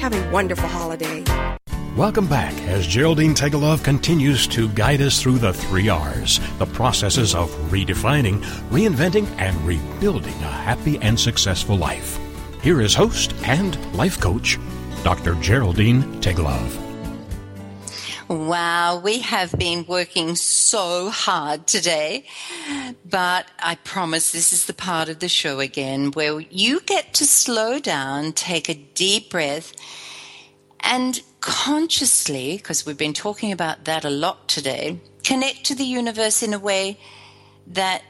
have 0.00 0.12
a 0.12 0.30
wonderful 0.32 0.68
holiday. 0.68 1.22
Welcome 1.96 2.26
back 2.26 2.52
as 2.62 2.88
Geraldine 2.88 3.34
Teggelove 3.34 3.84
continues 3.84 4.48
to 4.48 4.68
guide 4.70 5.00
us 5.00 5.22
through 5.22 5.38
the 5.38 5.52
three 5.52 5.88
R's, 5.88 6.40
the 6.58 6.66
processes 6.66 7.36
of 7.36 7.48
redefining, 7.70 8.42
reinventing, 8.70 9.28
and 9.38 9.56
rebuilding 9.64 10.34
a 10.42 10.50
happy 10.50 10.98
and 10.98 11.20
successful 11.20 11.76
life. 11.76 12.18
Here 12.62 12.80
is 12.80 12.92
host 12.92 13.32
and 13.44 13.78
life 13.94 14.18
coach, 14.18 14.58
Dr. 15.04 15.36
Geraldine 15.36 16.02
Teggelove. 16.20 16.89
Wow, 18.30 19.00
we 19.00 19.18
have 19.22 19.50
been 19.58 19.84
working 19.88 20.36
so 20.36 21.10
hard 21.10 21.66
today, 21.66 22.26
but 23.04 23.50
I 23.58 23.74
promise 23.82 24.30
this 24.30 24.52
is 24.52 24.66
the 24.66 24.72
part 24.72 25.08
of 25.08 25.18
the 25.18 25.28
show 25.28 25.58
again 25.58 26.12
where 26.12 26.38
you 26.38 26.80
get 26.82 27.12
to 27.14 27.24
slow 27.24 27.80
down, 27.80 28.32
take 28.32 28.68
a 28.68 28.74
deep 28.74 29.30
breath, 29.30 29.72
and 30.78 31.20
consciously, 31.40 32.56
because 32.56 32.86
we've 32.86 32.96
been 32.96 33.14
talking 33.14 33.50
about 33.50 33.86
that 33.86 34.04
a 34.04 34.10
lot 34.10 34.46
today, 34.48 35.00
connect 35.24 35.64
to 35.64 35.74
the 35.74 35.82
universe 35.82 36.40
in 36.40 36.54
a 36.54 36.58
way 36.60 37.00
that 37.66 38.04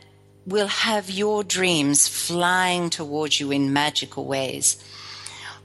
will 0.45 0.69
have 0.69 1.09
your 1.09 1.43
dreams 1.43 2.09
flying 2.09 2.91
towards 2.91 3.41
you 3.41 3.51
in 3.53 3.73
magical 3.73 4.27
ways. 4.27 4.85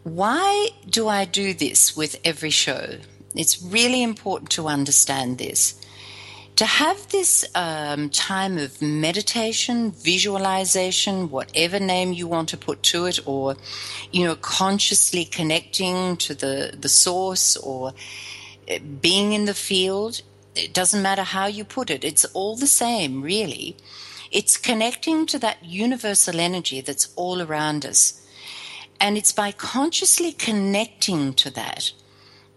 Why 0.03 0.70
do 0.89 1.10
I 1.10 1.26
do 1.26 1.53
this 1.53 1.97
with 1.97 2.16
every 2.24 2.51
show? 2.51 2.99
It's 3.36 3.62
really 3.62 4.02
important 4.02 4.50
to 4.52 4.68
understand 4.68 5.38
this. 5.38 5.80
To 6.56 6.66
have 6.66 7.10
this 7.10 7.44
um, 7.54 8.10
time 8.10 8.58
of 8.58 8.82
meditation, 8.82 9.92
visualization, 9.92 11.30
whatever 11.30 11.80
name 11.80 12.14
you 12.14 12.28
want 12.28 12.48
to 12.50 12.58
put 12.58 12.82
to 12.84 13.06
it, 13.06 13.20
or 13.26 13.58
you 14.12 14.24
know, 14.26 14.36
consciously 14.36 15.26
connecting 15.26 16.16
to 16.18 16.34
the 16.34 16.74
the 16.80 16.88
source, 16.88 17.58
or 17.58 17.94
uh, 18.72 18.80
being 19.02 19.34
in 19.34 19.46
the 19.46 19.54
field, 19.54 20.22
it 20.56 20.74
doesn't 20.74 21.02
matter 21.02 21.24
how 21.24 21.46
you 21.46 21.66
put 21.66 21.90
it. 21.90 22.06
It's 22.06 22.24
all 22.34 22.56
the 22.56 22.68
same, 22.68 23.22
really. 23.22 23.76
It's 24.32 24.58
connecting 24.58 25.26
to 25.28 25.40
that 25.40 25.64
universal 25.64 26.40
energy 26.40 26.82
that's 26.82 27.14
all 27.18 27.42
around 27.42 27.86
us. 27.86 28.22
And 29.00 29.18
it's 29.18 29.34
by 29.34 29.52
consciously 29.52 30.32
connecting 30.32 31.34
to 31.34 31.50
that 31.52 31.92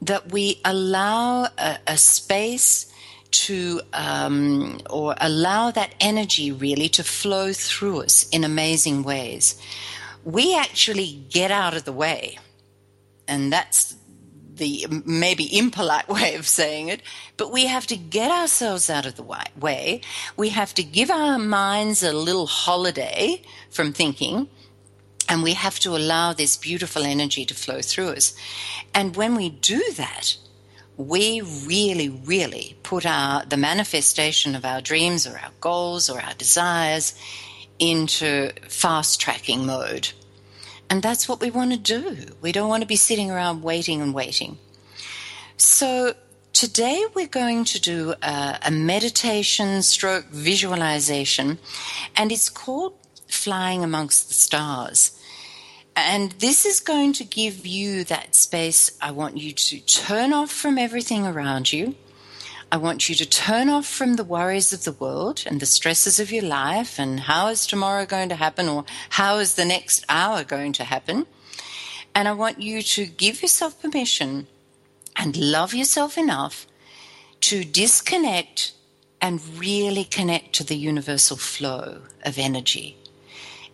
that 0.02 0.32
we 0.32 0.60
allow 0.64 1.44
a, 1.58 1.78
a 1.86 1.96
space 1.96 2.92
to, 3.30 3.80
um, 3.92 4.80
or 4.88 5.14
allow 5.20 5.70
that 5.70 5.94
energy 6.00 6.50
really 6.52 6.88
to 6.88 7.04
flow 7.04 7.52
through 7.52 8.02
us 8.02 8.28
in 8.30 8.44
amazing 8.44 9.02
ways. 9.02 9.60
We 10.24 10.56
actually 10.56 11.24
get 11.30 11.50
out 11.50 11.76
of 11.76 11.84
the 11.84 11.92
way. 11.92 12.38
And 13.26 13.52
that's 13.52 13.96
the 14.54 14.86
maybe 15.04 15.56
impolite 15.56 16.08
way 16.08 16.34
of 16.34 16.46
saying 16.46 16.88
it, 16.88 17.02
but 17.36 17.52
we 17.52 17.66
have 17.66 17.86
to 17.86 17.96
get 17.96 18.30
ourselves 18.30 18.90
out 18.90 19.06
of 19.06 19.16
the 19.16 19.22
way. 19.22 20.00
We 20.36 20.50
have 20.50 20.74
to 20.74 20.82
give 20.82 21.10
our 21.10 21.38
minds 21.38 22.02
a 22.02 22.12
little 22.12 22.46
holiday 22.46 23.42
from 23.70 23.92
thinking 23.92 24.48
and 25.28 25.42
we 25.42 25.54
have 25.54 25.78
to 25.80 25.96
allow 25.96 26.32
this 26.32 26.56
beautiful 26.56 27.04
energy 27.04 27.44
to 27.44 27.54
flow 27.54 27.80
through 27.80 28.10
us. 28.10 28.34
And 28.94 29.14
when 29.14 29.34
we 29.36 29.50
do 29.50 29.82
that, 29.96 30.36
we 30.96 31.40
really, 31.40 32.08
really 32.08 32.76
put 32.82 33.06
our 33.06 33.44
the 33.44 33.56
manifestation 33.56 34.56
of 34.56 34.64
our 34.64 34.80
dreams 34.80 35.26
or 35.26 35.38
our 35.38 35.52
goals 35.60 36.10
or 36.10 36.20
our 36.20 36.34
desires 36.34 37.14
into 37.78 38.50
fast 38.68 39.20
tracking 39.20 39.64
mode. 39.64 40.10
And 40.90 41.02
that's 41.02 41.28
what 41.28 41.40
we 41.40 41.50
want 41.50 41.72
to 41.72 41.78
do. 41.78 42.34
We 42.40 42.50
don't 42.50 42.68
want 42.68 42.82
to 42.82 42.86
be 42.86 42.96
sitting 42.96 43.30
around 43.30 43.62
waiting 43.62 44.00
and 44.00 44.14
waiting. 44.14 44.58
So 45.56 46.14
today 46.52 47.04
we're 47.14 47.28
going 47.28 47.64
to 47.66 47.80
do 47.80 48.14
a, 48.22 48.58
a 48.62 48.70
meditation 48.70 49.82
stroke 49.82 50.26
visualization, 50.26 51.58
and 52.16 52.32
it's 52.32 52.48
called 52.48 52.94
Flying 53.28 53.84
Amongst 53.84 54.28
the 54.28 54.34
Stars. 54.34 55.17
And 56.00 56.30
this 56.32 56.64
is 56.64 56.78
going 56.78 57.12
to 57.14 57.24
give 57.24 57.66
you 57.66 58.04
that 58.04 58.36
space. 58.36 58.96
I 59.02 59.10
want 59.10 59.36
you 59.36 59.52
to 59.52 59.80
turn 59.80 60.32
off 60.32 60.50
from 60.52 60.78
everything 60.78 61.26
around 61.26 61.72
you. 61.72 61.96
I 62.70 62.76
want 62.76 63.08
you 63.08 63.16
to 63.16 63.28
turn 63.28 63.68
off 63.68 63.86
from 63.86 64.14
the 64.14 64.22
worries 64.22 64.72
of 64.72 64.84
the 64.84 64.92
world 64.92 65.42
and 65.44 65.58
the 65.58 65.66
stresses 65.66 66.20
of 66.20 66.30
your 66.30 66.44
life 66.44 67.00
and 67.00 67.20
how 67.20 67.48
is 67.48 67.66
tomorrow 67.66 68.06
going 68.06 68.28
to 68.28 68.36
happen 68.36 68.68
or 68.68 68.84
how 69.10 69.38
is 69.38 69.54
the 69.56 69.64
next 69.64 70.04
hour 70.08 70.44
going 70.44 70.72
to 70.74 70.84
happen. 70.84 71.26
And 72.14 72.28
I 72.28 72.32
want 72.32 72.60
you 72.60 72.80
to 72.80 73.06
give 73.06 73.42
yourself 73.42 73.82
permission 73.82 74.46
and 75.16 75.36
love 75.36 75.74
yourself 75.74 76.16
enough 76.16 76.66
to 77.40 77.64
disconnect 77.64 78.72
and 79.20 79.40
really 79.58 80.04
connect 80.04 80.54
to 80.56 80.64
the 80.64 80.76
universal 80.76 81.36
flow 81.36 82.02
of 82.22 82.38
energy. 82.38 82.97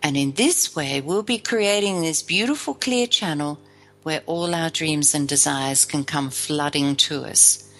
And 0.05 0.19
in 0.19 0.33
this 0.33 0.77
way, 0.77 1.01
we'll 1.01 1.23
be 1.23 1.39
creating 1.39 2.03
this 2.03 2.23
beautiful, 2.23 2.75
clear 2.75 3.07
channel 3.07 3.59
where 4.03 4.23
all 4.27 4.55
our 4.55 4.69
dreams 4.69 5.15
and 5.15 5.27
desires 5.27 5.87
can 5.87 6.05
come 6.05 6.29
flooding 6.29 6.95
to 6.97 7.25
us. 7.25 7.73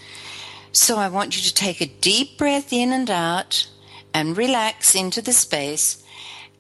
So 0.73 0.97
I 0.97 1.09
want 1.09 1.37
you 1.37 1.43
to 1.43 1.53
take 1.53 1.83
a 1.83 1.87
deep 1.87 2.39
breath 2.39 2.73
in 2.73 2.95
and 2.95 3.11
out 3.11 3.69
and 4.15 4.39
relax 4.39 4.95
into 4.95 5.21
the 5.21 5.35
space. 5.35 6.03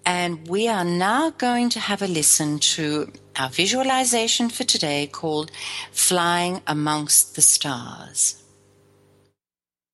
And 0.04 0.46
we 0.48 0.68
are 0.68 0.84
now 0.84 1.30
going 1.30 1.70
to 1.70 1.80
have 1.80 2.02
a 2.02 2.06
listen 2.06 2.58
to 2.76 3.10
our 3.38 3.48
visualization 3.48 4.50
for 4.50 4.64
today 4.64 5.06
called 5.06 5.50
Flying 5.92 6.60
Amongst 6.66 7.36
the 7.36 7.42
Stars. 7.42 8.42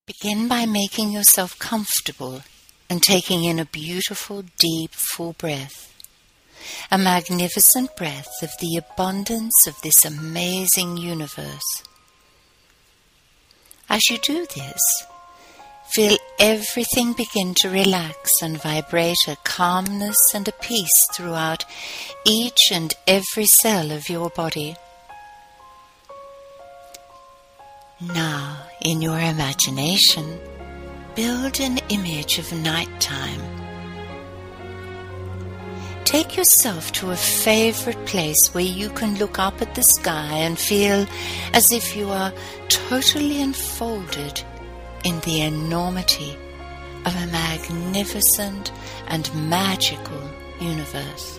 Begin 0.04 0.48
by 0.48 0.66
making 0.66 1.12
yourself 1.12 1.56
comfortable 1.60 2.42
and 2.90 3.00
taking 3.00 3.44
in 3.44 3.60
a 3.60 3.64
beautiful, 3.64 4.42
deep, 4.58 4.90
full 4.90 5.32
breath. 5.34 5.86
A 6.90 6.98
magnificent 6.98 7.96
breath 7.96 8.28
of 8.42 8.50
the 8.60 8.76
abundance 8.76 9.66
of 9.66 9.80
this 9.80 10.04
amazing 10.04 10.96
universe. 10.96 11.84
As 13.88 14.02
you 14.10 14.18
do 14.18 14.44
this, 14.54 14.80
feel 15.94 16.18
everything 16.38 17.12
begin 17.12 17.54
to 17.60 17.70
relax 17.70 18.30
and 18.42 18.60
vibrate 18.60 19.28
a 19.28 19.36
calmness 19.44 20.34
and 20.34 20.46
a 20.48 20.52
peace 20.52 21.06
throughout 21.14 21.64
each 22.24 22.70
and 22.72 22.92
every 23.06 23.46
cell 23.46 23.92
of 23.92 24.08
your 24.08 24.30
body. 24.30 24.76
Now, 28.00 28.66
in 28.80 29.00
your 29.00 29.18
imagination, 29.18 30.40
build 31.20 31.60
an 31.60 31.76
image 31.90 32.38
of 32.38 32.50
nighttime. 32.50 33.42
Take 36.04 36.34
yourself 36.34 36.92
to 36.92 37.10
a 37.10 37.16
favorite 37.16 38.02
place 38.06 38.54
where 38.54 38.64
you 38.64 38.88
can 38.88 39.18
look 39.18 39.38
up 39.38 39.60
at 39.60 39.74
the 39.74 39.82
sky 39.82 40.32
and 40.46 40.58
feel 40.58 41.06
as 41.52 41.72
if 41.72 41.94
you 41.94 42.08
are 42.08 42.32
totally 42.68 43.42
enfolded 43.42 44.42
in 45.04 45.20
the 45.20 45.42
enormity 45.42 46.38
of 47.04 47.14
a 47.14 47.26
magnificent 47.26 48.72
and 49.08 49.30
magical 49.50 50.22
universe. 50.58 51.38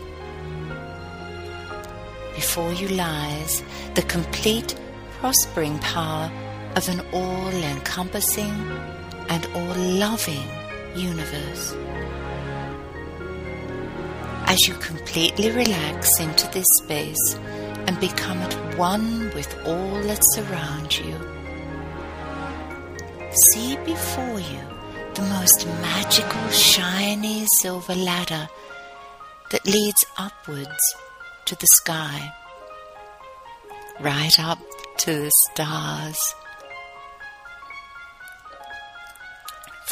Before 2.35 2.71
you 2.71 2.87
lies 2.89 3.63
the 3.95 4.03
complete 4.03 4.79
prospering 5.19 5.79
power 5.79 6.31
of 6.75 6.87
an 6.87 7.01
all 7.13 7.49
encompassing 7.49 8.53
and 9.31 9.45
all 9.55 9.75
loving 9.75 10.47
universe. 10.93 11.73
As 14.45 14.59
you 14.67 14.73
completely 14.75 15.49
relax 15.51 16.19
into 16.19 16.47
this 16.51 16.67
space 16.83 17.35
and 17.87 17.97
become 18.01 18.39
at 18.39 18.77
one 18.77 19.33
with 19.33 19.49
all 19.65 20.01
that 20.03 20.21
surrounds 20.33 20.99
you, 20.99 21.15
see 23.47 23.77
before 23.85 24.39
you 24.41 24.63
the 25.13 25.21
most 25.39 25.65
magical, 25.81 26.49
shiny 26.49 27.45
silver 27.61 27.95
ladder 27.95 28.49
that 29.51 29.65
leads 29.65 30.05
upwards 30.17 30.83
to 31.45 31.55
the 31.55 31.67
sky, 31.67 32.33
right 34.01 34.37
up 34.39 34.59
to 34.97 35.11
the 35.11 35.31
stars. 35.51 36.35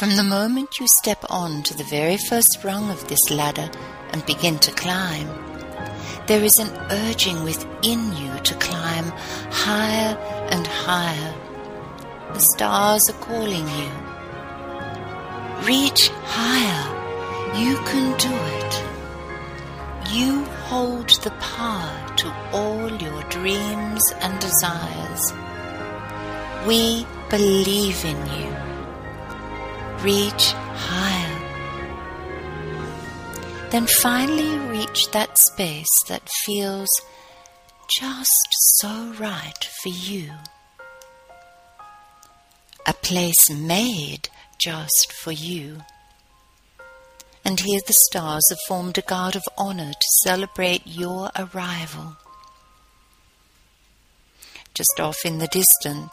From 0.00 0.16
the 0.16 0.24
moment 0.24 0.80
you 0.80 0.86
step 0.88 1.22
on 1.28 1.62
to 1.64 1.76
the 1.76 1.84
very 1.84 2.16
first 2.16 2.64
rung 2.64 2.88
of 2.88 3.06
this 3.08 3.30
ladder 3.30 3.70
and 4.12 4.24
begin 4.24 4.58
to 4.60 4.72
climb, 4.72 5.28
there 6.26 6.42
is 6.42 6.58
an 6.58 6.70
urging 6.90 7.44
within 7.44 8.16
you 8.16 8.32
to 8.44 8.54
climb 8.54 9.12
higher 9.50 10.16
and 10.52 10.66
higher. 10.66 11.34
The 12.32 12.40
stars 12.40 13.10
are 13.10 13.20
calling 13.20 13.68
you. 13.68 13.90
Reach 15.68 16.08
higher. 16.24 17.62
You 17.62 17.76
can 17.84 18.16
do 18.16 18.34
it. 18.56 20.14
You 20.14 20.46
hold 20.70 21.10
the 21.10 21.32
power 21.42 22.16
to 22.16 22.34
all 22.54 22.90
your 22.90 23.22
dreams 23.24 24.14
and 24.22 24.40
desires. 24.40 25.34
We 26.66 27.06
believe 27.28 28.02
in 28.06 28.16
you. 28.40 28.69
Reach 30.02 30.52
higher. 30.52 31.40
Then 33.70 33.86
finally 33.86 34.58
reach 34.70 35.10
that 35.10 35.36
space 35.36 36.02
that 36.08 36.28
feels 36.46 36.88
just 37.98 38.48
so 38.78 39.12
right 39.18 39.68
for 39.82 39.90
you. 39.90 40.30
A 42.86 42.94
place 42.94 43.50
made 43.50 44.28
just 44.58 45.12
for 45.12 45.32
you. 45.32 45.82
And 47.44 47.60
here 47.60 47.80
the 47.86 47.92
stars 47.92 48.48
have 48.48 48.58
formed 48.66 48.96
a 48.96 49.02
guard 49.02 49.36
of 49.36 49.42
honor 49.58 49.92
to 49.92 50.06
celebrate 50.24 50.82
your 50.86 51.30
arrival. 51.38 52.16
Just 54.72 54.98
off 54.98 55.24
in 55.24 55.38
the 55.38 55.48
distance, 55.48 56.12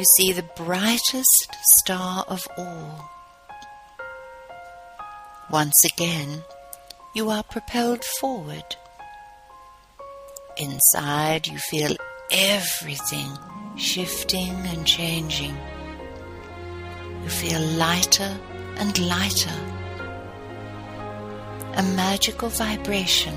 you 0.00 0.06
see 0.16 0.32
the 0.32 0.48
brightest 0.56 1.46
star 1.60 2.24
of 2.26 2.40
all. 2.56 3.10
Once 5.50 5.84
again, 5.84 6.42
you 7.14 7.28
are 7.28 7.42
propelled 7.42 8.02
forward. 8.18 8.64
Inside, 10.56 11.46
you 11.48 11.58
feel 11.58 11.94
everything 12.30 13.30
shifting 13.76 14.54
and 14.72 14.86
changing. 14.86 15.54
You 17.22 17.28
feel 17.28 17.60
lighter 17.60 18.34
and 18.76 18.98
lighter. 19.06 19.60
A 21.74 21.82
magical 21.94 22.48
vibration 22.48 23.36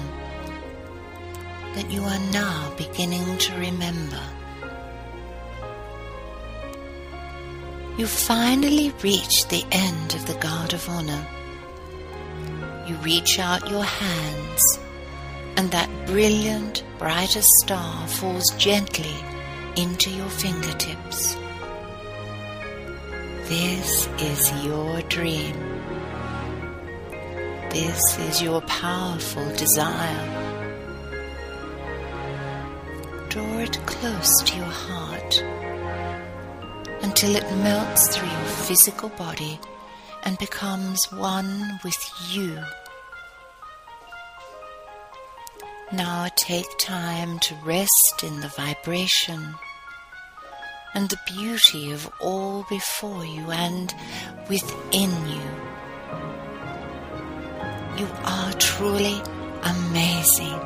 that 1.75 1.91
you 1.91 2.01
are 2.03 2.31
now 2.31 2.73
beginning 2.77 3.37
to 3.39 3.53
remember. 3.57 4.23
You 7.95 8.07
finally 8.07 8.91
reach 9.03 9.47
the 9.49 9.63
end 9.71 10.15
of 10.15 10.25
the 10.25 10.33
Guard 10.39 10.73
of 10.73 10.89
Honor. 10.89 11.27
You 12.87 12.95
reach 12.95 13.37
out 13.37 13.69
your 13.69 13.83
hands, 13.83 14.79
and 15.57 15.69
that 15.69 16.07
brilliant, 16.07 16.83
brightest 16.97 17.51
star 17.63 18.07
falls 18.07 18.49
gently 18.57 19.13
into 19.75 20.09
your 20.09 20.27
fingertips. 20.29 21.37
This 23.47 24.07
is 24.17 24.65
your 24.65 25.01
dream. 25.03 25.55
This 27.69 28.17
is 28.17 28.41
your 28.41 28.61
powerful 28.61 29.47
desire. 29.55 30.39
Draw 33.29 33.59
it 33.59 33.77
close 33.85 34.41
to 34.45 34.57
your 34.57 34.65
heart 34.65 35.62
until 37.03 37.35
it 37.35 37.43
melts 37.57 38.15
through 38.15 38.27
your 38.29 38.45
physical 38.65 39.09
body 39.09 39.59
and 40.23 40.37
becomes 40.37 40.99
one 41.11 41.79
with 41.83 42.01
you. 42.31 42.57
Now 45.91 46.27
take 46.37 46.77
time 46.79 47.39
to 47.39 47.55
rest 47.65 48.23
in 48.23 48.39
the 48.39 48.47
vibration 48.47 49.53
and 50.95 51.09
the 51.09 51.19
beauty 51.27 51.91
of 51.91 52.09
all 52.21 52.65
before 52.69 53.25
you 53.25 53.51
and 53.51 53.93
within 54.49 55.11
you. 55.27 55.43
You 57.97 58.07
are 58.23 58.53
truly 58.53 59.21
amazing. 59.63 60.59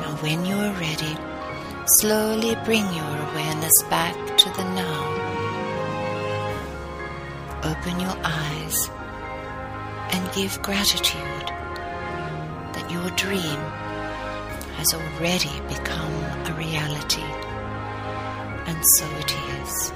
Now, 0.00 0.16
when 0.22 0.44
you 0.44 0.56
are 0.56 0.72
ready, 0.72 1.29
slowly 1.98 2.54
bring 2.64 2.84
your 2.94 3.16
awareness 3.30 3.82
back 3.88 4.14
to 4.38 4.48
the 4.50 4.64
now. 4.74 5.20
Open 7.64 8.00
your 8.00 8.16
eyes 8.24 8.88
and 10.12 10.32
give 10.34 10.60
gratitude 10.62 11.48
that 12.74 12.90
your 12.90 13.08
dream 13.16 13.60
has 14.76 14.94
already 14.94 15.60
become 15.68 16.12
a 16.46 16.54
reality. 16.56 17.22
And 18.66 18.82
so 18.96 19.06
it 19.18 19.34
is. 19.62 19.92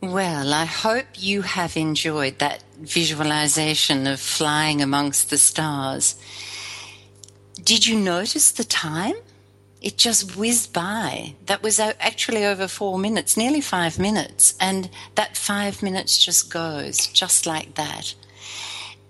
Well, 0.00 0.52
I 0.52 0.64
hope 0.64 1.06
you 1.16 1.42
have 1.42 1.76
enjoyed 1.76 2.38
that 2.38 2.64
visualization 2.80 4.06
of 4.06 4.20
flying 4.20 4.82
amongst 4.82 5.30
the 5.30 5.38
stars. 5.38 6.16
Did 7.62 7.86
you 7.86 7.98
notice 7.98 8.50
the 8.50 8.64
time? 8.64 9.14
It 9.80 9.96
just 9.98 10.36
whizzed 10.36 10.72
by. 10.72 11.34
That 11.46 11.62
was 11.62 11.78
actually 11.80 12.44
over 12.44 12.68
four 12.68 12.98
minutes, 12.98 13.36
nearly 13.36 13.60
five 13.60 13.98
minutes. 13.98 14.54
And 14.60 14.90
that 15.14 15.36
five 15.36 15.82
minutes 15.82 16.24
just 16.24 16.52
goes, 16.52 17.06
just 17.08 17.46
like 17.46 17.74
that. 17.74 18.14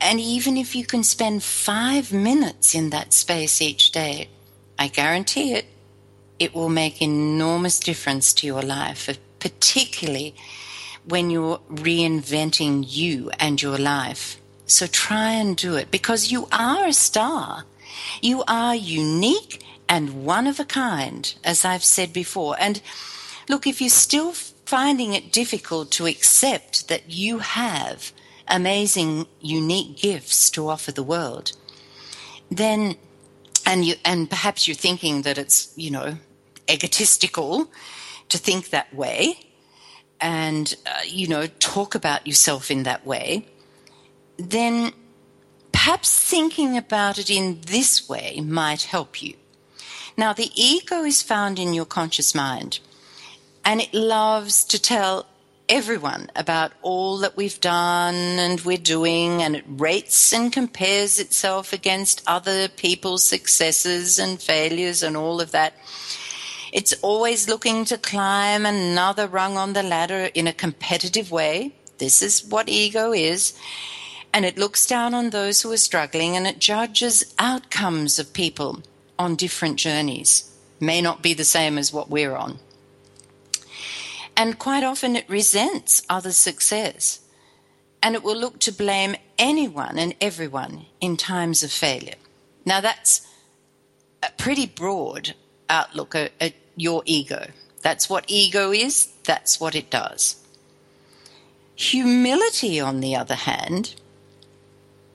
And 0.00 0.18
even 0.18 0.56
if 0.56 0.74
you 0.74 0.84
can 0.84 1.04
spend 1.04 1.42
five 1.42 2.12
minutes 2.12 2.74
in 2.74 2.90
that 2.90 3.12
space 3.12 3.62
each 3.62 3.92
day, 3.92 4.28
I 4.78 4.88
guarantee 4.88 5.52
it, 5.52 5.66
it 6.38 6.54
will 6.54 6.68
make 6.68 7.00
enormous 7.00 7.78
difference 7.78 8.32
to 8.34 8.46
your 8.46 8.62
life, 8.62 9.08
uh, 9.08 9.14
particularly 9.38 10.34
when 11.04 11.30
you're 11.30 11.60
reinventing 11.70 12.84
you 12.86 13.30
and 13.38 13.62
your 13.62 13.78
life. 13.78 14.40
So 14.66 14.86
try 14.86 15.32
and 15.32 15.56
do 15.56 15.76
it 15.76 15.90
because 15.90 16.32
you 16.32 16.48
are 16.50 16.86
a 16.86 16.92
star. 16.92 17.64
You 18.20 18.44
are 18.46 18.74
unique 18.74 19.64
and 19.88 20.24
one 20.24 20.46
of 20.46 20.58
a 20.58 20.64
kind, 20.64 21.34
as 21.44 21.64
I've 21.64 21.84
said 21.84 22.12
before. 22.12 22.56
And 22.58 22.80
look, 23.48 23.66
if 23.66 23.80
you're 23.80 23.90
still 23.90 24.32
finding 24.32 25.12
it 25.12 25.32
difficult 25.32 25.90
to 25.92 26.06
accept 26.06 26.88
that 26.88 27.10
you 27.10 27.40
have 27.40 28.12
amazing, 28.48 29.26
unique 29.40 29.98
gifts 29.98 30.50
to 30.50 30.68
offer 30.68 30.92
the 30.92 31.02
world, 31.02 31.52
then, 32.50 32.96
and 33.66 33.84
you, 33.84 33.94
and 34.04 34.28
perhaps 34.30 34.66
you're 34.66 34.74
thinking 34.74 35.22
that 35.22 35.38
it's, 35.38 35.72
you 35.76 35.90
know, 35.90 36.16
egotistical 36.70 37.70
to 38.28 38.38
think 38.38 38.70
that 38.70 38.94
way 38.94 39.38
and, 40.20 40.76
uh, 40.86 41.00
you 41.06 41.26
know, 41.26 41.46
talk 41.58 41.94
about 41.94 42.26
yourself 42.26 42.70
in 42.70 42.84
that 42.84 43.04
way, 43.04 43.46
then 44.38 44.92
perhaps 45.72 46.16
thinking 46.18 46.76
about 46.76 47.18
it 47.18 47.30
in 47.30 47.60
this 47.66 48.08
way 48.08 48.40
might 48.40 48.82
help 48.82 49.22
you. 49.22 49.34
Now, 50.16 50.32
the 50.32 50.50
ego 50.54 51.04
is 51.04 51.22
found 51.22 51.58
in 51.58 51.74
your 51.74 51.86
conscious 51.86 52.34
mind, 52.34 52.80
and 53.64 53.80
it 53.80 53.94
loves 53.94 54.64
to 54.64 54.80
tell 54.80 55.26
everyone 55.68 56.30
about 56.36 56.72
all 56.82 57.18
that 57.18 57.36
we've 57.36 57.60
done 57.60 58.14
and 58.14 58.60
we're 58.60 58.76
doing, 58.76 59.42
and 59.42 59.56
it 59.56 59.64
rates 59.66 60.32
and 60.32 60.52
compares 60.52 61.18
itself 61.18 61.72
against 61.72 62.22
other 62.26 62.68
people's 62.68 63.24
successes 63.24 64.18
and 64.18 64.42
failures 64.42 65.02
and 65.02 65.16
all 65.16 65.40
of 65.40 65.52
that. 65.52 65.72
It's 66.72 66.94
always 67.02 67.48
looking 67.48 67.84
to 67.86 67.98
climb 67.98 68.66
another 68.66 69.26
rung 69.26 69.56
on 69.56 69.72
the 69.72 69.82
ladder 69.82 70.30
in 70.34 70.46
a 70.46 70.52
competitive 70.52 71.30
way. 71.30 71.72
This 71.98 72.22
is 72.22 72.44
what 72.44 72.68
ego 72.68 73.12
is. 73.12 73.54
And 74.34 74.44
it 74.44 74.56
looks 74.56 74.86
down 74.86 75.14
on 75.14 75.30
those 75.30 75.62
who 75.62 75.70
are 75.72 75.76
struggling 75.76 76.36
and 76.36 76.46
it 76.46 76.58
judges 76.58 77.34
outcomes 77.38 78.18
of 78.18 78.32
people 78.32 78.82
on 79.18 79.36
different 79.36 79.76
journeys. 79.76 80.50
May 80.80 81.02
not 81.02 81.22
be 81.22 81.34
the 81.34 81.44
same 81.44 81.78
as 81.78 81.92
what 81.92 82.10
we're 82.10 82.34
on. 82.34 82.58
And 84.36 84.58
quite 84.58 84.84
often 84.84 85.16
it 85.16 85.28
resents 85.28 86.02
other 86.08 86.32
success. 86.32 87.20
And 88.02 88.14
it 88.14 88.24
will 88.24 88.36
look 88.36 88.58
to 88.60 88.72
blame 88.72 89.16
anyone 89.38 89.98
and 89.98 90.14
everyone 90.20 90.86
in 91.00 91.16
times 91.16 91.62
of 91.62 91.70
failure. 91.70 92.16
Now 92.64 92.80
that's 92.80 93.26
a 94.22 94.30
pretty 94.38 94.66
broad 94.66 95.34
outlook 95.68 96.14
at, 96.14 96.32
at 96.40 96.54
your 96.76 97.02
ego. 97.04 97.48
That's 97.82 98.08
what 98.08 98.24
ego 98.28 98.72
is, 98.72 99.12
that's 99.24 99.60
what 99.60 99.74
it 99.74 99.90
does. 99.90 100.36
Humility, 101.74 102.80
on 102.80 103.00
the 103.00 103.16
other 103.16 103.34
hand, 103.34 103.94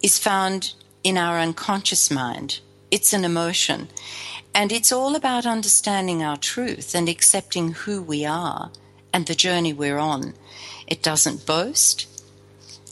is 0.02 0.20
found 0.20 0.74
in 1.04 1.18
our 1.18 1.40
unconscious 1.40 2.12
mind. 2.12 2.60
It's 2.92 3.14
an 3.14 3.26
emotion. 3.26 3.90
And 4.54 4.72
it's 4.72 4.92
all 4.92 5.16
about 5.16 5.46
understanding 5.46 6.24
our 6.24 6.38
truth 6.38 6.96
and 6.96 7.08
accepting 7.08 7.74
who 7.74 8.02
we 8.02 8.26
are 8.26 8.72
and 9.14 9.26
the 9.26 9.36
journey 9.36 9.74
we're 9.74 10.00
on. 10.00 10.34
It 10.88 11.04
doesn't 11.04 11.46
boast, 11.46 12.08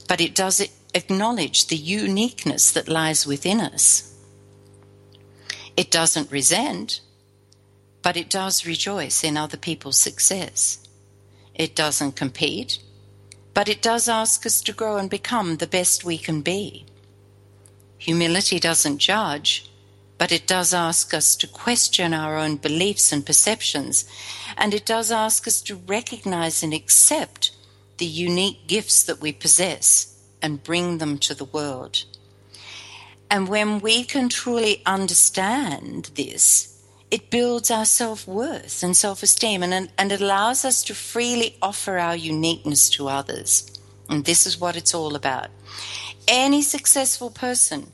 but 0.07 0.21
it 0.21 0.35
does 0.35 0.61
acknowledge 0.93 1.67
the 1.67 1.75
uniqueness 1.75 2.71
that 2.71 2.87
lies 2.87 3.25
within 3.25 3.59
us. 3.59 4.13
It 5.75 5.91
doesn't 5.91 6.31
resent, 6.31 7.01
but 8.01 8.15
it 8.15 8.29
does 8.29 8.65
rejoice 8.65 9.23
in 9.23 9.35
other 9.35 9.57
people's 9.57 9.99
success. 9.99 10.79
It 11.53 11.75
doesn't 11.75 12.15
compete, 12.15 12.79
but 13.53 13.67
it 13.67 13.81
does 13.81 14.07
ask 14.07 14.45
us 14.45 14.61
to 14.61 14.73
grow 14.73 14.97
and 14.97 15.09
become 15.09 15.57
the 15.57 15.67
best 15.67 16.05
we 16.05 16.17
can 16.17 16.41
be. 16.41 16.85
Humility 18.05 18.59
doesn't 18.59 18.99
judge, 18.99 19.67
but 20.19 20.31
it 20.31 20.45
does 20.45 20.75
ask 20.75 21.11
us 21.11 21.35
to 21.37 21.47
question 21.47 22.13
our 22.13 22.37
own 22.37 22.57
beliefs 22.57 23.11
and 23.11 23.25
perceptions, 23.25 24.05
and 24.55 24.75
it 24.75 24.85
does 24.85 25.11
ask 25.11 25.47
us 25.47 25.59
to 25.63 25.75
recognize 25.75 26.61
and 26.61 26.71
accept 26.71 27.49
the 27.97 28.05
unique 28.05 28.67
gifts 28.67 29.01
that 29.05 29.21
we 29.21 29.33
possess 29.33 30.21
and 30.39 30.61
bring 30.61 30.99
them 30.99 31.17
to 31.17 31.33
the 31.33 31.45
world. 31.45 32.03
And 33.31 33.47
when 33.47 33.79
we 33.79 34.03
can 34.03 34.29
truly 34.29 34.83
understand 34.85 36.11
this, 36.13 36.79
it 37.09 37.31
builds 37.31 37.71
our 37.71 37.85
self 37.85 38.27
worth 38.27 38.83
and 38.83 38.95
self 38.95 39.23
esteem 39.23 39.63
and, 39.63 39.89
and 39.97 40.11
it 40.11 40.21
allows 40.21 40.63
us 40.63 40.83
to 40.83 40.93
freely 40.93 41.57
offer 41.59 41.97
our 41.97 42.15
uniqueness 42.15 42.87
to 42.91 43.07
others. 43.07 43.71
And 44.07 44.25
this 44.25 44.45
is 44.45 44.61
what 44.61 44.75
it's 44.75 44.93
all 44.93 45.15
about. 45.15 45.49
Any 46.27 46.61
successful 46.61 47.31
person 47.31 47.91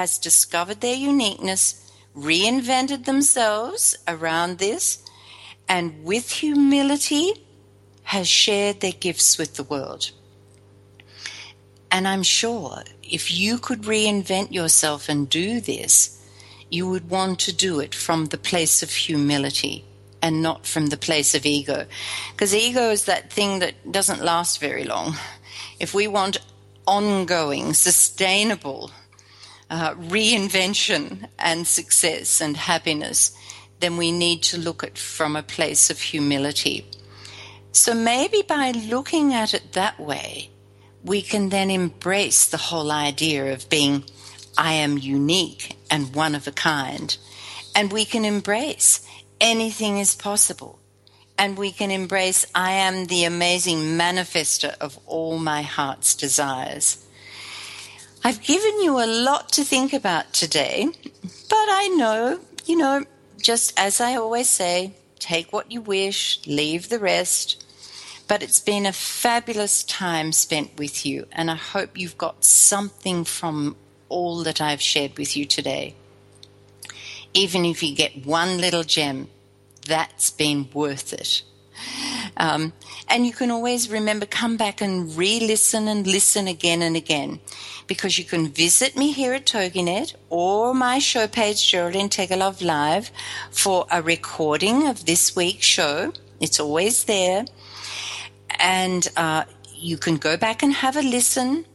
has 0.00 0.16
discovered 0.16 0.80
their 0.80 0.94
uniqueness, 0.94 1.92
reinvented 2.16 3.04
themselves 3.04 3.94
around 4.08 4.56
this, 4.56 5.04
and 5.68 6.02
with 6.02 6.30
humility 6.30 7.26
has 8.04 8.26
shared 8.26 8.80
their 8.80 8.98
gifts 9.06 9.36
with 9.36 9.56
the 9.56 9.62
world. 9.74 10.10
And 11.90 12.08
I'm 12.08 12.22
sure 12.22 12.82
if 13.02 13.30
you 13.30 13.58
could 13.58 13.82
reinvent 13.82 14.52
yourself 14.52 15.10
and 15.10 15.28
do 15.28 15.60
this, 15.60 15.92
you 16.70 16.88
would 16.88 17.10
want 17.10 17.38
to 17.40 17.52
do 17.52 17.78
it 17.78 17.94
from 17.94 18.26
the 18.26 18.38
place 18.38 18.82
of 18.82 18.90
humility 18.90 19.84
and 20.22 20.40
not 20.40 20.64
from 20.64 20.86
the 20.86 20.96
place 20.96 21.34
of 21.34 21.44
ego. 21.44 21.84
Because 22.32 22.54
ego 22.54 22.90
is 22.90 23.04
that 23.04 23.30
thing 23.30 23.58
that 23.58 23.92
doesn't 23.92 24.24
last 24.24 24.60
very 24.60 24.84
long. 24.84 25.16
If 25.78 25.92
we 25.92 26.06
want 26.08 26.38
ongoing, 26.86 27.74
sustainable 27.74 28.90
uh, 29.70 29.94
reinvention 29.94 31.28
and 31.38 31.66
success 31.66 32.40
and 32.40 32.56
happiness, 32.56 33.32
then 33.78 33.96
we 33.96 34.12
need 34.12 34.42
to 34.42 34.58
look 34.58 34.84
at 34.84 34.98
from 34.98 35.36
a 35.36 35.42
place 35.42 35.90
of 35.90 36.00
humility. 36.00 36.86
So 37.72 37.94
maybe 37.94 38.42
by 38.42 38.72
looking 38.72 39.32
at 39.32 39.54
it 39.54 39.72
that 39.72 39.98
way, 39.98 40.50
we 41.02 41.22
can 41.22 41.48
then 41.48 41.70
embrace 41.70 42.46
the 42.46 42.56
whole 42.56 42.90
idea 42.90 43.52
of 43.52 43.70
being, 43.70 44.04
I 44.58 44.74
am 44.74 44.98
unique 44.98 45.78
and 45.90 46.14
one 46.14 46.34
of 46.34 46.46
a 46.46 46.52
kind. 46.52 47.16
And 47.74 47.92
we 47.92 48.04
can 48.04 48.24
embrace 48.24 49.06
anything 49.40 49.98
is 49.98 50.14
possible. 50.14 50.80
And 51.38 51.56
we 51.56 51.72
can 51.72 51.90
embrace, 51.90 52.44
I 52.54 52.72
am 52.72 53.06
the 53.06 53.24
amazing 53.24 53.78
manifester 53.96 54.76
of 54.78 54.98
all 55.06 55.38
my 55.38 55.62
heart's 55.62 56.14
desires. 56.14 57.06
I've 58.22 58.42
given 58.42 58.82
you 58.82 59.02
a 59.02 59.06
lot 59.06 59.48
to 59.52 59.64
think 59.64 59.94
about 59.94 60.34
today, 60.34 60.88
but 61.22 61.68
I 61.70 61.88
know, 61.96 62.40
you 62.66 62.76
know, 62.76 63.06
just 63.38 63.72
as 63.78 63.98
I 63.98 64.16
always 64.16 64.50
say, 64.50 64.92
take 65.18 65.54
what 65.54 65.72
you 65.72 65.80
wish, 65.80 66.46
leave 66.46 66.90
the 66.90 66.98
rest. 66.98 67.64
But 68.28 68.42
it's 68.42 68.60
been 68.60 68.84
a 68.84 68.92
fabulous 68.92 69.82
time 69.84 70.32
spent 70.32 70.76
with 70.76 71.06
you, 71.06 71.26
and 71.32 71.50
I 71.50 71.54
hope 71.54 71.98
you've 71.98 72.18
got 72.18 72.44
something 72.44 73.24
from 73.24 73.74
all 74.10 74.42
that 74.44 74.60
I've 74.60 74.82
shared 74.82 75.16
with 75.16 75.34
you 75.34 75.46
today. 75.46 75.94
Even 77.32 77.64
if 77.64 77.82
you 77.82 77.96
get 77.96 78.26
one 78.26 78.58
little 78.58 78.84
gem, 78.84 79.28
that's 79.86 80.30
been 80.30 80.68
worth 80.74 81.14
it. 81.14 81.42
Um, 82.36 82.74
and 83.10 83.26
you 83.26 83.32
can 83.32 83.50
always 83.50 83.90
remember, 83.90 84.24
come 84.24 84.56
back 84.56 84.80
and 84.80 85.14
re 85.16 85.40
listen 85.40 85.88
and 85.88 86.06
listen 86.06 86.46
again 86.46 86.80
and 86.80 86.96
again. 86.96 87.40
Because 87.86 88.18
you 88.18 88.24
can 88.24 88.48
visit 88.48 88.96
me 88.96 89.10
here 89.10 89.34
at 89.34 89.46
TogiNet 89.46 90.14
or 90.28 90.72
my 90.72 91.00
show 91.00 91.26
page, 91.26 91.68
Geraldine 91.68 92.08
Teggelove 92.08 92.62
Live, 92.64 93.10
for 93.50 93.86
a 93.90 94.00
recording 94.00 94.86
of 94.86 95.06
this 95.06 95.34
week's 95.34 95.66
show. 95.66 96.12
It's 96.40 96.60
always 96.60 97.04
there. 97.04 97.44
And 98.58 99.08
uh, 99.16 99.44
you 99.74 99.96
can 99.96 100.16
go 100.16 100.36
back 100.36 100.62
and 100.62 100.72
have 100.72 100.96
a 100.96 101.02
listen 101.02 101.66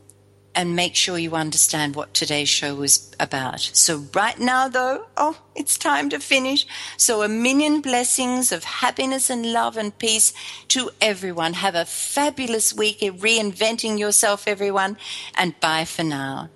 and 0.55 0.75
make 0.75 0.95
sure 0.95 1.17
you 1.17 1.35
understand 1.35 1.95
what 1.95 2.13
today's 2.13 2.49
show 2.49 2.73
was 2.75 3.13
about. 3.19 3.59
So, 3.59 4.05
right 4.13 4.39
now, 4.39 4.67
though, 4.67 5.05
oh, 5.17 5.37
it's 5.55 5.77
time 5.77 6.09
to 6.09 6.19
finish. 6.19 6.65
So, 6.97 7.21
a 7.21 7.29
million 7.29 7.81
blessings 7.81 8.51
of 8.51 8.63
happiness 8.63 9.29
and 9.29 9.51
love 9.51 9.77
and 9.77 9.97
peace 9.97 10.33
to 10.69 10.89
everyone. 11.01 11.53
Have 11.53 11.75
a 11.75 11.85
fabulous 11.85 12.73
week 12.73 13.01
reinventing 13.01 13.99
yourself, 13.99 14.47
everyone, 14.47 14.97
and 15.35 15.59
bye 15.59 15.85
for 15.85 16.03
now. 16.03 16.49